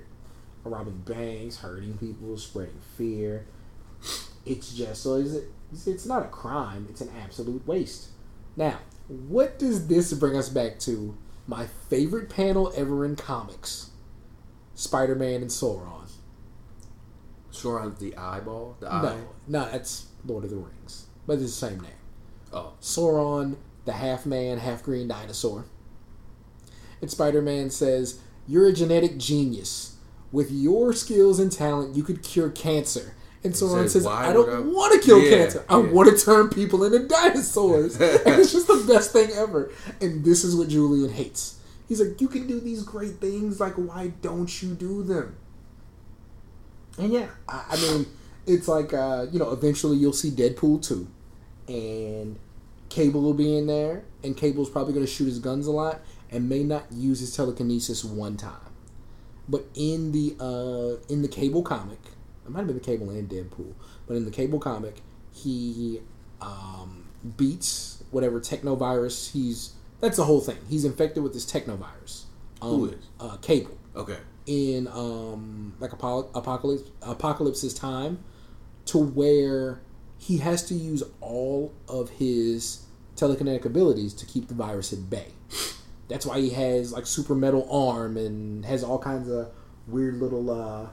[0.64, 3.46] Robbing banks, hurting people, spreading fear.
[4.46, 5.44] It's just so is it,
[5.86, 6.86] it's not a crime.
[6.90, 8.08] It's an absolute waste.
[8.56, 8.78] Now,
[9.08, 11.16] what does this bring us back to?
[11.46, 13.90] My favorite panel ever in comics:
[14.74, 16.10] Spider-Man and Sauron.
[17.52, 18.76] Sauron's the eyeball.
[18.80, 19.02] The eye.
[19.02, 21.92] No, no, that's Lord of the Rings, but it's the same name.
[22.52, 22.72] Oh.
[22.80, 25.66] Sauron, the half man, half green dinosaur.
[27.00, 29.96] And Spider Man says, You're a genetic genius.
[30.32, 33.14] With your skills and talent, you could cure cancer.
[33.44, 35.64] And Sauron says, says, I don't I-" want to kill Yeah, cancer.
[35.68, 35.90] I yeah.
[35.90, 38.00] want to turn people into dinosaurs.
[38.00, 39.70] and it's just the best thing ever.
[40.00, 41.58] And this is what Julian hates.
[41.88, 43.60] He's like, You can do these great things.
[43.60, 45.36] Like, why don't you do them?
[46.98, 48.06] And yeah, I, I mean,
[48.46, 51.08] it's like uh, you know, eventually you'll see Deadpool two,
[51.68, 52.38] and
[52.88, 56.00] Cable will be in there, and Cable's probably going to shoot his guns a lot
[56.30, 58.52] and may not use his telekinesis one time.
[59.48, 61.98] But in the uh, in the Cable comic,
[62.44, 63.74] it might have been the Cable and Deadpool,
[64.06, 64.96] but in the Cable comic,
[65.32, 66.00] he
[66.40, 67.06] um,
[67.36, 69.72] beats whatever technovirus he's.
[70.00, 70.58] That's the whole thing.
[70.68, 72.24] He's infected with this technovirus.
[72.60, 73.06] Um, Who is?
[73.18, 74.18] Uh, Cable Okay.
[74.46, 78.22] in um like Apocal- apocalypse apocalypse's time
[78.86, 79.80] to where
[80.18, 82.84] he has to use all of his
[83.16, 85.28] telekinetic abilities to keep the virus at bay.
[86.08, 89.50] That's why he has like super metal arm and has all kinds of
[89.86, 90.88] weird little uh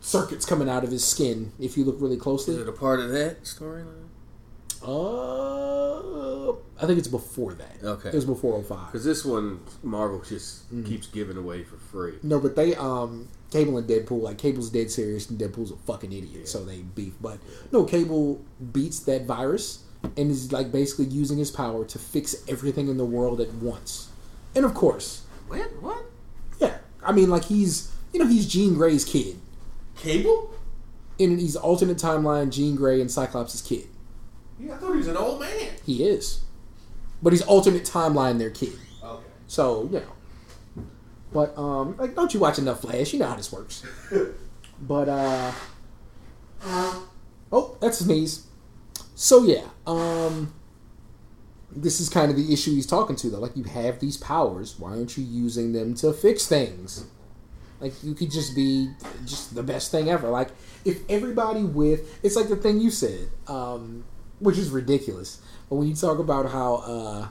[0.00, 2.54] circuits coming out of his skin if you look really closely.
[2.54, 4.04] Is it a part of that storyline?
[4.82, 7.76] Uh I think it's before that.
[7.82, 8.10] Okay.
[8.10, 8.86] It was before 05.
[8.92, 10.84] Because this one, Marvel just Mm-hmm.
[10.84, 12.14] keeps giving away for free.
[12.22, 16.12] No, but they um Cable and Deadpool like Cable's dead serious and Deadpool's a fucking
[16.12, 17.14] idiot, so they beef.
[17.20, 17.38] But
[17.72, 18.40] no, Cable
[18.72, 19.84] beats that virus
[20.16, 24.10] and is like basically using his power to fix everything in the world at once.
[24.54, 25.60] And of course, What?
[25.82, 26.04] What?
[26.60, 29.38] yeah, I mean like he's you know he's Jean Grey's kid.
[29.98, 30.54] Cable?
[31.18, 33.88] In he's alternate timeline Jean Grey and Cyclops' kid.
[34.58, 35.70] Yeah, I thought he was an old man.
[35.84, 36.42] He is,
[37.22, 38.74] but he's alternate timeline their kid.
[39.02, 39.24] Okay.
[39.46, 40.84] So you know,
[41.32, 43.12] but um, like, don't you watch enough Flash?
[43.12, 43.84] You know how this works.
[44.80, 45.52] but uh,
[47.52, 48.46] oh, that's a sneeze.
[49.14, 50.54] So yeah, um,
[51.70, 53.40] this is kind of the issue he's talking to though.
[53.40, 57.06] Like, you have these powers, why aren't you using them to fix things?
[57.80, 58.90] Like, you could just be
[59.24, 60.28] just the best thing ever.
[60.28, 60.48] Like,
[60.84, 64.04] if everybody with it's like the thing you said, um,
[64.40, 65.40] which is ridiculous.
[65.68, 67.28] But when you talk about how uh,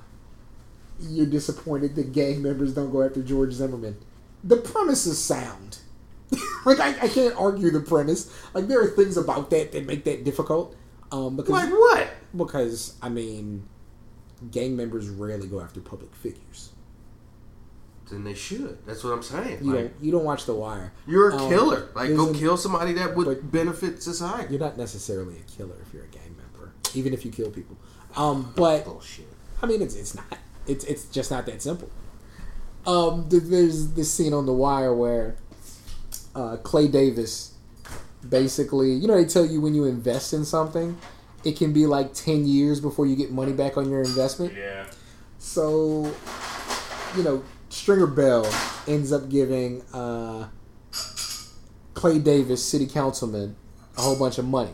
[0.99, 3.97] you're disappointed that gang members don't go after George Zimmerman.
[4.43, 5.79] the premise is sound.
[6.65, 8.31] like I, I can't argue the premise.
[8.53, 10.75] Like there are things about that that make that difficult.
[11.11, 12.07] Um, because Like what?
[12.35, 13.67] because I mean,
[14.51, 16.71] gang members rarely go after public figures.
[18.09, 18.77] Then they should.
[18.85, 19.59] That's what I'm saying.
[19.61, 20.93] You Like, don't you don't watch The Wire.
[21.05, 21.89] you're a Um, killer.
[21.93, 24.53] Like, go kill somebody that would but- benefit society.
[24.53, 27.75] You're not necessarily a killer if you're a gang member, even if you kill people.
[28.15, 29.27] Um, but Bullshit.
[29.61, 30.25] I mean, it's it's not.
[30.67, 31.89] It's it's just not that simple.
[32.85, 35.35] Um, th- there's this scene on The Wire where
[36.35, 37.51] uh, Clay Davis
[38.27, 40.97] basically, you know, they tell you when you invest in something,
[41.43, 44.53] it can be like ten years before you get money back on your investment.
[44.57, 44.85] Yeah.
[45.39, 46.11] So,
[47.15, 47.43] you know,
[47.77, 48.51] Stringer Bell
[48.87, 50.47] ends up giving uh,
[51.93, 53.55] Clay Davis, city councilman,
[53.95, 54.73] a whole bunch of money.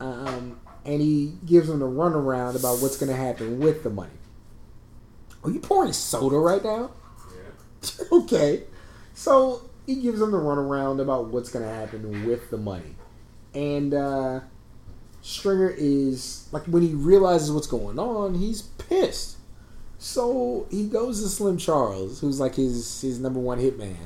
[0.00, 4.10] Um, and he gives him the runaround about what's going to happen with the money.
[5.44, 6.90] Are you pouring soda right now?
[7.32, 8.04] Yeah.
[8.12, 8.64] okay.
[9.14, 12.96] So he gives him the runaround about what's going to happen with the money.
[13.54, 14.40] And uh,
[15.22, 19.36] Stringer is, like, when he realizes what's going on, he's pissed.
[20.00, 23.96] So he goes to Slim Charles, who's like his his number one hitman,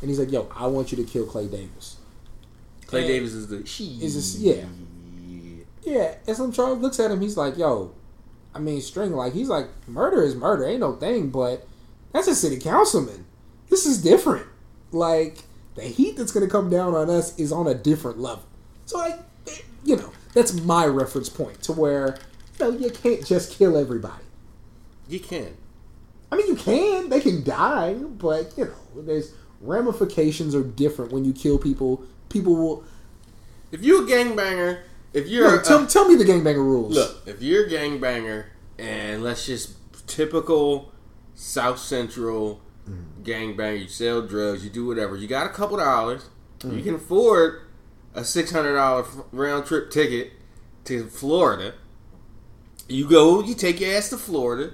[0.00, 1.98] and he's like, "Yo, I want you to kill Clay Davis."
[2.86, 3.58] Clay And Davis is the.
[3.58, 4.64] Is this yeah
[5.82, 6.14] yeah?
[6.26, 7.20] And Slim Charles looks at him.
[7.20, 7.92] He's like, "Yo,
[8.54, 11.66] I mean, String like he's like murder is murder, ain't no thing, but
[12.12, 13.26] that's a city councilman.
[13.68, 14.46] This is different.
[14.90, 18.44] Like the heat that's gonna come down on us is on a different level.
[18.86, 19.20] So like,
[19.84, 22.18] you know, that's my reference point to where
[22.58, 24.24] you know you can't just kill everybody."
[25.12, 25.58] You can.
[26.30, 27.10] I mean, you can.
[27.10, 32.02] They can die, but you know, there's ramifications are different when you kill people.
[32.30, 32.84] People will.
[33.70, 34.80] If you're a gangbanger,
[35.12, 36.94] if you're a- tell, tell me the gangbanger rules.
[36.94, 38.46] Look, if you're a gangbanger
[38.78, 39.74] and let's just
[40.06, 40.92] typical
[41.34, 43.04] South Central mm.
[43.22, 46.30] gangbanger, you sell drugs, you do whatever, you got a couple dollars,
[46.64, 46.84] you mm.
[46.84, 47.60] can afford
[48.14, 50.32] a six hundred dollar round trip ticket
[50.86, 51.74] to Florida.
[52.88, 54.72] You go, you take your ass to Florida.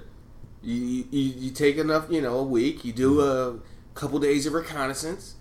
[0.61, 2.83] You, you you take enough, you know, a week.
[2.83, 3.57] You do mm-hmm.
[3.59, 5.35] a couple days of reconnaissance,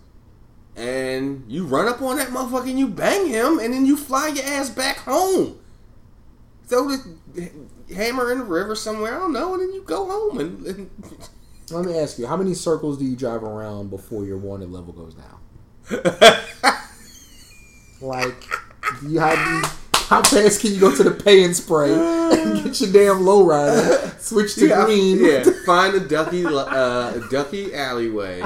[0.76, 4.28] and you run up on that motherfucker and you bang him, and then you fly
[4.28, 5.58] your ass back home
[6.68, 7.50] throw the
[7.94, 9.16] hammer in the river somewhere.
[9.16, 10.90] I don't know, and then you go home and, and
[11.70, 14.92] Let me ask you, how many circles do you drive around before your wanted level
[14.92, 15.38] goes down?
[18.00, 18.44] Like,
[19.02, 22.92] you have how fast can you go to the pay and spray and get your
[22.92, 25.22] damn lowrider, switch to yeah, green?
[25.22, 28.42] yeah, find a ducky uh, a ducky alleyway.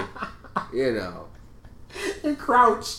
[0.72, 1.28] You know,
[2.24, 2.96] and crouch.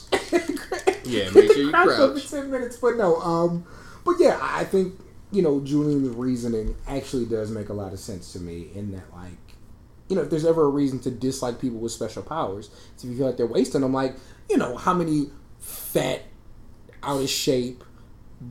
[1.05, 2.29] Yeah, make sure you every crouch.
[2.29, 2.77] ten minutes.
[2.77, 3.65] But no, um,
[4.05, 4.97] but yeah, I think
[5.31, 8.69] you know Julian's reasoning actually does make a lot of sense to me.
[8.73, 9.31] In that, like,
[10.07, 13.09] you know, if there's ever a reason to dislike people with special powers, it's if
[13.09, 13.93] you feel like they're wasting them.
[13.93, 14.15] Like,
[14.49, 15.29] you know, how many
[15.59, 16.23] fat,
[17.03, 17.83] out of shape,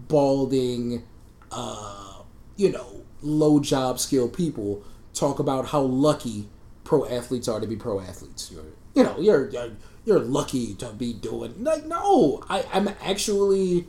[0.09, 1.05] balding,
[1.51, 2.23] uh,
[2.57, 4.83] you know, low job skill people
[5.15, 6.49] talk about how lucky
[6.85, 8.53] pro athletes are to be pro athletes.
[8.95, 9.71] You know, you're you're,
[10.05, 12.43] you're lucky to be doing like no.
[12.49, 13.87] I I'm actually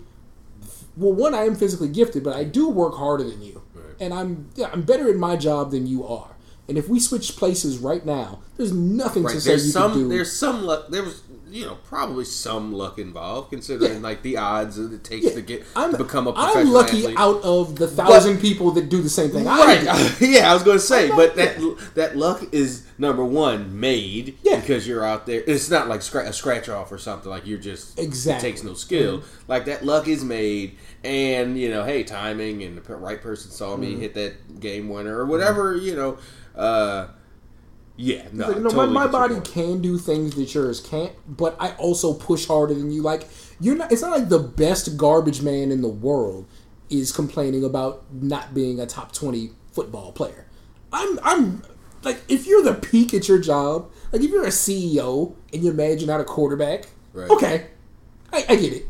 [0.96, 3.96] well, one I am physically gifted, but I do work harder than you, Right.
[4.00, 6.30] and I'm yeah, I'm better at my job than you are.
[6.70, 9.42] And if we switch places right now, there's nothing to Right?
[9.42, 9.92] say you some.
[9.92, 10.10] can do.
[10.10, 10.88] There's some luck.
[10.90, 11.22] There was,
[11.54, 14.00] you know, probably some luck involved, considering Yeah.
[14.00, 16.74] like the odds that it takes Yeah, to get I'm, to become a professional I'm
[16.74, 17.18] lucky athlete.
[17.20, 19.46] out of the thousand people that do the same thing.
[19.46, 19.82] Right.
[20.20, 20.26] do.
[20.32, 21.76] yeah, I was going to say, but that yeah.
[21.94, 24.60] that luck is number one made Yeah.
[24.60, 25.44] because you're out there.
[25.46, 27.30] It's not like scra- a scratch off or something.
[27.30, 28.50] Like you're just Exactly.
[28.50, 29.22] It takes no skill.
[29.48, 33.74] Like that luck is made, and you know, hey, timing and the right person saw
[33.74, 33.82] Mm-hmm.
[33.82, 35.76] me hit that game winner or whatever.
[35.76, 36.18] You know,
[36.56, 37.08] uh,
[37.96, 41.56] yeah, no, Like, no, totally my, my body can do things that yours can't, but
[41.60, 43.04] I also push harder than you.
[43.04, 43.28] Like
[43.60, 43.92] you're not.
[43.92, 46.48] It's not like the best garbage man in the world
[46.90, 50.48] is complaining about not being a top twenty football player.
[50.92, 51.20] I'm.
[51.24, 51.64] I'm
[52.02, 55.80] like if you're the peak at your job, like if you're a CEO and you're
[55.80, 56.86] you're not a quarterback.
[57.14, 57.30] Right.
[57.30, 57.68] Okay,
[58.32, 58.88] I, I get it.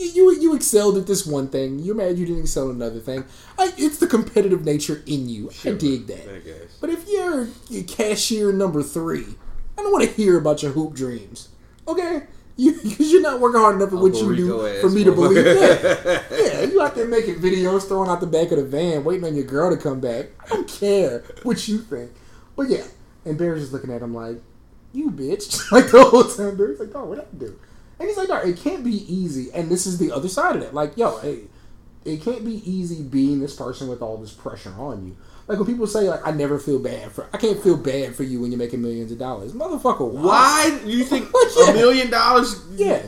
[0.00, 1.78] You you excelled at this one thing.
[1.78, 3.24] You're mad you didn't excel at another thing.
[3.58, 5.50] I, it's the competitive nature in you.
[5.64, 6.26] I dig that.
[6.26, 6.40] I.
[6.80, 9.26] But if you're, you're cashier number three,
[9.76, 11.50] I don't want to hear about your hoop dreams.
[11.86, 12.22] Okay?
[12.60, 15.44] Because you're not working hard enough at what you do for me to believe.
[15.44, 16.22] motherfucker.
[16.30, 16.60] Yeah.
[16.60, 19.34] yeah, you out there making videos, throwing out the back of the van, waiting on
[19.34, 20.26] your girl to come back.
[20.44, 22.10] I don't care what you think.
[22.56, 22.84] But yeah,
[23.24, 24.42] and Barry's just looking at him like,
[24.92, 25.70] you bitch.
[25.72, 26.56] like the whole time.
[26.58, 27.58] Barry's like, oh, what I do?
[28.00, 29.52] And he's like, no, it can't be easy.
[29.52, 30.72] And this is the other side of it.
[30.74, 31.40] Like, yo, hey,
[32.04, 35.16] it can't be easy being this person with all this pressure on you.
[35.46, 38.22] Like when people say like I never feel bad for I can't feel bad for
[38.22, 39.52] you when you're making millions of dollars.
[39.52, 40.70] Motherfucker, why?
[40.70, 41.28] Why you think
[41.58, 41.70] Yeah.
[41.70, 43.02] a million dollars Yeah.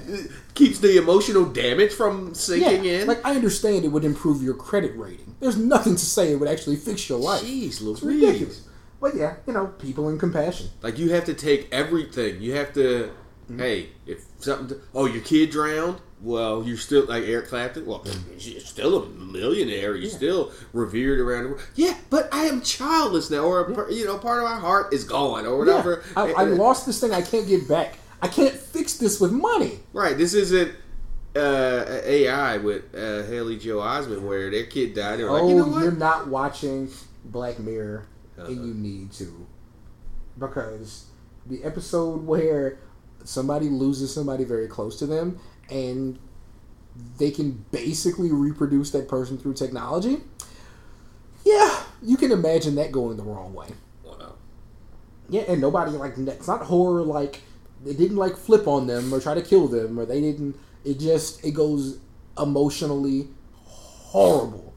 [0.54, 3.06] keeps the emotional damage from Yeah, sinking in?
[3.06, 5.36] like I understand it would improve your credit rating.
[5.40, 7.42] There's nothing to say it would actually fix your life.
[7.42, 8.02] Jeez, It's Louise.
[8.02, 8.62] ridiculous.
[9.00, 10.68] But yeah, you know, people in compassion.
[10.82, 12.42] Like you have to take everything.
[12.42, 13.10] You have to.
[13.52, 13.60] Mm-hmm.
[13.60, 14.78] Hey, if something.
[14.94, 16.00] Oh, your kid drowned.
[16.22, 17.84] Well, you're still like Eric Clapton.
[17.84, 18.04] Well,
[18.38, 19.96] you're still a millionaire.
[19.96, 21.62] You're still revered around the world.
[21.74, 24.94] Yeah, but I am childless now, or a, per- you know, part of my heart
[24.94, 26.04] is gone, or whatever.
[26.16, 27.98] Yeah, I, I lost this thing I can't get back.
[28.20, 29.80] I can't fix this with money.
[29.92, 30.16] Right.
[30.16, 30.72] This isn't
[31.34, 35.18] uh, AI with uh, Haley Joel Osment, where their kid died.
[35.18, 35.82] They're like, oh, you know what?
[35.82, 36.88] you're not watching
[37.24, 38.06] Black Mirror,
[38.38, 38.46] Uh-uh.
[38.46, 39.46] and you need to,
[40.38, 41.06] because
[41.46, 42.78] the episode where
[43.24, 45.38] somebody loses somebody very close to them,
[45.70, 46.18] and
[47.18, 50.20] they can basically reproduce that person through technology.
[51.44, 53.68] Yeah, you can imagine that going the wrong way.
[54.04, 54.34] Wow.
[55.28, 57.40] Yeah, and nobody like it's not horror like
[57.84, 60.56] they didn't like flip on them or try to kill them or they didn't.
[60.84, 61.98] It just it goes
[62.38, 63.28] emotionally
[63.64, 64.72] horrible.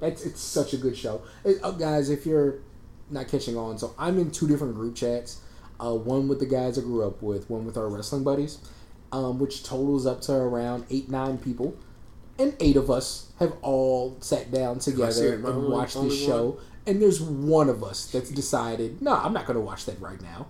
[0.00, 2.08] That's it's such a good show, It- uh, guys.
[2.10, 2.60] If you're
[3.10, 5.40] not catching on, so I'm in two different group chats.
[5.82, 8.58] Uh, one with the guys I grew up with, one with our wrestling buddies,
[9.12, 11.76] um, which totals up to around eight nine people,
[12.38, 16.58] and eight of us have all sat down together and Only- watched the only show.
[16.86, 20.20] And there's one of us that's decided, no, I'm not going to watch that right
[20.20, 20.48] now.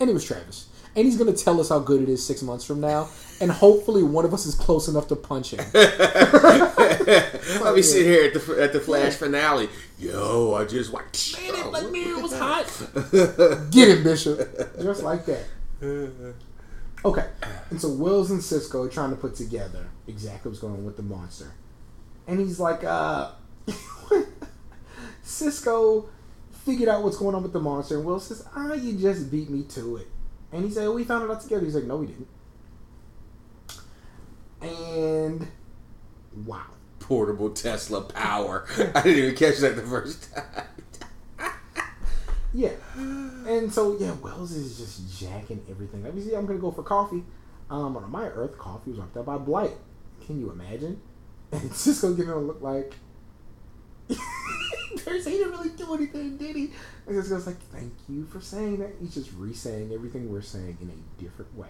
[0.00, 0.68] And it was Travis.
[0.96, 3.08] And he's going to tell us how good it is six months from now.
[3.40, 5.60] And hopefully one of us is close enough to punch him.
[7.62, 9.68] I'll be sitting here at the at the Flash finale.
[10.00, 11.38] Yo, I just watched.
[11.38, 12.64] Man, that Mirror was hot.
[13.70, 14.38] Get him, Bishop.
[14.80, 15.44] Just like that.
[17.04, 17.26] Okay.
[17.68, 20.96] And so Wells and Cisco are trying to put together exactly what's going on with
[20.96, 21.52] the monster.
[22.26, 23.32] And he's like, uh
[25.22, 26.08] Cisco
[26.64, 29.50] figured out what's going on with the monster, and Will says, Ah, you just beat
[29.50, 30.06] me to it.
[30.52, 31.64] And he said, oh, we found it out together.
[31.64, 32.28] He's like, No, we didn't.
[34.62, 35.46] And
[36.46, 36.66] wow.
[37.10, 38.66] Portable Tesla power.
[38.94, 40.44] I didn't even catch that the first time.
[42.52, 42.72] Yeah.
[42.96, 46.02] And so yeah, Wells is just jacking everything.
[46.02, 47.22] Let me see, I'm gonna go for coffee.
[47.70, 49.76] Um on my earth, coffee was wiped out by blight.
[50.26, 51.00] Can you imagine?
[51.52, 52.94] And Cisco giving him a look like
[54.08, 54.16] he
[55.36, 56.70] didn't really do anything, did he?
[57.06, 58.90] And Cisco's like, Thank you for saying that.
[59.00, 61.68] He's just re-saying everything we're saying in a different way.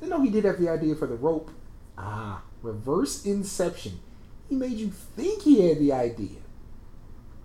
[0.00, 1.50] And no, he did have the idea for the rope.
[1.98, 4.00] Ah, reverse inception.
[4.50, 6.40] He made you think he had the idea.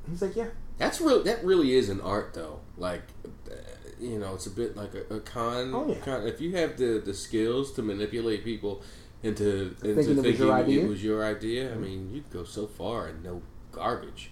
[0.09, 1.23] He's like, Yeah, That's real.
[1.23, 2.59] That really is an art, though.
[2.77, 3.03] Like,
[3.49, 3.53] uh,
[4.01, 5.71] you know, it's a bit like a, a con.
[5.73, 5.99] Oh, yeah.
[6.03, 6.27] con.
[6.27, 8.81] If you have the the skills to manipulate people
[9.23, 10.83] into into Thinking thinking, it was your idea?
[10.83, 13.41] it was your idea, I mean, you could go so far and no
[13.71, 14.31] garbage.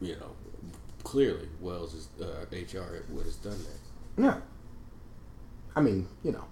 [0.00, 0.32] You know,
[1.04, 4.22] clearly, Wells is uh, HR would has done that.
[4.22, 4.40] Yeah.
[5.74, 6.44] I mean, you know,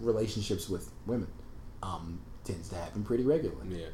[0.00, 1.28] relationships with women
[1.82, 3.80] um, tends to happen pretty regularly.
[3.80, 3.86] Yeah.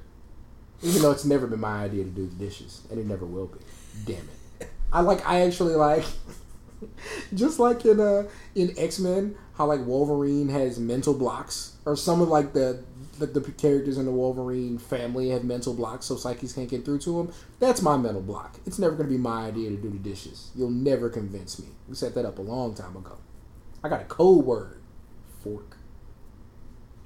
[0.82, 3.46] Even though it's never been my idea to do the dishes, and it never will
[3.46, 3.58] be.
[4.04, 4.28] Damn
[4.60, 4.70] it.
[4.92, 5.26] I like.
[5.26, 6.04] I actually like.
[7.34, 12.20] Just like in uh in X Men, how like Wolverine has mental blocks, or some
[12.20, 12.84] of like the,
[13.18, 17.00] the the characters in the Wolverine family have mental blocks, so psyches can't get through
[17.00, 17.32] to them.
[17.58, 18.60] That's my mental block.
[18.64, 20.52] It's never gonna be my idea to do the dishes.
[20.54, 21.68] You'll never convince me.
[21.88, 23.18] We set that up a long time ago.
[23.82, 24.80] I got a code word,
[25.42, 25.76] fork.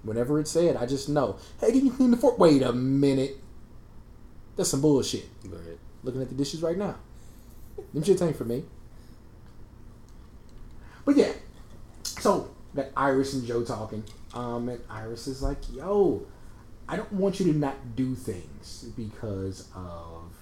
[0.02, 1.36] Whenever it's said, I just know.
[1.60, 2.38] Hey, can you clean the fork?
[2.38, 3.41] Wait a minute.
[4.56, 5.28] That's some bullshit.
[5.44, 5.78] Ahead.
[6.02, 6.96] Looking at the dishes right now.
[7.94, 8.64] Them shits ain't for me.
[11.04, 11.32] But yeah,
[12.02, 14.04] so that Iris and Joe talking.
[14.34, 16.26] Um, and Iris is like, "Yo,
[16.88, 20.32] I don't want you to not do things because of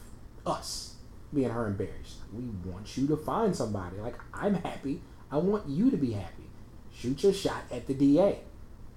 [0.47, 0.97] us,
[1.33, 1.91] being her Barry.
[2.33, 3.97] We want you to find somebody.
[3.97, 5.01] Like I'm happy.
[5.31, 6.45] I want you to be happy.
[6.93, 8.41] Shoot your shot at the DA.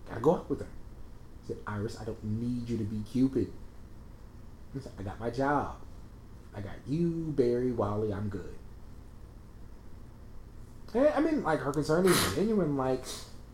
[0.07, 0.67] Gotta go out with her."
[1.43, 3.51] I said, "Iris, I don't need you to be Cupid.
[4.97, 5.75] I got my job.
[6.55, 8.13] I got you, Barry, Wally.
[8.13, 8.55] I'm good."
[10.93, 12.77] And, I mean, like her concern is genuine.
[12.77, 13.03] Like,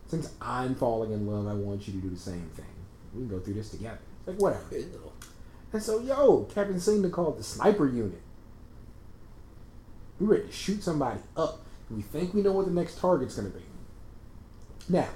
[0.06, 2.66] since I'm falling in love, I want you to do the same thing.
[3.14, 3.98] We can go through this together.
[4.20, 4.64] It's like whatever.
[5.72, 8.20] And so, yo, Captain Cena called the sniper unit.
[10.18, 11.64] We ready to shoot somebody up.
[11.90, 13.64] We think we know what the next target's going to be.
[14.88, 15.08] Now,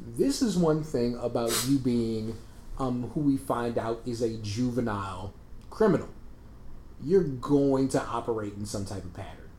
[0.00, 2.36] this is one thing about you being
[2.78, 5.34] um, who we find out is a juvenile
[5.76, 6.08] criminal.
[7.04, 9.50] You're going to operate in some type of pattern.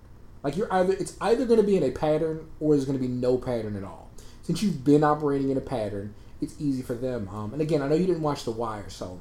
[0.41, 3.02] Like you're either it's either going to be in a pattern or there's going to
[3.02, 4.10] be no pattern at all.
[4.41, 7.30] Since you've been operating in a pattern, it's easy for them.
[7.30, 9.19] Um, and again, I know you didn't watch The Wire, so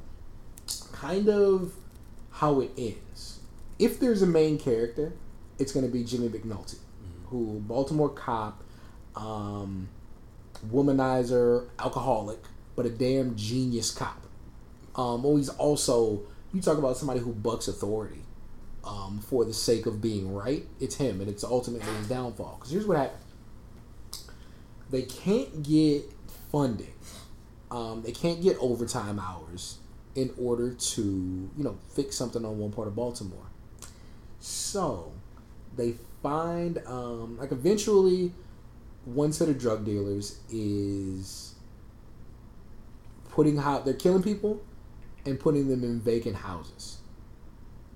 [0.93, 1.74] kind of
[2.31, 3.40] how it ends.
[3.78, 5.12] If there's a main character,
[5.59, 6.78] it's going to be Jimmy McNulty,
[7.27, 8.62] who Baltimore cop,
[9.14, 9.90] um,
[10.73, 12.40] womanizer, alcoholic,
[12.74, 14.23] but a damn genius cop.
[14.94, 16.23] Um, oh, he's also
[16.57, 18.23] you talk about somebody who bucks authority
[18.85, 20.65] um, for the sake of being right.
[20.81, 22.57] It's him, and it's ultimately his downfall.
[22.59, 23.23] Because here's what happened:
[24.91, 26.05] they can't get
[26.51, 26.95] funding,
[27.70, 29.78] um, they can't get overtime hours
[30.15, 33.47] in order to you know fix something on one part of Baltimore.
[34.41, 35.12] So
[35.77, 38.33] they find um, like eventually
[39.05, 41.55] one set of drug dealers is
[43.31, 44.62] putting how they're killing people
[45.27, 46.98] and putting them in vacant houses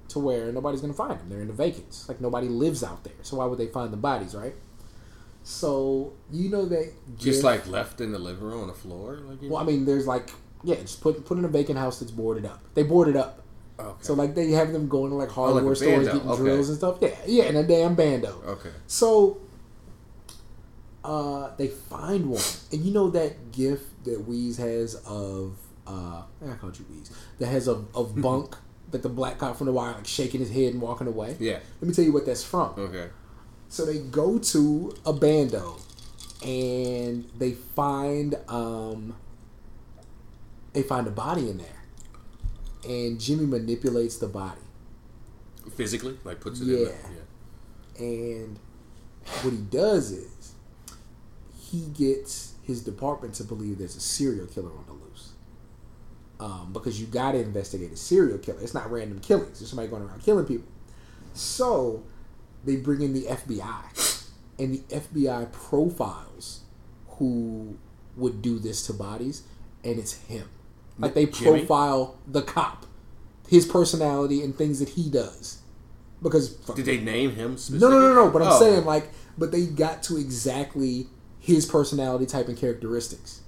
[0.08, 1.28] to where nobody's gonna find them.
[1.28, 2.08] They're in the vacants.
[2.08, 3.14] Like nobody lives out there.
[3.22, 4.54] So why would they find the bodies, right?
[5.42, 9.16] So you know that Just like left in the living room on the floor.
[9.16, 10.30] Like, well, I mean, there's like
[10.62, 12.62] yeah, just put put in a vacant house that's boarded up.
[12.74, 13.42] They boarded up.
[13.78, 13.98] okay.
[14.02, 16.42] So like they have them going to like hardware like stores getting okay.
[16.42, 16.98] drills and stuff.
[17.00, 18.42] Yeah, yeah, and a damn bando.
[18.46, 18.70] okay.
[18.86, 19.40] So
[21.02, 22.42] uh, they find one,
[22.72, 25.56] and you know that gif that Weeze has of
[25.90, 28.56] uh, I called you Weeze that has a of Bunk
[28.90, 31.36] that the black cop from the wire like shaking his head and walking away.
[31.38, 31.58] Yeah.
[31.80, 32.74] Let me tell you what that's from.
[32.76, 33.08] Okay.
[33.68, 35.76] So they go to a bando
[36.44, 39.14] and they find um
[40.72, 41.82] they find a body in there.
[42.88, 44.60] And Jimmy manipulates the body.
[45.76, 46.78] Physically, like puts it Yeah.
[46.78, 46.84] in.
[46.84, 46.92] The,
[48.00, 48.06] yeah.
[48.06, 48.58] And
[49.42, 50.54] what he does is
[51.60, 54.89] he gets his department to believe there's a serial killer on.
[56.40, 58.58] Um, because you got to investigate a serial killer.
[58.62, 59.60] It's not random killings.
[59.60, 60.66] It's somebody going around killing people.
[61.34, 62.02] So
[62.64, 64.24] they bring in the FBI,
[64.58, 66.60] and the FBI profiles
[67.18, 67.76] who
[68.16, 69.42] would do this to bodies,
[69.84, 70.48] and it's him.
[70.98, 71.60] Like they Jimmy?
[71.60, 72.86] profile the cop,
[73.48, 75.58] his personality, and things that he does.
[76.22, 77.56] Because Did they name him?
[77.70, 78.30] no, no, no, no.
[78.30, 78.58] But I'm Oh.
[78.58, 81.08] saying like, but they got to exactly
[81.38, 83.40] his personality type and characteristics,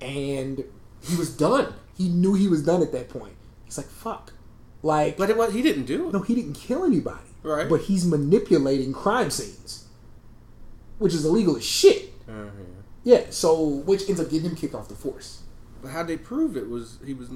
[0.00, 0.64] and
[1.02, 1.74] he was done.
[1.98, 3.34] He knew he was done at that point.
[3.66, 4.32] He's like, "Fuck,"
[4.82, 6.12] like, But it was he didn't do it.
[6.14, 7.68] no, he didn't kill anybody, Right.
[7.68, 9.84] But he's manipulating crime scenes,
[10.98, 12.14] which is illegal as shit.
[12.28, 12.46] Uh-huh.
[13.04, 15.42] Yeah, so which ends up getting him kicked off the force.
[15.82, 17.28] But how they prove it was he was.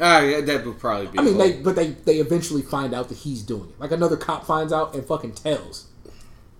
[0.00, 1.18] Ah, yeah, that would probably be.
[1.18, 3.80] I mean, they but they they eventually find out that he's doing it.
[3.80, 5.86] Like another cop finds out and fucking tells,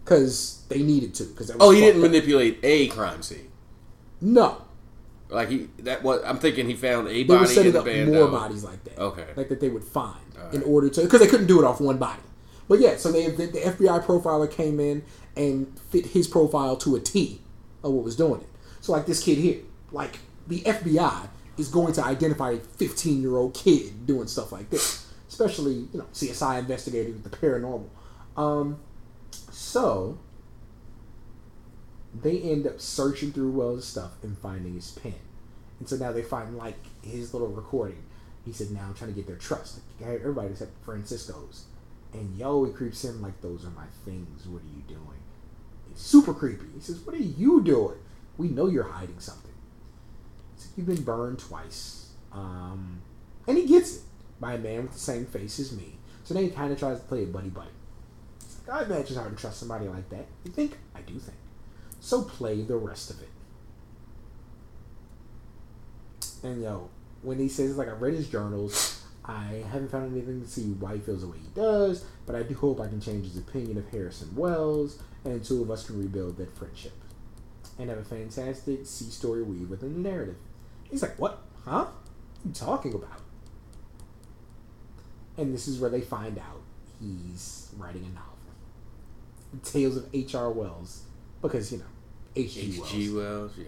[0.04, 1.24] because they needed to.
[1.24, 3.50] Because Oh, he didn't manipulate a crime scene.
[4.20, 4.63] No,
[5.34, 6.22] Like he that was.
[6.24, 8.82] I'm thinking he found a they were body in setting the up more bodies like
[8.84, 8.98] that.
[8.98, 9.26] Okay.
[9.36, 10.20] like that they would find
[10.52, 12.22] in order to because they couldn't do it off one body.
[12.68, 15.04] But yeah, so they the, the FBI profiler came in
[15.36, 17.40] and fit his profile to a T
[17.82, 18.48] of what was doing it.
[18.80, 19.58] So like this kid here,
[19.92, 24.70] like the FBI is going to identify a 15 year old kid doing stuff like
[24.70, 27.88] this, especially you know CSI investigating the paranormal.
[28.36, 28.80] Um,
[29.50, 30.18] so
[32.22, 35.14] they end up searching through Wells' stuff and finding his pen.
[35.78, 38.02] And so now they find like his little recording.
[38.44, 39.80] He said, "Now I'm trying to get their trust.
[40.00, 41.64] Like, everybody except Francisco's."
[42.12, 44.46] And yo, he creeps in like, "Those are my things.
[44.46, 45.20] What are you doing?"
[45.90, 46.66] It's super creepy.
[46.74, 47.98] He says, "What are you doing?
[48.36, 49.54] We know you're hiding something."
[50.56, 53.00] Said, "You've been burned twice." Um,
[53.46, 54.02] and he gets it
[54.40, 55.98] by a man with the same face as me.
[56.24, 57.70] So then he kind of tries to play a buddy buddy.
[58.66, 60.26] Like, I imagine it's hard to trust somebody like that.
[60.44, 60.78] You think?
[60.94, 61.36] I do think.
[62.00, 63.28] So play the rest of it.
[66.44, 66.90] And yo,
[67.22, 70.94] when he says like I read his journals, I haven't found anything to see why
[70.94, 73.78] he feels the way he does, but I do hope I can change his opinion
[73.78, 76.92] of Harrison Wells, and the two of us can rebuild that friendship.
[77.78, 80.36] And have a fantastic C story weave within the narrative.
[80.90, 81.42] He's like, What?
[81.64, 81.86] Huh?
[81.86, 83.20] What are you talking about?
[85.36, 86.60] And this is where they find out
[87.00, 88.30] he's writing a novel.
[89.64, 90.50] Tales of H.R.
[90.50, 91.02] Wells.
[91.42, 91.84] Because, you know,
[92.36, 92.78] H.G.
[92.78, 92.92] Wells.
[92.92, 93.10] H.G.
[93.12, 93.64] Wells, yeah.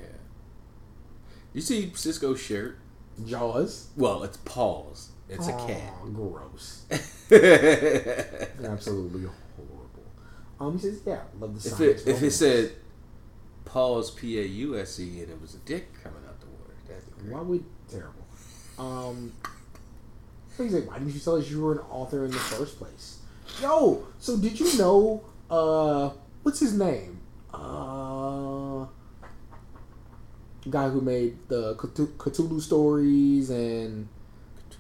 [1.57, 2.77] You see Cisco's shirt?
[3.25, 3.89] Jaws.
[3.97, 5.13] Well, it's Paul's.
[5.27, 5.91] It's a cat.
[6.13, 6.85] Gross.
[8.63, 10.05] Absolutely horrible.
[10.61, 12.73] Um, he says, "Yeah, love the if science." it if it said
[13.65, 16.75] Paul's P A U S E and it was a dick coming out the water,
[16.87, 18.27] that'd why would terrible?
[18.79, 19.33] Um,
[20.59, 23.21] he's like, "Why didn't you tell us you were an author in the first place?"
[23.63, 25.25] Yo, so did you know?
[25.49, 26.11] Uh,
[26.43, 27.19] what's his name?
[27.55, 28.85] Uh,
[30.71, 34.09] guy who made the Cthulhu stories and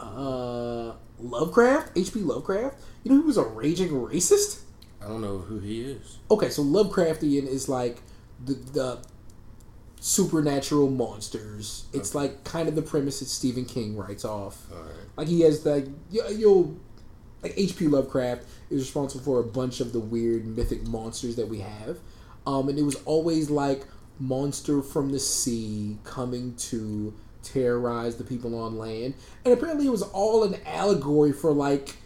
[0.01, 2.21] uh Lovecraft, H.P.
[2.21, 2.79] Lovecraft.
[3.03, 4.61] You know he was a raging racist.
[5.03, 6.19] I don't know who he is.
[6.31, 8.03] okay, so Lovecraftian is like
[8.45, 8.99] the the
[10.01, 11.87] supernatural monsters.
[11.93, 12.29] It's okay.
[12.29, 14.67] like kind of the premise that Stephen King writes off.
[15.17, 16.77] Like he has the you'll
[17.43, 17.87] like H.P.
[17.89, 21.99] Lovecraft is responsible for a bunch of the weird mythic monsters that we have,
[22.47, 23.87] um, and it was always like
[24.19, 29.15] monster from the sea coming to terrorize the people on land,
[29.45, 31.97] and apparently it was all an allegory for like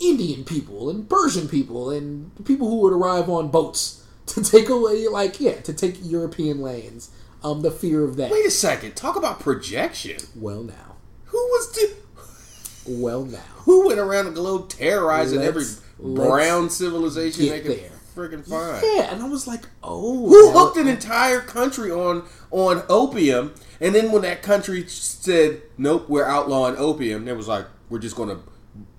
[0.00, 5.08] Indian people and Persian people and people who would arrive on boats to take away,
[5.08, 7.10] like, yeah, to take European lands.
[7.42, 8.32] Um, the fear of that.
[8.32, 8.96] Wait a second.
[8.96, 10.16] Talk about projection.
[10.34, 10.96] Well, now.
[11.26, 11.72] Who was.
[11.72, 13.38] Di- well, now.
[13.58, 18.28] Who went around the globe terrorizing let's, every brown civilization they could there.
[18.28, 18.82] freaking find?
[18.82, 20.28] Yeah, and I was like, oh.
[20.28, 23.54] Who hooked an entire country on on opium?
[23.80, 28.16] And then when that country said, nope, we're outlawing opium, they was like, we're just
[28.16, 28.42] going to,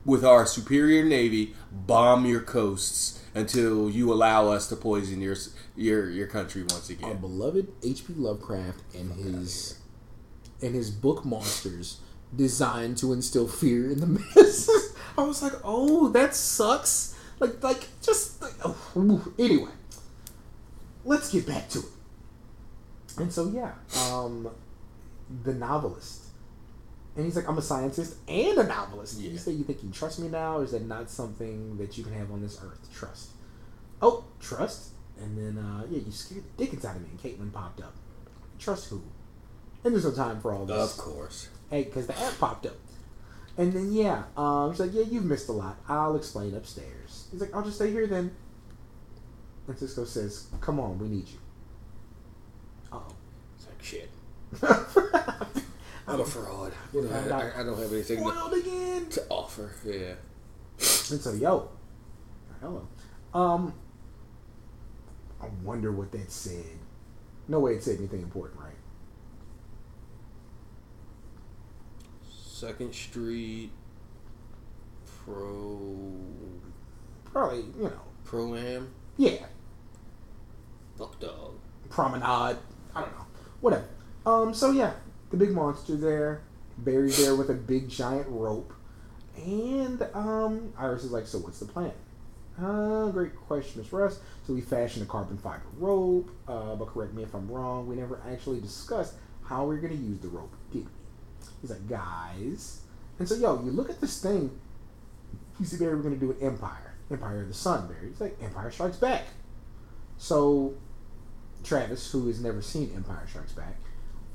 [0.06, 5.36] with our superior navy, bomb your coasts until you allow us to poison your
[5.76, 7.10] your your country once again.
[7.10, 8.14] Our beloved H.P.
[8.14, 9.80] Lovecraft and his
[10.62, 12.00] and his book monsters
[12.36, 14.96] designed to instill fear in the masses.
[15.18, 17.16] I was like, oh, that sucks.
[17.40, 19.72] Like, like just like, oh, anyway.
[21.06, 21.86] Let's get back to it.
[23.18, 23.74] And so yeah,
[24.11, 24.49] um,
[25.44, 26.30] the novelist
[27.20, 29.20] and he's like, I'm a scientist and a novelist.
[29.20, 29.32] Yeah.
[29.32, 32.03] You say you think you trust me now, or is that not something that you
[32.06, 32.88] can have on this earth?
[32.94, 33.32] Trust.
[34.02, 34.91] Oh, trust.
[35.20, 37.10] And then uh, yeah, you scared the dickens out of me.
[37.11, 37.94] And Caitlin popped up.
[38.57, 39.02] Trust who?
[39.84, 40.98] And there's no time for all this.
[40.98, 41.49] Of course.
[41.70, 42.78] Hey, because the app popped up.
[43.57, 45.76] And then yeah, um, she's like, yeah, you've missed a lot.
[45.90, 46.99] I'll explain upstairs.
[47.32, 48.32] He's like, I'll just stay here then.
[49.66, 51.38] Francisco says, "Come on, we need you."
[52.92, 53.06] Oh,
[53.56, 54.10] it's like shit.
[56.08, 56.74] I'm a fraud.
[56.92, 59.10] You know, I, I, don't have anything to, again.
[59.10, 59.72] to offer.
[59.86, 60.16] Yeah.
[61.12, 61.70] And so, yo,
[62.62, 62.88] hello.
[63.32, 63.74] Um,
[65.40, 66.80] I wonder what that said.
[67.48, 68.74] No way it said anything important, right?
[72.32, 73.72] Second Street
[75.06, 75.86] Pro.
[77.32, 78.02] Probably, you know.
[78.26, 78.90] Pro Am?
[79.18, 79.46] Yeah.
[80.98, 81.56] Fuck dog.
[81.90, 82.58] Promenade.
[82.96, 83.26] I don't know.
[83.62, 83.86] Whatever.
[84.26, 84.94] Um, so yeah,
[85.32, 86.42] the big monster there,
[86.78, 88.74] buried there with a big giant rope,
[89.38, 91.92] and um, Iris is like, "So what's the plan?"
[92.62, 94.20] Uh, great question, Miss Russ.
[94.46, 97.88] So we fashioned a carbon fiber rope, uh, but correct me if I'm wrong.
[97.88, 99.14] We never actually discussed
[99.46, 100.92] how we are going to use the rope, did we?
[101.62, 102.82] He's like, guys,
[103.18, 104.52] and so yo, you look at this thing.
[105.60, 107.88] You see, Barry, we're going to do an Empire, Empire of the Sun.
[107.88, 109.23] Barry, he's like, Empire Strikes Back.
[110.18, 110.76] So
[111.64, 113.76] Travis, who has never seen Empire Strikes Back,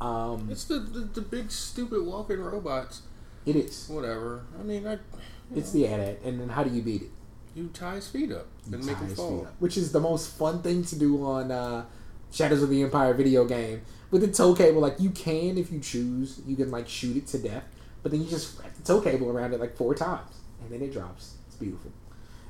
[0.00, 3.02] um, it's the, the, the big stupid walking robots.
[3.46, 3.88] It is.
[3.88, 4.44] Whatever.
[4.58, 4.98] I mean, I.
[5.54, 5.80] It's know.
[5.80, 7.10] the ad, and then how do you beat it?
[7.54, 9.42] You tie his feet up you and make him fall.
[9.46, 11.84] Up, which is the most fun thing to do on uh,
[12.32, 14.80] Shadows of the Empire video game with the tow cable.
[14.80, 17.64] Like you can, if you choose, you can like shoot it to death,
[18.02, 20.82] but then you just wrap the tow cable around it like four times, and then
[20.82, 21.34] it drops.
[21.46, 21.92] It's beautiful.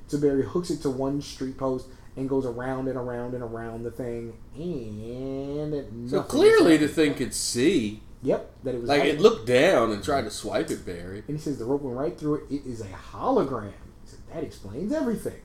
[0.06, 3.82] So Barry hooks it to one street post and goes around and around and around
[3.82, 8.02] the thing, and so clearly the thing could see.
[8.22, 11.24] Yep, that it was like it looked down and tried to swipe it, Barry.
[11.28, 12.54] And he says the rope went right through it.
[12.54, 13.72] It is a hologram.
[14.02, 15.40] He said that explains everything.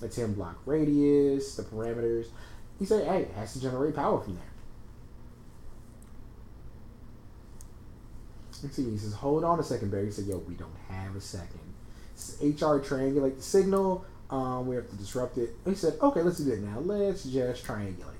[0.00, 2.26] The ten block radius, the parameters.
[2.78, 4.44] He said, hey, it has to generate power from there.
[8.62, 8.90] Let's see.
[8.90, 10.06] He says, hold on a second, Barry.
[10.06, 11.71] He said, yo, we don't have a second.
[12.40, 15.50] HR triangulate the signal um, we have to disrupt it.
[15.66, 16.80] He said, okay, let's do that now.
[16.80, 18.16] Let's just triangulate.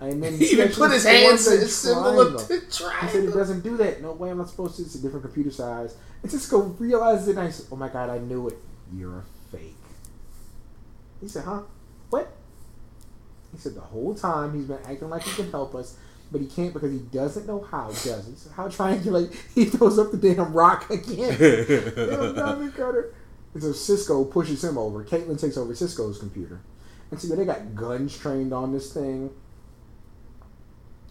[0.00, 3.06] And then he even put his hands in the symbol of the triangle.
[3.06, 4.02] He said it doesn't do that.
[4.02, 4.82] No way I'm not supposed to.
[4.82, 5.96] It's a different computer size.
[6.22, 8.58] And Cisco realizes it and I said, oh my god, I knew it.
[8.92, 9.76] You're a fake.
[11.20, 11.62] He said, huh?
[12.10, 12.32] What?
[13.52, 15.96] He said the whole time he's been acting like he can help us,
[16.30, 18.34] but he can't because he doesn't know how, does he?
[18.34, 19.34] So how triangulate?
[19.54, 21.38] He throws up the damn rock again.
[22.34, 23.14] diamond cutter.
[23.52, 25.04] And so Cisco pushes him over.
[25.04, 26.60] Caitlin takes over Cisco's computer.
[27.10, 29.30] And so they got guns trained on this thing.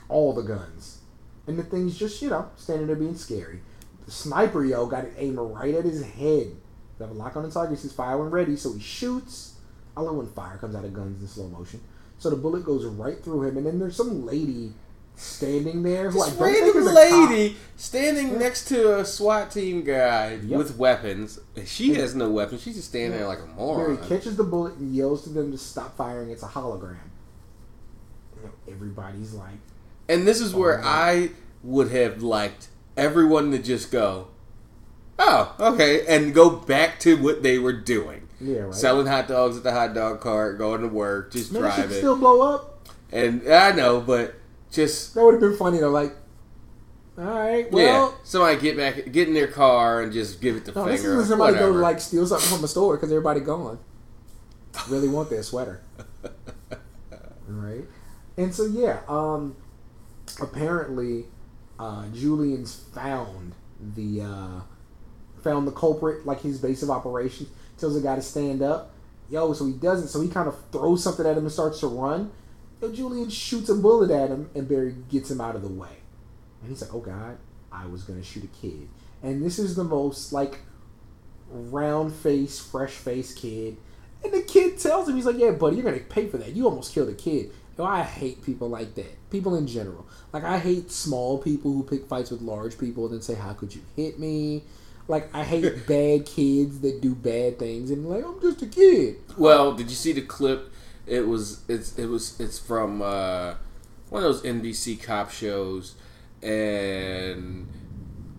[0.09, 0.99] All the guns.
[1.47, 3.61] And the thing's just, you know, standing there being scary.
[4.05, 6.55] The sniper, yo, got it aimed right at his head.
[6.97, 7.79] They have a lock on the target.
[7.79, 9.55] He's firing ready, so he shoots.
[9.95, 11.81] I love when fire comes out of guns in slow motion.
[12.17, 14.73] So the bullet goes right through him, and then there's some lady
[15.15, 16.11] standing there.
[16.11, 18.37] This like, random lady standing yeah.
[18.37, 20.57] next to a SWAT team guy yep.
[20.57, 21.39] with weapons.
[21.65, 22.61] She has no weapons.
[22.61, 23.19] She's just standing yeah.
[23.19, 24.01] there like a moron.
[24.01, 26.29] He catches the bullet and yells to them to stop firing.
[26.29, 26.97] It's a hologram.
[28.67, 29.57] Everybody's like.
[30.09, 30.87] And this is where oh.
[30.87, 31.31] I
[31.63, 32.67] would have liked
[32.97, 34.27] everyone to just go,
[35.17, 38.27] oh, okay, and go back to what they were doing.
[38.41, 38.73] Yeah, right.
[38.73, 41.97] Selling hot dogs at the hot dog cart, going to work, just Man, driving.
[41.97, 42.87] Still blow up.
[43.11, 44.35] And I know, but
[44.73, 45.89] just That would have been funny though.
[45.89, 46.15] Like,
[47.17, 50.65] all right, well, yeah, somebody get back, get in their car and just give it
[50.65, 51.15] the no, this finger.
[51.17, 51.79] isn't somebody go whatever.
[51.79, 53.79] like steal something from a store because everybody gone.
[54.89, 55.81] Really want that sweater,
[57.47, 57.83] right?
[58.37, 59.55] And so yeah, um,
[60.41, 61.25] apparently,
[61.77, 63.53] uh, Julian's found
[63.95, 64.61] the uh,
[65.43, 67.49] found the culprit, like his base of operations.
[67.77, 68.91] Tells the guy to stand up.
[69.29, 70.07] Yo, so he doesn't.
[70.07, 72.31] So he kind of throws something at him and starts to run.
[72.83, 76.01] Yo, Julian shoots a bullet at him, and Barry gets him out of the way.
[76.61, 77.37] And he's like, "Oh God,
[77.71, 78.89] I was gonna shoot a kid."
[79.21, 80.59] And this is the most like
[81.49, 83.77] round face, fresh face kid.
[84.21, 86.57] And the kid tells him, he's like, "Yeah, buddy, you're gonna pay for that.
[86.57, 89.29] You almost killed a kid." Yo, I hate people like that.
[89.29, 90.05] People in general.
[90.33, 93.53] Like I hate small people who pick fights with large people and then say, "How
[93.53, 94.63] could you hit me?"
[95.07, 99.21] Like I hate bad kids that do bad things and like I'm just a kid.
[99.37, 100.72] Well, did you see the clip?
[101.05, 103.55] It was it's it was it's from uh,
[104.09, 105.95] one of those NBC cop shows,
[106.41, 107.67] and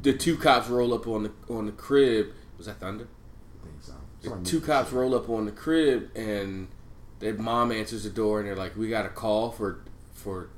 [0.03, 2.29] the two cops roll up on the on the crib.
[2.57, 3.09] Was that Thunder?
[3.63, 3.93] I think so.
[4.23, 6.69] The two cops roll up on the crib, and
[7.19, 9.81] their mom answers the door, and they're like, "We got a call for
[10.15, 10.49] for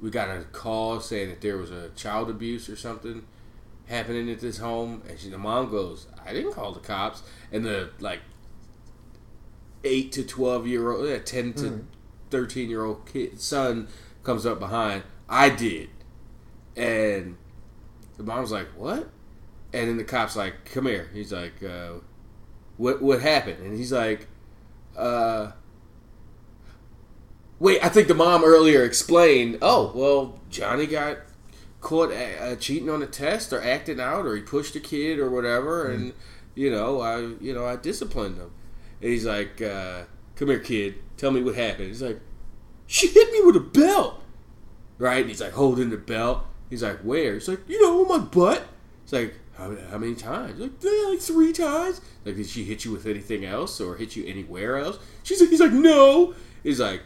[0.00, 3.24] we got a call saying that there was a child abuse or something."
[3.90, 7.64] happening at this home and she, the mom goes i didn't call the cops and
[7.64, 8.20] the like
[9.84, 11.86] 8 to 12 year old, yeah, 10 to
[12.30, 13.88] 13 year old kid, son
[14.22, 15.02] comes up behind.
[15.28, 15.88] I did.
[16.76, 17.36] And
[18.16, 19.10] the mom's like, what?
[19.72, 21.08] And then the cop's like, come here.
[21.12, 21.94] He's like, uh,
[22.76, 23.62] what, what happened?
[23.62, 24.26] And he's like,
[24.96, 25.52] uh,
[27.58, 31.18] wait, I think the mom earlier explained, oh, well, Johnny got
[31.80, 35.30] caught uh, cheating on a test or acting out or he pushed a kid or
[35.30, 35.90] whatever.
[35.90, 36.12] And,
[36.54, 38.50] you know, I, you know, I disciplined him.
[39.00, 40.02] And he's like, uh,
[40.36, 40.96] "Come here, kid.
[41.16, 42.20] Tell me what happened." He's like,
[42.86, 44.22] "She hit me with a belt."
[44.98, 45.20] Right?
[45.20, 46.44] And he's like holding the belt.
[46.68, 48.66] He's like, "Where?" He's like, "You know, on my butt."
[49.04, 52.84] He's like, "How, how many times?" Like, "Yeah, like three times." Like, did she hit
[52.84, 54.98] you with anything else or hit you anywhere else?
[55.22, 57.02] She's like, he's like, "No." He's like,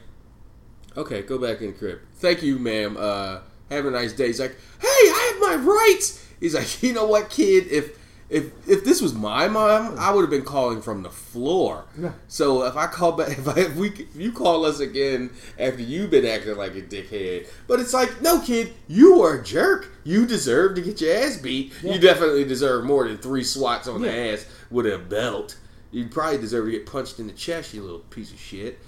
[0.96, 2.00] "Okay, go back in the crib.
[2.14, 2.96] Thank you, ma'am.
[2.98, 3.40] Uh,
[3.70, 7.06] have a nice day." He's like, "Hey, I have my rights." He's like, "You know
[7.06, 7.68] what, kid?
[7.68, 7.98] If
[8.30, 11.84] if if this was my mom, I would have been calling from the floor.
[11.98, 12.12] Yeah.
[12.28, 15.82] So if I call back, if, I, if we if you call us again after
[15.82, 19.90] you've been acting like a dickhead, but it's like, no, kid, you are a jerk.
[20.04, 21.72] You deserve to get your ass beat.
[21.82, 21.94] Yeah.
[21.94, 24.10] You definitely deserve more than three swats on Yeah.
[24.10, 25.56] the ass with a belt.
[25.90, 28.78] You probably deserve to get punched in the chest, you little piece of shit.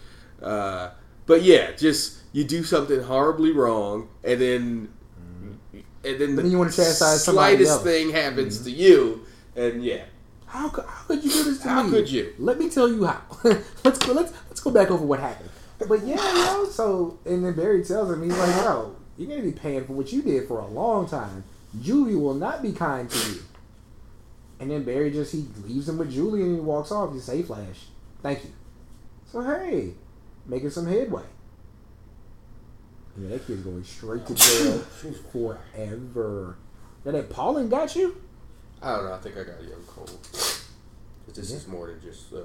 [0.43, 0.91] Uh,
[1.27, 4.89] but yeah, just you do something horribly wrong, and then
[6.05, 7.79] and then But the you wanna chastise somebody slightest.
[7.81, 7.85] Mm-hmm.
[7.85, 9.26] thing happens to you,
[9.57, 10.05] and yeah.
[10.47, 11.91] How could, how could you do this to How me?
[11.91, 12.35] How could you?
[12.39, 13.23] Let me tell you how.
[13.85, 14.13] let's go.
[14.13, 15.51] Let's let's go back over what happened.
[15.79, 16.69] But yeah, you know.
[16.71, 20.13] So and then Barry tells him he's like, "Yo, you're gonna be paying for what
[20.13, 21.45] you did for a long time.
[21.83, 23.41] Julie will not be kind to you."
[24.61, 27.13] And then Barry just he leaves him with Julie and he walks off.
[27.13, 27.87] He say, "Flash,
[28.23, 28.53] thank you."
[29.33, 29.95] So hey,
[30.47, 31.25] making some headway.
[33.19, 34.79] Yeah, that kid's going straight to jail
[35.33, 36.57] forever.
[37.05, 38.21] Now that Paulin got you.
[38.83, 39.15] I don't know.
[39.15, 40.11] I think I got a young cold.
[41.35, 42.39] This is more than just uh,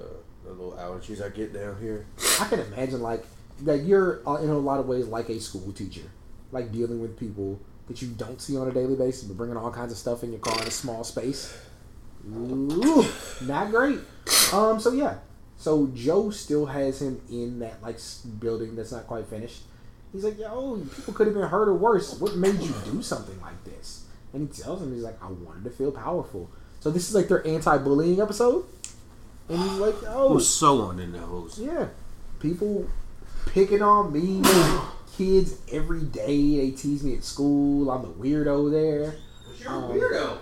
[0.44, 2.06] the little allergies I get down here.
[2.40, 3.26] I can imagine like
[3.62, 6.10] that you're uh, in a lot of ways like a school teacher,
[6.52, 9.72] like dealing with people that you don't see on a daily basis, but bringing all
[9.72, 11.58] kinds of stuff in your car in a small space.
[12.28, 13.06] Ooh,
[13.44, 14.00] not great.
[14.54, 14.80] Um.
[14.80, 15.18] So yeah.
[15.58, 18.00] So Joe still has him in that like
[18.40, 19.62] building that's not quite finished.
[20.12, 22.20] He's like, yo, people could have been hurt or worse.
[22.20, 24.01] What made you do something like this?
[24.34, 26.50] And he tells him, he's like, I wanted to feel powerful.
[26.80, 28.66] So this is like their anti-bullying episode.
[29.50, 31.60] And he's like, oh, so on in the nose.
[31.62, 31.88] yeah.
[32.40, 32.88] People
[33.48, 34.42] picking on me,
[35.18, 36.58] kids every day.
[36.58, 37.92] They tease me at school.
[37.92, 39.16] I'm the weirdo there.
[39.60, 40.38] You're Um, a weirdo.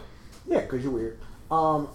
[0.48, 1.20] Yeah, because you're weird.
[1.52, 1.88] Um,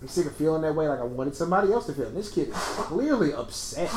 [0.00, 0.88] I'm sick of feeling that way.
[0.88, 2.06] Like I wanted somebody else to feel.
[2.06, 3.90] And this kid is clearly upset.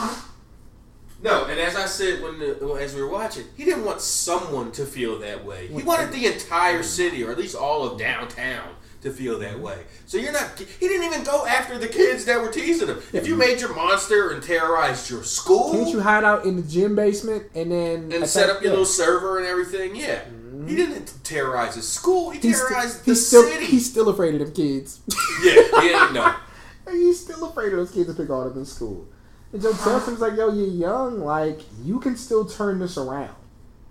[1.23, 4.71] No, and as I said when the, as we were watching, he didn't want someone
[4.73, 5.67] to feel that way.
[5.67, 8.69] He wanted the entire city, or at least all of downtown,
[9.01, 9.83] to feel that way.
[10.07, 10.57] So you're not.
[10.59, 12.99] He didn't even go after the kids that were teasing him.
[13.13, 16.63] If you made your monster and terrorized your school, Can't you hide out in the
[16.63, 18.69] gym basement and then and set up your yeah.
[18.71, 20.21] little server and everything, yeah.
[20.21, 20.67] Mm-hmm.
[20.67, 22.29] He didn't terrorize his school.
[22.31, 23.65] He He's, sti- terrorized the he's still city.
[23.65, 24.99] he's still afraid of them kids.
[25.43, 26.35] yeah, he didn't
[26.91, 29.07] he's still afraid of those kids to pick on him in school.
[29.53, 31.19] And Joe tells him, like, yo, you're young.
[31.21, 33.35] Like, you can still turn this around.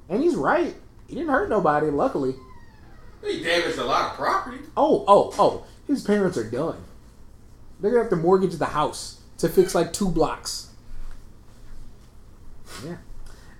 [0.09, 0.74] And he's right.
[1.07, 2.35] He didn't hurt nobody, luckily.
[3.24, 4.59] He damaged a lot of property.
[4.77, 5.66] Oh, oh, oh.
[5.87, 6.78] His parents are done.
[7.81, 10.70] They're going to have to mortgage the house to fix like two blocks.
[12.85, 12.97] Yeah.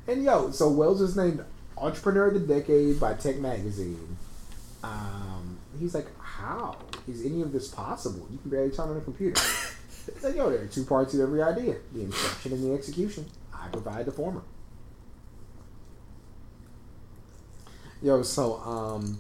[0.07, 1.45] And yo, so Wells is named
[1.77, 4.17] Entrepreneur of the Decade by Tech Magazine.
[4.83, 6.77] Um, he's like, how
[7.09, 8.27] is any of this possible?
[8.31, 9.41] You can barely turn on a computer.
[10.15, 13.27] It's like, yo, there are two parts of every idea: the inception and the execution.
[13.53, 14.43] I provide the former.
[18.03, 19.19] Yo, so um,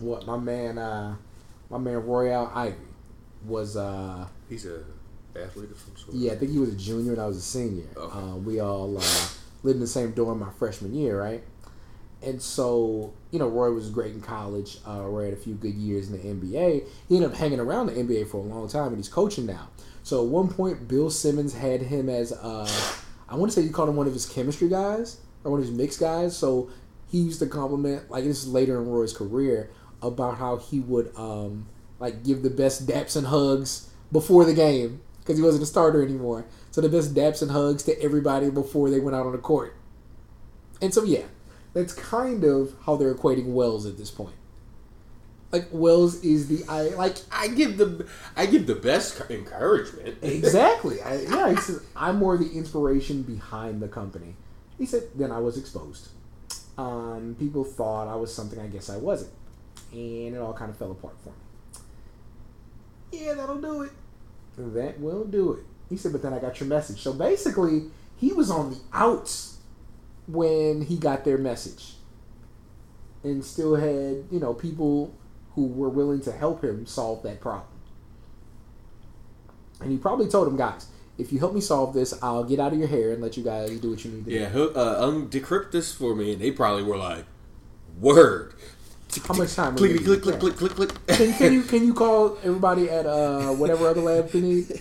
[0.00, 1.16] what my man, uh,
[1.70, 2.76] my man Royal Ivey
[3.46, 4.84] was uh, He's a
[5.34, 6.14] athlete of some sort.
[6.14, 7.86] yeah, I think he was a junior and I was a senior.
[7.96, 8.18] Okay.
[8.18, 9.28] Uh, we all uh,
[9.62, 11.42] lived in the same dorm my freshman year, right?
[12.22, 14.78] And so, you know, Roy was great in college.
[14.86, 16.84] Uh, Roy had a few good years in the NBA.
[17.08, 19.70] He ended up hanging around the NBA for a long time, and he's coaching now.
[20.02, 22.68] So at one point, Bill Simmons had him as, uh,
[23.28, 25.66] I want to say he called him one of his chemistry guys or one of
[25.66, 26.36] his mix guys.
[26.36, 26.70] So
[27.08, 29.70] he used to compliment, like this is later in Roy's career,
[30.02, 31.68] about how he would um,
[32.00, 36.02] like give the best daps and hugs before the game because he wasn't a starter
[36.02, 36.46] anymore.
[36.72, 39.76] So the best daps and hugs to everybody before they went out on the court.
[40.80, 41.26] And so yeah,
[41.74, 44.34] that's kind of how they're equating Wells at this point.
[45.52, 48.06] Like Wells is the I like I give the
[48.36, 50.16] I give the best encouragement.
[50.22, 51.02] exactly.
[51.02, 54.34] I, yeah, he says I'm more the inspiration behind the company.
[54.78, 56.08] He said then I was exposed.
[56.78, 59.32] Um, people thought I was something I guess I wasn't,
[59.92, 61.34] and it all kind of fell apart for me.
[63.12, 63.90] Yeah, that'll do it.
[64.56, 65.64] That will do it.
[65.90, 67.02] He said, but then I got your message.
[67.02, 69.58] So basically, he was on the outs
[70.26, 71.94] when he got their message,
[73.22, 75.12] and still had you know people
[75.54, 77.68] who were willing to help him solve that problem.
[79.80, 80.86] And he probably told them, guys,
[81.18, 83.42] if you help me solve this, I'll get out of your hair and let you
[83.42, 84.52] guys do what you need to Yeah, do.
[84.52, 87.24] who- uh, um, decrypt this for me, and they probably were like,
[88.00, 88.54] "Word."
[89.26, 89.76] How much time?
[89.76, 91.36] Click, we click, click, click, click, Can, click.
[91.36, 94.80] can you can you call everybody at uh whatever other lab you need?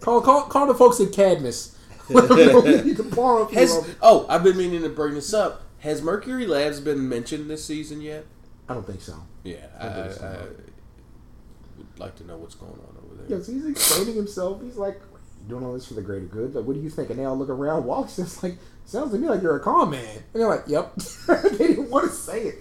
[0.00, 1.76] Call call call the folks at Cadmus.
[2.08, 4.88] Let them know we need to borrow a few Has oh, I've been meaning to
[4.88, 5.62] bring this up.
[5.80, 8.24] Has Mercury Labs been mentioned this season yet?
[8.68, 9.14] I don't think so.
[9.44, 10.26] Yeah, I, I I, so.
[10.26, 13.38] I would like to know what's going on over there.
[13.38, 14.62] Yes, he's explaining himself.
[14.62, 15.00] He's like,
[15.48, 16.54] doing all this for the greater good?
[16.54, 17.84] Like, what do you think?" And they all look around.
[17.84, 20.94] Wally's just like, "Sounds to me like you're a calm man." And they're like, "Yep."
[21.58, 22.54] they didn't want to say it.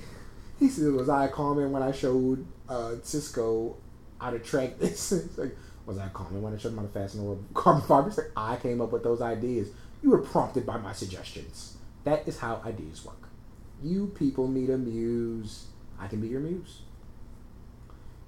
[0.59, 3.77] He said, "Was I a calm man when I showed uh, Cisco
[4.19, 5.55] how to track this?" It's like,
[5.85, 8.07] "Was I a calm man when I showed him how to fasten over carbon fiber?"
[8.09, 9.69] It's like, "I came up with those ideas.
[10.01, 11.77] You were prompted by my suggestions.
[12.03, 13.29] That is how ideas work.
[13.83, 15.67] You people need a muse.
[16.01, 16.81] I can be your muse."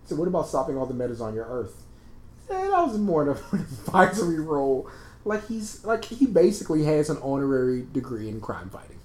[0.06, 1.84] So what about stopping all the metas on your Earth?
[2.50, 4.90] Eh, that was more of an advisory role.
[5.26, 9.00] Like he's like he basically has an honorary degree in crime fighting.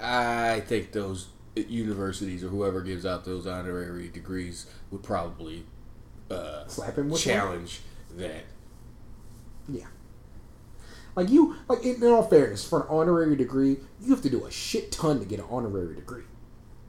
[0.00, 5.64] I think those universities or whoever gives out those honorary degrees would probably
[6.30, 7.80] uh, Slap him with challenge
[8.16, 8.44] that.
[11.16, 11.22] Yeah.
[11.22, 14.44] Like you, like in, in all fairness, for an honorary degree, you have to do
[14.44, 16.24] a shit ton to get an honorary degree.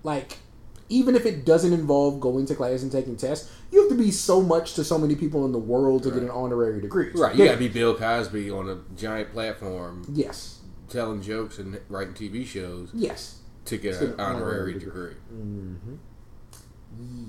[0.04, 0.38] Like,
[0.90, 4.12] even if it doesn't involve going to class and taking tests, you have to be
[4.12, 7.08] so much to so many people in the world to get an honorary degree.
[7.10, 7.50] It's Right, you ridiculous.
[7.52, 10.60] gotta be Bill Cosby on a giant platform Yes.
[10.90, 13.40] telling jokes and writing TV shows Yes.
[13.66, 15.14] to get To an get an honorary honorary degree.
[15.34, 15.96] Mm-hmm.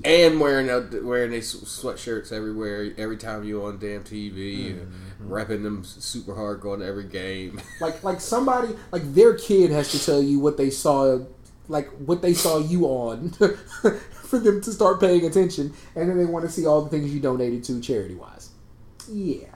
[0.05, 5.33] And wearing a, wearing they sweatshirts everywhere, every time you on damn TV, and Mm-hmm.
[5.35, 7.61] repping them super hard, going to every game.
[7.81, 11.19] Like like somebody like their kid has to tell you what they saw
[11.69, 13.31] like what they saw you on
[14.13, 17.13] for them to start paying attention and then they want to see all the things
[17.13, 18.51] you donated to charity wise.
[19.11, 19.49] Yeah.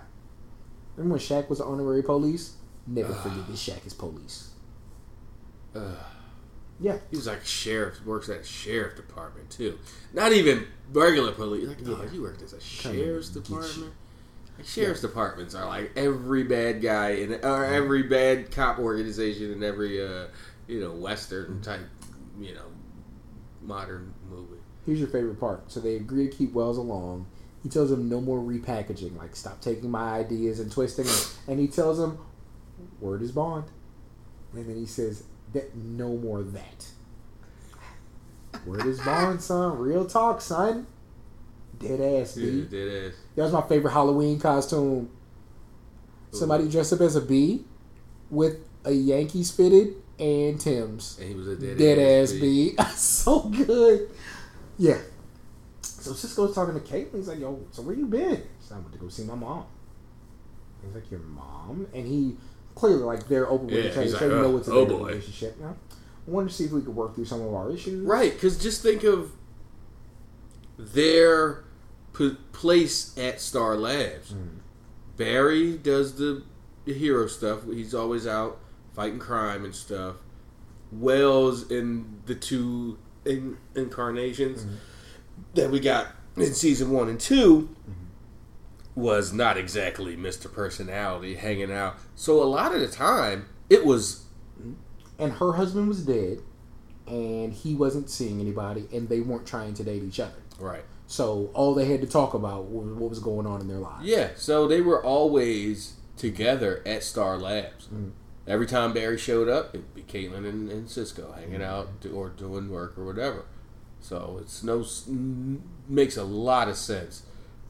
[0.96, 2.56] Remember when Shaq was honorary police?
[2.86, 4.50] Never forget that Shaq is police.
[5.74, 5.96] Ugh.
[6.82, 6.98] Yeah.
[7.10, 9.78] He was like sheriff, works at sheriff department too.
[10.12, 11.68] Not even regular police.
[11.68, 13.92] Like, no, you worked as a sheriff's get department.
[14.58, 19.62] Like, sheriff's departments are like every bad guy in or every bad cop organization in
[19.62, 20.26] every uh,
[20.66, 21.80] you know western type
[22.40, 22.66] you know
[23.62, 24.60] modern movie.
[24.84, 25.70] Here's your favorite part.
[25.70, 27.26] So they agree to keep Wells along.
[27.62, 31.20] He tells them no more repackaging, like stop taking my ideas and twisting them.
[31.46, 32.18] And he tells them,
[33.00, 33.66] word is bond.
[34.52, 35.22] And then he says,
[35.52, 36.86] that no more that.
[38.66, 39.78] Word is bond, son.
[39.78, 40.86] Real talk, son.
[41.78, 42.70] Dead ass, Yeah, dude.
[42.70, 43.18] dead ass.
[43.34, 45.10] That was my favorite Halloween costume.
[46.30, 47.64] Somebody dressed up as a bee
[48.30, 51.18] with a Yankees fitted and Timbs.
[51.20, 52.76] And he was a dead, Dead ass, ass beat.
[52.76, 52.82] B.
[52.96, 54.10] so good.
[54.78, 54.98] Yeah.
[55.82, 57.16] So Cisco's talking to Caitlin.
[57.16, 58.42] He's like, yo, so where you been?
[58.60, 59.64] So I went to go see my mom.
[60.84, 61.86] He's like, your mom?
[61.94, 62.36] And he
[62.74, 64.28] clearly, like, they're open with Yeah, each other.
[64.28, 65.06] like, know oh, it's a oh, their boy.
[65.08, 65.56] relationship.
[65.58, 65.76] You know?
[66.26, 68.00] I wanted to see if we could work through some of our issues.
[68.06, 69.32] Right, because just think of
[70.78, 71.64] their
[72.16, 74.32] p- place at Star Labs.
[74.32, 74.58] Mm.
[75.16, 76.42] Barry does the,
[76.84, 77.64] the hero stuff.
[77.66, 78.58] He's always out
[78.94, 80.16] fighting crime and stuff.
[80.90, 84.74] Wells in the two in, incarnations Mm-hmm.
[85.54, 87.68] that we got in season one and 2
[88.94, 90.52] was not exactly Mr.
[90.52, 91.96] Personality hanging out.
[92.14, 94.24] So a lot of the time, it was
[95.18, 96.38] And her husband was dead,
[97.06, 100.34] and he wasn't seeing anybody, and they weren't trying to date each other.
[100.58, 100.84] right.
[101.06, 104.06] So all they had to talk about was what was going on in their lives.
[104.06, 107.86] Yeah, so they were always together at Star Labs.
[107.86, 108.10] Mm-hmm.
[108.46, 112.08] Every time Barry showed up, it'd be Caitlin and, and Cisco hanging out mm-hmm.
[112.08, 113.44] do- or doing work or whatever.
[114.00, 114.84] So it's no
[115.86, 117.24] makes a lot of sense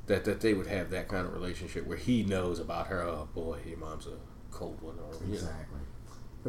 [0.07, 3.03] that that they would have that kind of relationship where he knows about her.
[3.03, 4.17] Oh boy, your mom's a
[4.51, 5.35] cold one, or you know.
[5.35, 5.79] Exactly.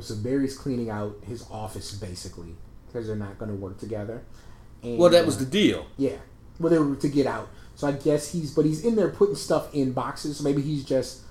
[0.02, 2.56] So Barry's cleaning out his office basically
[2.88, 4.24] because they're not going to work together.
[4.82, 5.86] And, Well, that was uh, the deal.
[5.98, 6.18] yeah.
[6.60, 7.50] Well, they were to get out.
[7.76, 10.38] So I guess he's, but he's in there putting stuff in boxes.
[10.38, 11.22] So maybe he's just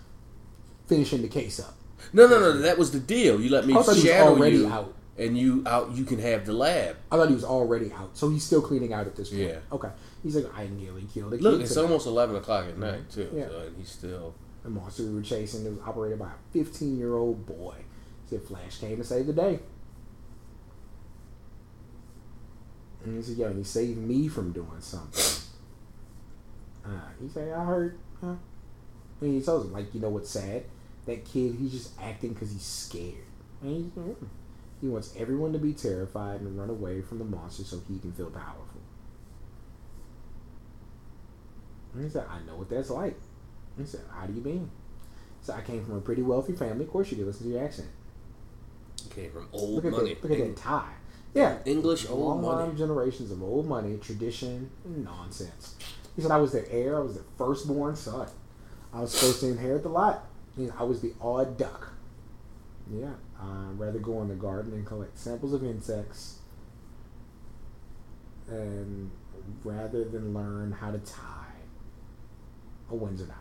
[0.88, 1.74] finishing the case up.
[2.12, 2.58] No, no, no.
[2.58, 3.40] That was the deal.
[3.40, 4.94] You let me I thought he was shadow already you, out.
[5.18, 5.92] And you out.
[5.92, 6.96] You can have the lab.
[7.10, 8.16] I thought he was already out.
[8.16, 9.42] So he's still cleaning out at this point.
[9.42, 9.58] Yeah.
[9.70, 9.90] Okay.
[10.22, 13.28] He's like, I nearly killed a Look, it's today." almost eleven o'clock at night too.
[13.34, 13.48] Yeah.
[13.48, 14.34] So, and he's still.
[14.62, 17.74] The monster we were chasing was operated by a 15 year old boy.
[18.24, 19.58] He said Flash came to save the day.
[23.04, 25.42] And he said, Yo, he saved me from doing something.
[26.84, 26.90] Uh,
[27.20, 27.98] he said, I heard.
[28.20, 28.34] Huh?
[29.20, 30.64] And he tells him, like, you know what's sad?
[31.06, 33.24] That kid, he's just acting because he's scared.
[33.60, 34.14] And he's, mm.
[34.82, 38.12] He wants everyone to be terrified and run away from the monster so he can
[38.12, 38.66] feel powerful.
[41.94, 43.16] And he said, I know what that's like.
[43.78, 44.70] He said, How do you mean?
[45.40, 46.84] He said, I came from a pretty wealthy family.
[46.84, 47.26] Of course you did.
[47.26, 47.88] Listen to your accent.
[49.14, 50.14] Came from old Look at money.
[50.14, 50.22] that.
[50.28, 50.92] Look at that tie.
[51.34, 51.58] Yeah.
[51.64, 52.70] English old Long line money.
[52.72, 55.76] of generations of old money, tradition, nonsense.
[56.16, 56.96] He said, I was their heir.
[56.98, 58.28] I was their firstborn son.
[58.92, 60.26] I was supposed to inherit the lot.
[60.78, 61.92] I was the odd duck.
[62.92, 63.12] Yeah.
[63.42, 66.38] I'd rather go in the garden and collect samples of insects
[68.48, 69.10] and
[69.64, 71.46] rather than learn how to tie
[72.90, 73.38] a Windsor knot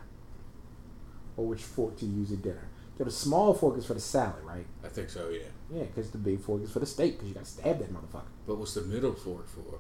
[1.38, 2.68] or which fork to use at dinner.
[2.98, 4.66] So the small fork is for the salad, right?
[4.84, 5.30] I think so.
[5.30, 5.40] Yeah.
[5.74, 7.94] Yeah, because the big fork is for the steak because you got to stab that
[7.94, 8.24] motherfucker.
[8.46, 9.80] But what's the middle fork for?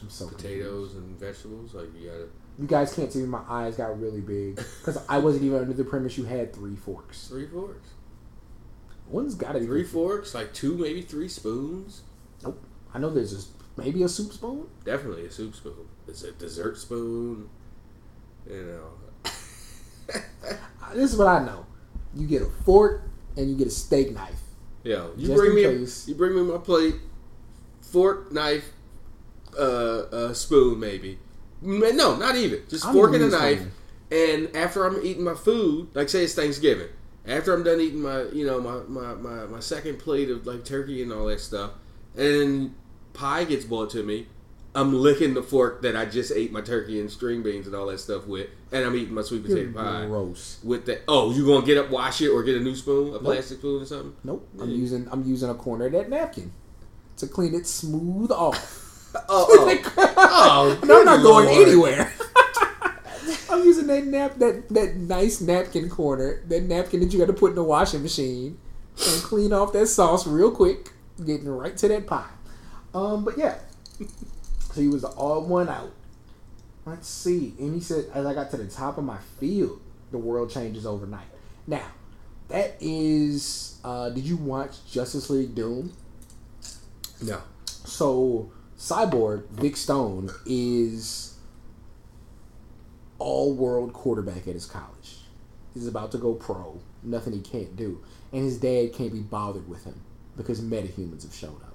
[0.00, 0.44] I'm so confused.
[0.44, 1.74] Potatoes and vegetables.
[1.74, 2.28] Like you gotta
[2.58, 3.26] You guys can't see me.
[3.26, 6.76] My eyes got really big because I wasn't even under the premise you had three
[6.76, 7.28] forks.
[7.28, 7.88] three forks.
[9.08, 12.02] One's got to be Three forks, like two, maybe three spoons.
[12.42, 12.62] Nope.
[12.94, 14.66] I know there's just maybe a soup spoon.
[14.84, 15.88] Definitely a soup spoon.
[16.06, 17.48] It's a dessert spoon.
[18.48, 19.30] You know.
[20.94, 21.66] This is what I know.
[22.14, 23.02] You get a fork
[23.36, 24.40] and you get a steak knife.
[24.82, 26.08] Yo, you Just bring in me a, case.
[26.08, 26.94] you bring me my plate,
[27.82, 28.72] fork, knife,
[29.58, 31.18] uh, uh, spoon, maybe.
[31.60, 32.62] No, not even.
[32.70, 33.58] Just I'm fork and a knife.
[33.58, 33.72] them.
[34.10, 36.88] And after I'm eating my food, like say it's Thanksgiving,
[37.28, 40.64] after I'm done eating my, you know, my, my, my, my second plate of like
[40.64, 41.72] turkey and all that stuff,
[42.16, 42.74] and
[43.12, 44.26] pie gets brought to me,
[44.74, 47.86] I'm licking the fork that I just ate my turkey and string beans and all
[47.86, 50.58] that stuff with, and I'm eating my sweet You're potato pie gross.
[50.62, 51.02] with that.
[51.08, 53.82] Oh, you gonna get up, wash it, or get a new spoon, a plastic spoon
[53.82, 54.14] or something?
[54.24, 54.48] Nope.
[54.60, 56.52] I'm using I'm using a corner of that napkin
[57.16, 58.84] to clean it smooth off.
[59.30, 59.92] Oh, oh.
[59.96, 61.66] oh And I'm not going Lord.
[61.66, 62.12] anywhere.
[63.50, 67.32] I'm using that nap that that nice napkin corner, that napkin that you got to
[67.32, 68.58] put in the washing machine,
[68.96, 70.92] and clean off that sauce real quick,
[71.24, 72.28] getting right to that pie.
[72.94, 73.58] Um, but yeah,
[74.72, 75.92] so he was the odd one out.
[76.84, 79.80] Let's see, and he said as I got to the top of my field,
[80.10, 81.26] the world changes overnight.
[81.66, 81.86] Now,
[82.48, 83.78] that is.
[83.84, 85.92] Uh, did you watch Justice League Doom?
[87.22, 87.40] No.
[87.66, 91.27] So Cyborg Vic Stone is
[93.18, 95.18] all world quarterback at his college.
[95.74, 96.80] He's about to go pro.
[97.02, 98.02] Nothing he can't do.
[98.32, 100.00] And his dad can't be bothered with him
[100.36, 101.74] because metahumans have shown up.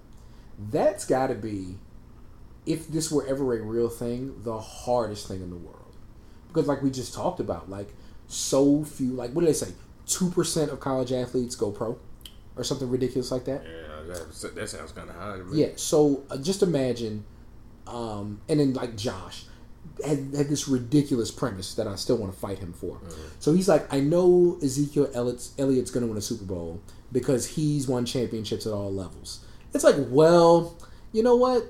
[0.72, 1.78] That's got to be,
[2.66, 5.80] if this were ever a real thing, the hardest thing in the world.
[6.48, 7.94] Because, like we just talked about, like
[8.28, 9.74] so few, like what did they say?
[10.08, 11.98] 2% of college athletes go pro?
[12.56, 13.64] Or something ridiculous like that?
[13.64, 15.40] Yeah, that, that sounds kind of high.
[15.54, 17.26] Yeah, so uh, just imagine,
[17.88, 19.46] um, and then like Josh
[20.06, 22.98] had, had this ridiculous premise that I still want to fight him for.
[22.98, 23.22] Mm-hmm.
[23.40, 26.82] So he's like, I know Ezekiel Elliott's, Elliott's going to win a Super Bowl
[27.12, 29.46] because he's won championships at all levels.
[29.74, 30.78] It's like, well,
[31.12, 31.66] you know what?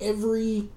[0.00, 0.68] Every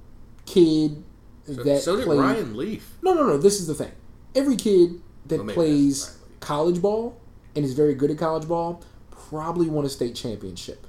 [0.45, 1.03] kid
[1.45, 2.93] So, that so did played, Ryan Leaf.
[3.01, 3.37] no, no, no.
[3.37, 3.91] This is the thing.
[4.35, 7.19] Every kid that Well, plays college ball
[7.55, 8.81] and is very good at college ball
[9.11, 10.87] probably won a state championship.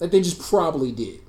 [0.00, 1.20] Like they just probably did.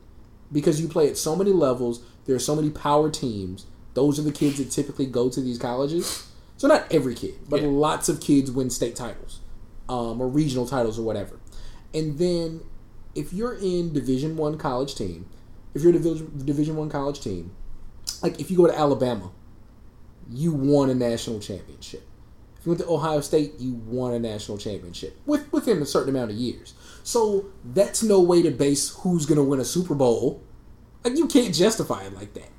[0.52, 3.65] Because you play at so many levels, there are so many power teams.
[3.93, 6.27] Those are the kids that typically go to these colleges.
[6.57, 7.68] So not every kid, but Yeah.
[7.69, 9.39] lots of kids win state titles.
[9.88, 11.39] um, or regional titles or whatever.
[11.93, 12.61] And then
[13.14, 15.27] if you're in Division One college team,
[15.76, 17.52] if you're a Division Division One college team,
[18.23, 19.30] like if you go to Alabama,
[20.27, 22.02] you won a national championship.
[22.60, 26.10] If you went to Ohio State, you won a national championship with, within a certain
[26.10, 26.73] amount of years.
[27.03, 30.41] So that's no way to base who's going to win a Super Bowl.
[31.06, 32.49] Like you can't justify it like that.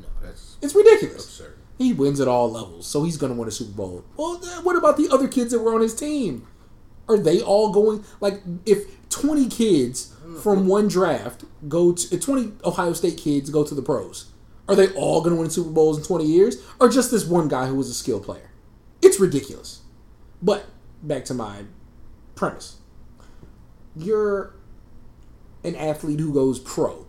[0.00, 1.24] No, that's It's ridiculous.
[1.24, 1.58] absurd.
[1.76, 4.04] He wins at all levels, so he's going to win a Super Bowl.
[4.16, 6.46] Well, what about the other kids that were on his team?
[7.08, 8.04] Are they all going?
[8.20, 13.74] Like, if twenty kids from one draft go to twenty Ohio State kids go to
[13.74, 14.30] the pros,
[14.68, 17.48] are they all going to win Super Bowls in twenty years, or just this one
[17.48, 18.50] guy who was a skill player?
[19.02, 19.80] It's ridiculous.
[20.42, 20.66] But
[21.02, 21.64] back to my
[22.34, 22.76] premise:
[23.96, 24.54] you're
[25.64, 27.06] an athlete who goes pro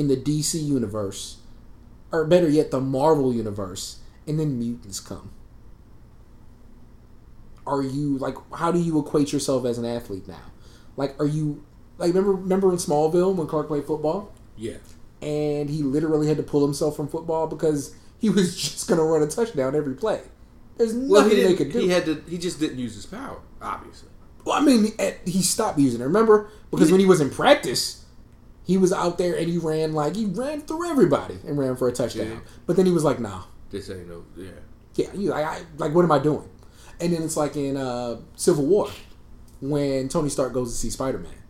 [0.00, 1.36] in the DC universe,
[2.10, 5.30] or better yet, the Marvel universe, and then mutants come.
[7.66, 8.34] Are you like?
[8.54, 10.40] How do you equate yourself as an athlete now?
[10.96, 11.64] Like, are you
[11.98, 14.78] like remember remember in Smallville when Clark played football Yeah.
[15.22, 19.22] and he literally had to pull himself from football because he was just gonna run
[19.22, 20.22] a touchdown every play.
[20.78, 21.78] There's Well, nothing he, they could do.
[21.78, 22.24] he had to.
[22.28, 24.08] He just didn't use his power, obviously.
[24.44, 24.92] Well, I mean,
[25.26, 26.04] he stopped using it.
[26.04, 27.99] Remember, because when he was in practice,
[28.70, 31.88] he was out there and he ran like he ran through everybody and ran for
[31.88, 32.30] a touchdown.
[32.30, 32.38] Yeah.
[32.66, 34.24] But then he was like, "Nah, This ain't no.
[34.36, 34.50] Yeah.
[34.94, 36.48] yeah, you, I, I, like what am I doing?"
[37.00, 38.88] And then it's like in uh, Civil War
[39.60, 41.42] when Tony Stark goes to see Spider Man,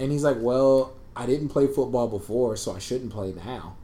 [0.00, 3.76] and he's like, "Well, I didn't play football before, so I shouldn't play now."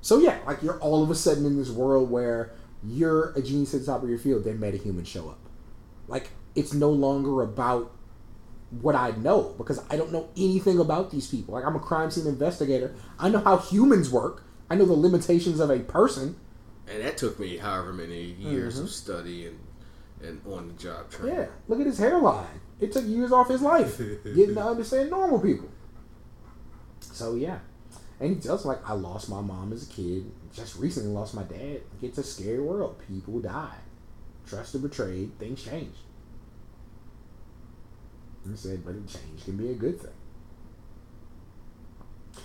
[0.00, 3.72] So yeah, like you're all of a sudden in this world where you're a genius
[3.72, 5.38] at the top of your field, then metahumans show up.
[6.08, 7.92] Like it's no longer about
[8.80, 11.54] what I know because I don't know anything about these people.
[11.54, 12.94] Like I'm a crime scene investigator.
[13.18, 14.44] I know how humans work.
[14.70, 16.36] I know the limitations of a person.
[16.88, 18.92] And that took me however many years of mm-hmm.
[18.92, 19.58] study and
[20.22, 21.36] and on the job training.
[21.36, 22.60] Yeah, look at his hairline.
[22.80, 25.68] It took years off his life getting to understand normal people.
[27.00, 27.58] So yeah,
[28.22, 30.30] and he tells like, I lost my mom as a kid.
[30.54, 31.80] Just recently lost my dad.
[32.00, 33.02] It's a scary world.
[33.08, 33.74] People die.
[34.46, 35.36] Trust are betrayed.
[35.40, 35.96] Things change.
[38.44, 40.10] And said, but change can be a good thing.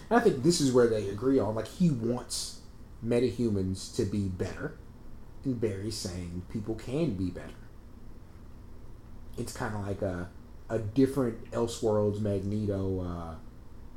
[0.10, 1.56] And I think this is where they agree on.
[1.56, 2.62] Like he wants
[3.06, 4.78] metahumans to be better,
[5.44, 7.68] and Barry's saying people can be better
[9.38, 10.30] it's kind of like a
[10.70, 13.36] a different Elseworlds Magneto uh,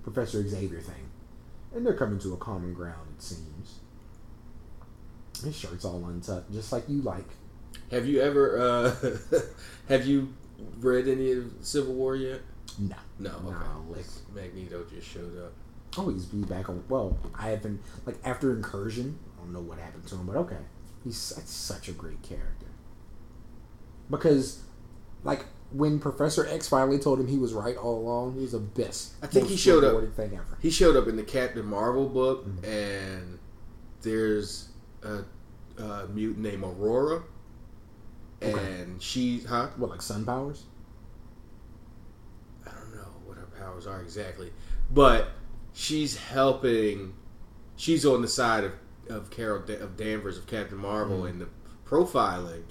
[0.04, 1.10] Professor Xavier thing,
[1.74, 3.08] and they're coming to a common ground.
[3.16, 3.80] It seems.
[5.42, 7.28] His shirt's all untucked, just like you like.
[7.90, 8.58] Have you ever?
[8.60, 8.94] uh
[9.88, 10.32] Have you
[10.80, 12.40] read any of Civil War yet?
[12.78, 13.30] No, No.
[13.40, 13.98] No, Okay.
[13.98, 14.06] lick.
[14.34, 15.52] Magneto just showed up.
[15.98, 16.84] Oh, he's be back on.
[16.88, 19.18] Well, I haven't like after Incursion.
[19.36, 20.58] I don't know what happened to him, but okay,
[21.02, 22.66] he's such a great character.
[24.10, 24.60] Because,
[25.24, 28.58] like when Professor X finally told him he was right all along, he was the
[28.58, 29.14] best.
[29.22, 30.58] I think he showed up- Thing ever.
[30.60, 32.64] He showed up in the Captain Marvel book, Mm-hmm.
[32.64, 33.38] and
[34.02, 34.68] there's
[35.02, 35.24] a,
[35.82, 37.22] a mutant named Aurora,
[38.40, 38.86] and Okay.
[38.98, 39.68] she, huh?
[39.76, 40.64] What like sun powers?
[42.66, 44.52] I don't know what her powers are exactly,
[44.92, 45.30] but
[45.72, 47.14] she's helping.
[47.76, 48.72] She's on the side of
[49.08, 51.28] of Carol Da- of Danvers of Captain Marvel mm-hmm.
[51.28, 51.48] in the
[51.86, 52.62] profiling,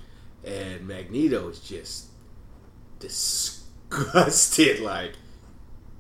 [0.44, 2.08] and Magneto is just
[3.00, 3.60] disgusted.
[4.82, 5.14] Like,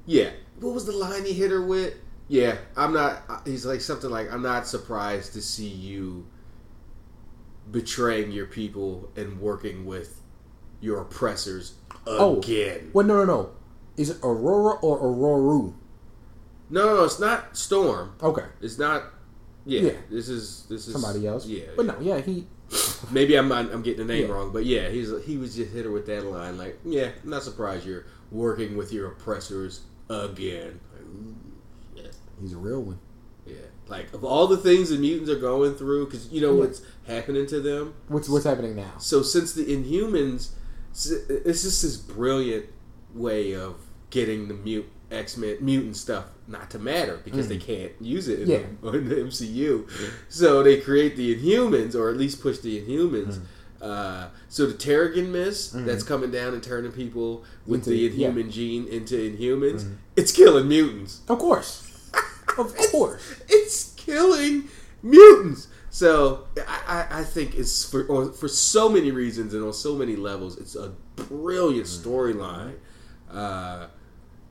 [0.05, 0.29] yeah,
[0.59, 1.95] what was the line he hit her with?
[2.27, 3.23] Yeah, I'm not.
[3.45, 6.27] He's like something like, "I'm not surprised to see you
[7.71, 10.21] betraying your people and working with
[10.81, 11.73] your oppressors
[12.07, 12.37] Oh.
[12.37, 13.49] again." Well, no, no, no.
[13.97, 15.73] Is it Aurora or Auroru?
[16.69, 18.13] No, no, no, it's not Storm.
[18.21, 19.03] Okay, It's not.
[19.65, 19.91] Yeah, Yeah.
[20.09, 21.45] this is this is somebody else.
[21.45, 22.47] Yeah, but no, yeah, he.
[23.11, 24.33] maybe I'm I'm getting the name Yeah.
[24.33, 27.29] wrong, but yeah, he's he was just hit her with that line like, yeah, I'm
[27.29, 30.79] not surprised you're working with your oppressors again.
[30.93, 32.99] Like, yeah, He's a real one.
[33.45, 33.55] yeah.
[33.89, 36.59] Like of all the things the mutants are going through, because you know Yeah.
[36.59, 37.93] what's happening to them.
[38.07, 38.93] What's what's happening now?
[38.99, 40.49] So since the Inhumans,
[40.91, 42.65] it's just this brilliant
[43.13, 43.75] way of
[44.09, 47.65] getting the mute X Men mutant stuff not to matter because they mm.
[47.65, 48.59] can't use it in, Yeah.
[48.81, 49.89] the, in the MCU.
[50.29, 53.37] So they create the Inhumans, or at least push the Inhumans.
[53.37, 53.41] Mm.
[53.81, 55.85] Uh, so the Terrigen Mist mm-hmm.
[55.85, 58.27] that's coming down and turning people with Into- the yeah.
[58.27, 59.93] Inhuman gene into Inhumans, mm-hmm.
[60.15, 61.21] it's killing mutants.
[61.29, 61.88] Of course,
[62.59, 63.41] of course.
[63.47, 64.67] It's killing
[65.03, 65.67] mutants.
[65.89, 70.15] So I, I, I think it's for for so many reasons and on so many
[70.15, 72.75] levels, it's a brilliant storyline.
[73.31, 73.87] Uh,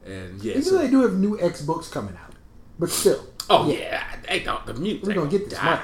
[0.04, 2.34] and yeah, Even so- though they do have new X books coming out,
[2.78, 3.24] but still.
[3.50, 5.06] oh yeah, they don't the mutants.
[5.08, 5.80] We're gonna get this money.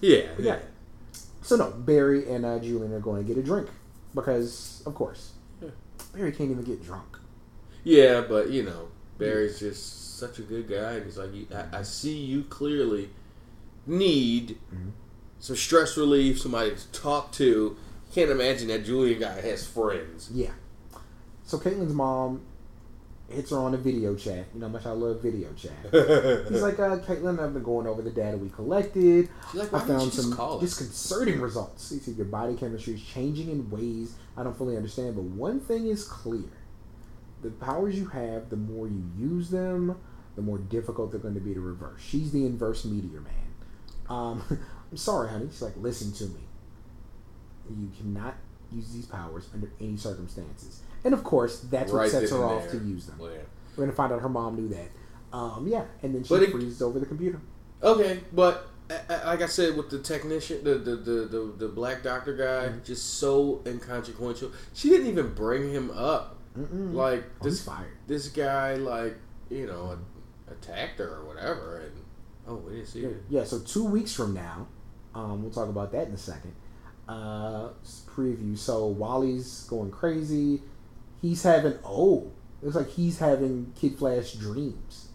[0.00, 0.26] Yeah, Yeah.
[0.38, 0.58] yeah.
[1.42, 3.68] So no, Barry and uh, Julian are going to get a drink
[4.14, 5.32] because, of course.
[6.14, 7.16] Barry can't even get drunk.
[7.84, 8.88] Yeah, but you know,
[9.18, 13.10] Barry's just such a good guy, and he's like, I, I see you clearly
[13.86, 14.90] need Mm-hmm.
[15.38, 17.76] some stress relief, somebody to talk to.
[18.14, 20.30] Can't imagine that Julian guy has friends.
[20.32, 20.50] Yeah.
[21.44, 22.42] So Caitlin's mom
[23.30, 24.46] hits her on a video chat.
[24.54, 25.72] You know how much I love video chat.
[26.50, 29.28] He's like, uh, Caitlin, I've been going over the data we collected.
[29.52, 31.90] She's like, I found some disconcerting results.
[31.90, 35.60] He said your body chemistry is changing in ways I don't fully understand, but one
[35.60, 36.48] thing is clear.
[37.42, 39.96] The powers you have, the more you use them,
[40.38, 42.00] the more difficult they're going to be to reverse.
[42.00, 43.32] She's the inverse meteor man.
[44.08, 44.42] Um,
[44.90, 45.48] I'm sorry, honey.
[45.50, 46.40] She's like, listen to me.
[47.68, 48.34] You cannot
[48.72, 50.80] use these powers under any circumstances.
[51.04, 52.80] And of course, that's what Right sets her off there.
[52.80, 53.16] to use them.
[53.20, 53.28] Yeah.
[53.76, 55.36] We're gonna find out her mom knew that.
[55.36, 57.40] Um, yeah, and then she But it- freezes over the computer.
[57.82, 58.68] Okay, but
[59.08, 62.84] like I said, with the technician, the the the, the, the black doctor guy, Mm-hmm.
[62.84, 64.50] just so inconsequential.
[64.72, 66.36] She didn't even bring him up.
[66.58, 66.94] Mm-mm.
[66.94, 67.92] Like Oh, this fired.
[68.06, 69.16] this guy, like
[69.50, 69.98] you know,
[70.50, 72.02] attacked her or whatever, and
[72.46, 73.22] oh, we didn't see Yeah, it.
[73.28, 74.66] yeah, so two weeks from now,
[75.14, 76.54] um, we'll talk about that in a second.
[77.08, 77.70] Uh,
[78.14, 78.56] preview.
[78.58, 80.62] So Wally's going crazy.
[81.22, 82.30] He's having oh,
[82.62, 85.08] looks like he's having Kid Flash dreams.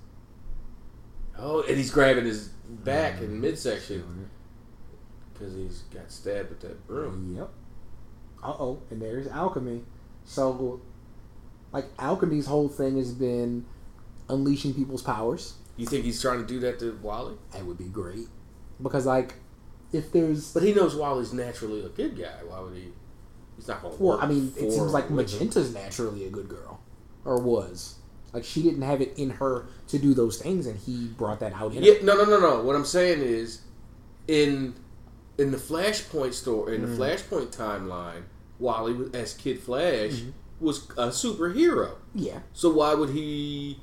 [1.38, 3.23] Oh, and he's grabbing his back Mm-hmm.
[3.26, 4.30] in midsection
[5.34, 7.35] because he's got stabbed with that broom.
[7.38, 7.49] Yep.
[8.43, 9.84] Uh oh, and there's alchemy.
[10.26, 10.81] So,
[11.72, 13.65] like alchemy's whole thing has been
[14.34, 15.53] unleashing people's powers.
[15.77, 17.35] You think he's trying to do that to Wally?
[17.51, 18.27] That would be great
[18.81, 19.35] because, like,
[19.91, 22.39] if there's But he knows Wally's naturally a good guy.
[22.47, 22.89] Why would he?
[23.55, 24.19] He's not going to Well.
[24.22, 25.39] I mean, it seems like with him.
[25.39, 26.80] Magenta's naturally a good girl,
[27.26, 27.95] or was.
[28.34, 31.53] Like she didn't have it in her to do those things, and he brought that
[31.53, 32.03] out in Yeah, her.
[32.03, 32.64] no, no, no, no.
[32.64, 33.61] What I'm saying is,
[34.27, 34.73] in
[35.38, 38.23] in the Flashpoint story, in the Flashpoint timeline,
[38.60, 40.30] Wally as Kid Flash Mm-hmm.
[40.60, 41.95] was a superhero.
[42.15, 43.80] Yeah, So why would he?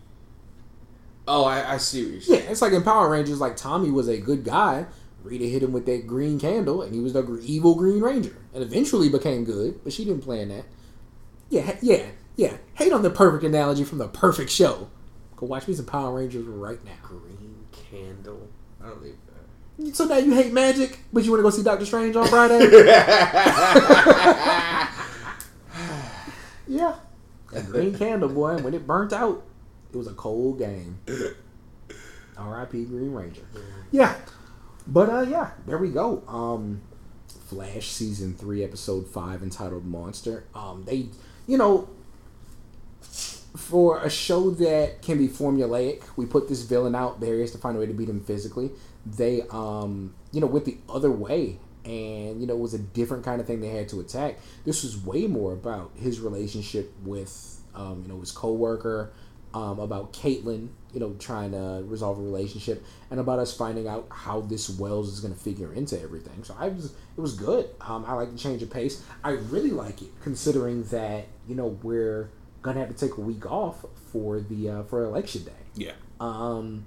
[1.32, 2.51] Oh, I, I see what you're yeah.
[2.51, 3.40] It's like in Power Rangers.
[3.40, 4.86] Like Tommy was a good guy.
[5.23, 8.65] Rita hit him with that green candle, and he was the evil Green Ranger, and
[8.65, 9.78] eventually became good.
[9.85, 10.65] But she didn't plan that.
[11.48, 12.57] Yeah, yeah, yeah.
[12.74, 14.90] Hate on the perfect analogy from the perfect show.
[15.36, 16.97] Go watch me some Power Rangers right now.
[17.02, 18.48] Green candle.
[18.82, 19.05] I don't
[19.78, 22.27] need So now you hate magic, but you want to go see Doctor Strange on
[22.27, 22.59] Friday?
[26.66, 26.97] yeah.
[27.52, 29.44] That green candle, boy, when it burnt out,
[29.92, 30.98] it was a cold game.
[32.36, 32.84] R.I.P.
[32.84, 33.42] Green Ranger.
[33.90, 34.14] Yeah.
[34.86, 36.22] But uh yeah, there we go.
[36.26, 36.82] Um
[37.28, 40.44] Flash season three, episode five, entitled Monster.
[40.54, 41.06] Um they
[41.46, 41.88] you know
[43.56, 47.20] for a show that can be formulaic, we put this villain out.
[47.20, 48.70] Barry has to find a way to beat him physically.
[49.04, 53.24] They, um, you know, went the other way, and you know, it was a different
[53.24, 54.38] kind of thing they had to attack.
[54.64, 59.12] This was way more about his relationship with, um, you know, his coworker,
[59.55, 64.06] um, about Caitlin, you know, trying to resolve a relationship, and about us finding out
[64.10, 66.44] how this Wells is going to figure into everything.
[66.44, 67.68] So I was, it was good.
[67.81, 69.02] Um, I like the change of pace.
[69.24, 72.31] I really like it, considering that you know we're
[72.62, 75.52] gonna have to take a week off for the uh, for election day.
[75.74, 75.93] Yeah.
[76.20, 76.86] Um,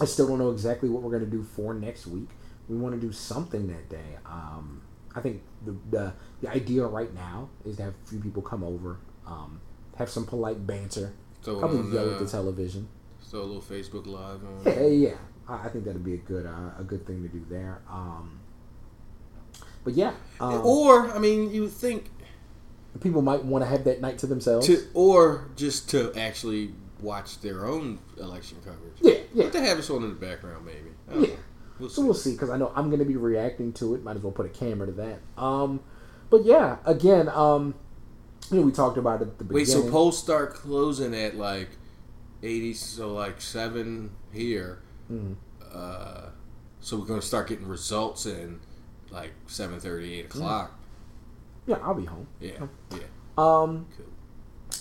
[0.00, 2.28] I still don't know exactly what we're gonna do for next week.
[2.68, 4.16] We want to do something that day.
[4.24, 4.82] Um,
[5.14, 8.64] I think the, the the idea right now is to have a few people come
[8.64, 9.60] over, um,
[9.96, 11.12] have some polite banter,
[11.42, 12.88] So probably on, yell at the television.
[13.20, 14.62] So a little Facebook Live on.
[14.64, 15.14] Yeah, yeah.
[15.48, 17.82] I, I think that'd be a good uh, a good thing to do there.
[17.90, 18.40] Um,
[19.84, 22.10] but yeah, um, Or I mean, you would think
[23.00, 24.66] people might want to have that night to themselves.
[24.66, 28.94] to, or just to actually watch their own election coverage.
[29.00, 29.44] yeah, yeah.
[29.44, 31.26] But to have us on in the background, maybe.
[31.28, 31.34] Yeah.
[31.80, 34.04] We'll So we'll see because I know I'm going to be reacting to it.
[34.04, 35.18] Might as well put a camera to that.
[35.42, 35.80] Um,
[36.30, 37.74] but yeah, again, um,
[38.50, 39.84] you know, we talked about it at the Wait, beginning.
[39.86, 41.70] so polls start closing at like
[42.42, 44.80] eighty, so like seven here.
[45.10, 45.36] Mhm.
[45.72, 46.28] Uh,
[46.80, 48.60] so we're gonna start getting results in
[49.10, 50.72] like 7.30, 8 o'clock.
[51.66, 52.26] yeah, I'll be home.
[52.40, 52.98] Yeah, yeah.
[53.36, 54.06] Um, Cool.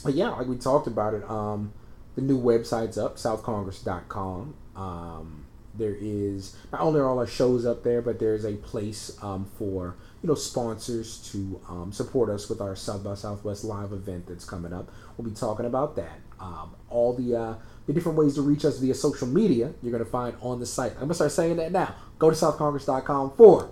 [0.05, 1.29] but yeah, like we talked about it.
[1.29, 1.73] Um,
[2.15, 4.53] the new website's up, southcongress.com.
[4.75, 5.45] Um,
[5.77, 9.17] there is not only are all our shows up there, but there is a place
[9.21, 13.91] um, for you know sponsors to um, support us with our South by Southwest live
[13.91, 14.91] event that's coming up.
[15.17, 16.19] We'll be talking about that.
[16.39, 17.55] Um, all the uh,
[17.87, 20.65] the different ways to reach us via social media you're going to find on the
[20.65, 20.91] site.
[20.93, 21.95] I'm going to start saying that now.
[22.19, 23.71] Go to southcongress.com for,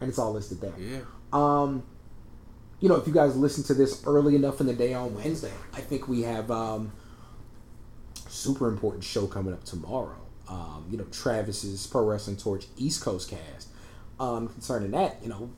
[0.00, 0.72] and it's all listed there.
[0.78, 1.00] Yeah.
[1.32, 1.82] Um,
[2.80, 5.52] you know, if you guys listen to this early enough in the day on Wednesday,
[5.74, 6.92] I think we have um,
[8.28, 10.16] super important show coming up tomorrow.
[10.48, 13.68] Um, you know, Travis's Pro Wrestling Torch East Coast cast.
[14.18, 15.50] Um, concerning that, you know,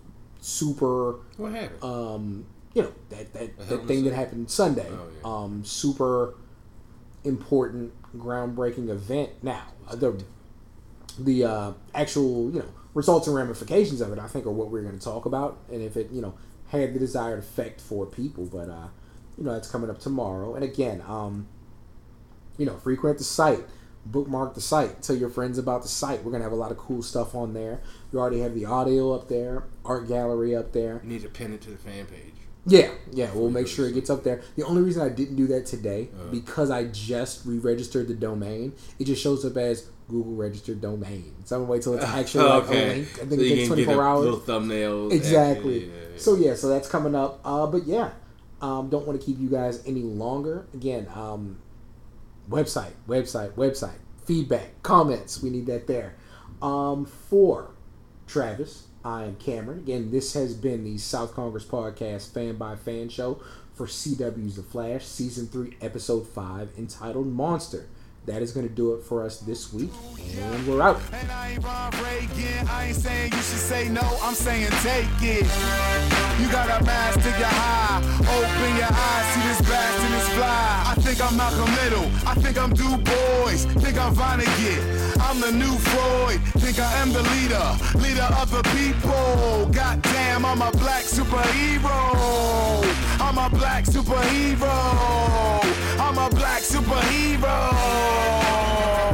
[0.49, 1.83] super What happened?
[1.83, 4.89] um, you know that that, that thing that happened Sunday.
[4.91, 5.31] Oh, yeah.
[5.31, 6.35] Um, super
[7.25, 9.31] important, groundbreaking event.
[9.43, 10.23] Now the
[11.19, 14.83] the uh, actual you know results and ramifications of it, I think, are what we're
[14.83, 16.35] going to talk about, and if it you know
[16.69, 18.47] had the desired effect for people.
[18.47, 18.89] But uh,
[19.37, 21.47] you know that's coming up tomorrow, and again, um,
[22.57, 23.65] you know, frequent the site.
[24.11, 25.03] Bookmark the site.
[25.03, 26.25] Tell your friends about the site.
[26.25, 27.81] We're gonna have a lot of cool stuff on there.
[28.13, 31.01] We already have the audio up there, art gallery up there.
[31.03, 32.33] You need to pin it to the fan page.
[32.67, 34.43] Yeah, yeah, we'll make sure it gets up there.
[34.57, 38.75] The only reason I didn't do that today because I just re-registered the domain.
[38.99, 41.35] It just shows up as Google registered domain.
[41.45, 43.09] So I'm gonna wait till it's actually like a link.
[43.15, 44.25] I think So it takes 24 hours.
[44.25, 45.13] Little thumbnails.
[45.13, 45.81] Exactly.
[45.81, 46.19] Yeah, yeah, yeah.
[46.19, 47.41] So yeah, so that's coming up.
[47.45, 48.11] Uh, but yeah,
[48.61, 50.67] um, don't want to keep you guys any longer.
[50.75, 51.59] Again, um,
[52.49, 55.43] website, website, website, feedback, comments.
[55.43, 56.15] We need that there.
[56.61, 57.71] Um, for
[58.27, 59.79] Travis, I am Cameron.
[59.79, 63.41] Again, this has been the South Congress Podcast Fan by Fan Show
[63.75, 67.89] for CW's The Flash, Season 3, Episode 5, entitled Monster.
[68.29, 69.91] That is going to do it for us this week,
[70.37, 71.01] and we're out.
[71.15, 72.69] And I ain't Ron Reagan.
[72.69, 74.05] I ain't saying you should say no.
[74.23, 75.49] I'm saying take it.
[76.39, 77.49] You got a mask to your.
[78.29, 80.85] Open your eyes, see this fly.
[80.93, 82.05] I think I'm Malcolm Little.
[82.29, 83.65] I think I'm Du Bois.
[83.81, 84.83] Think I'm Vonnegut.
[85.21, 86.41] I'm the new Freud.
[86.61, 87.69] Think I am the leader.
[87.97, 89.73] Leader of the people.
[89.73, 91.97] Goddamn, I'm a black superhero.
[93.21, 94.69] I'm a black superhero.
[98.19, 99.08] Gol!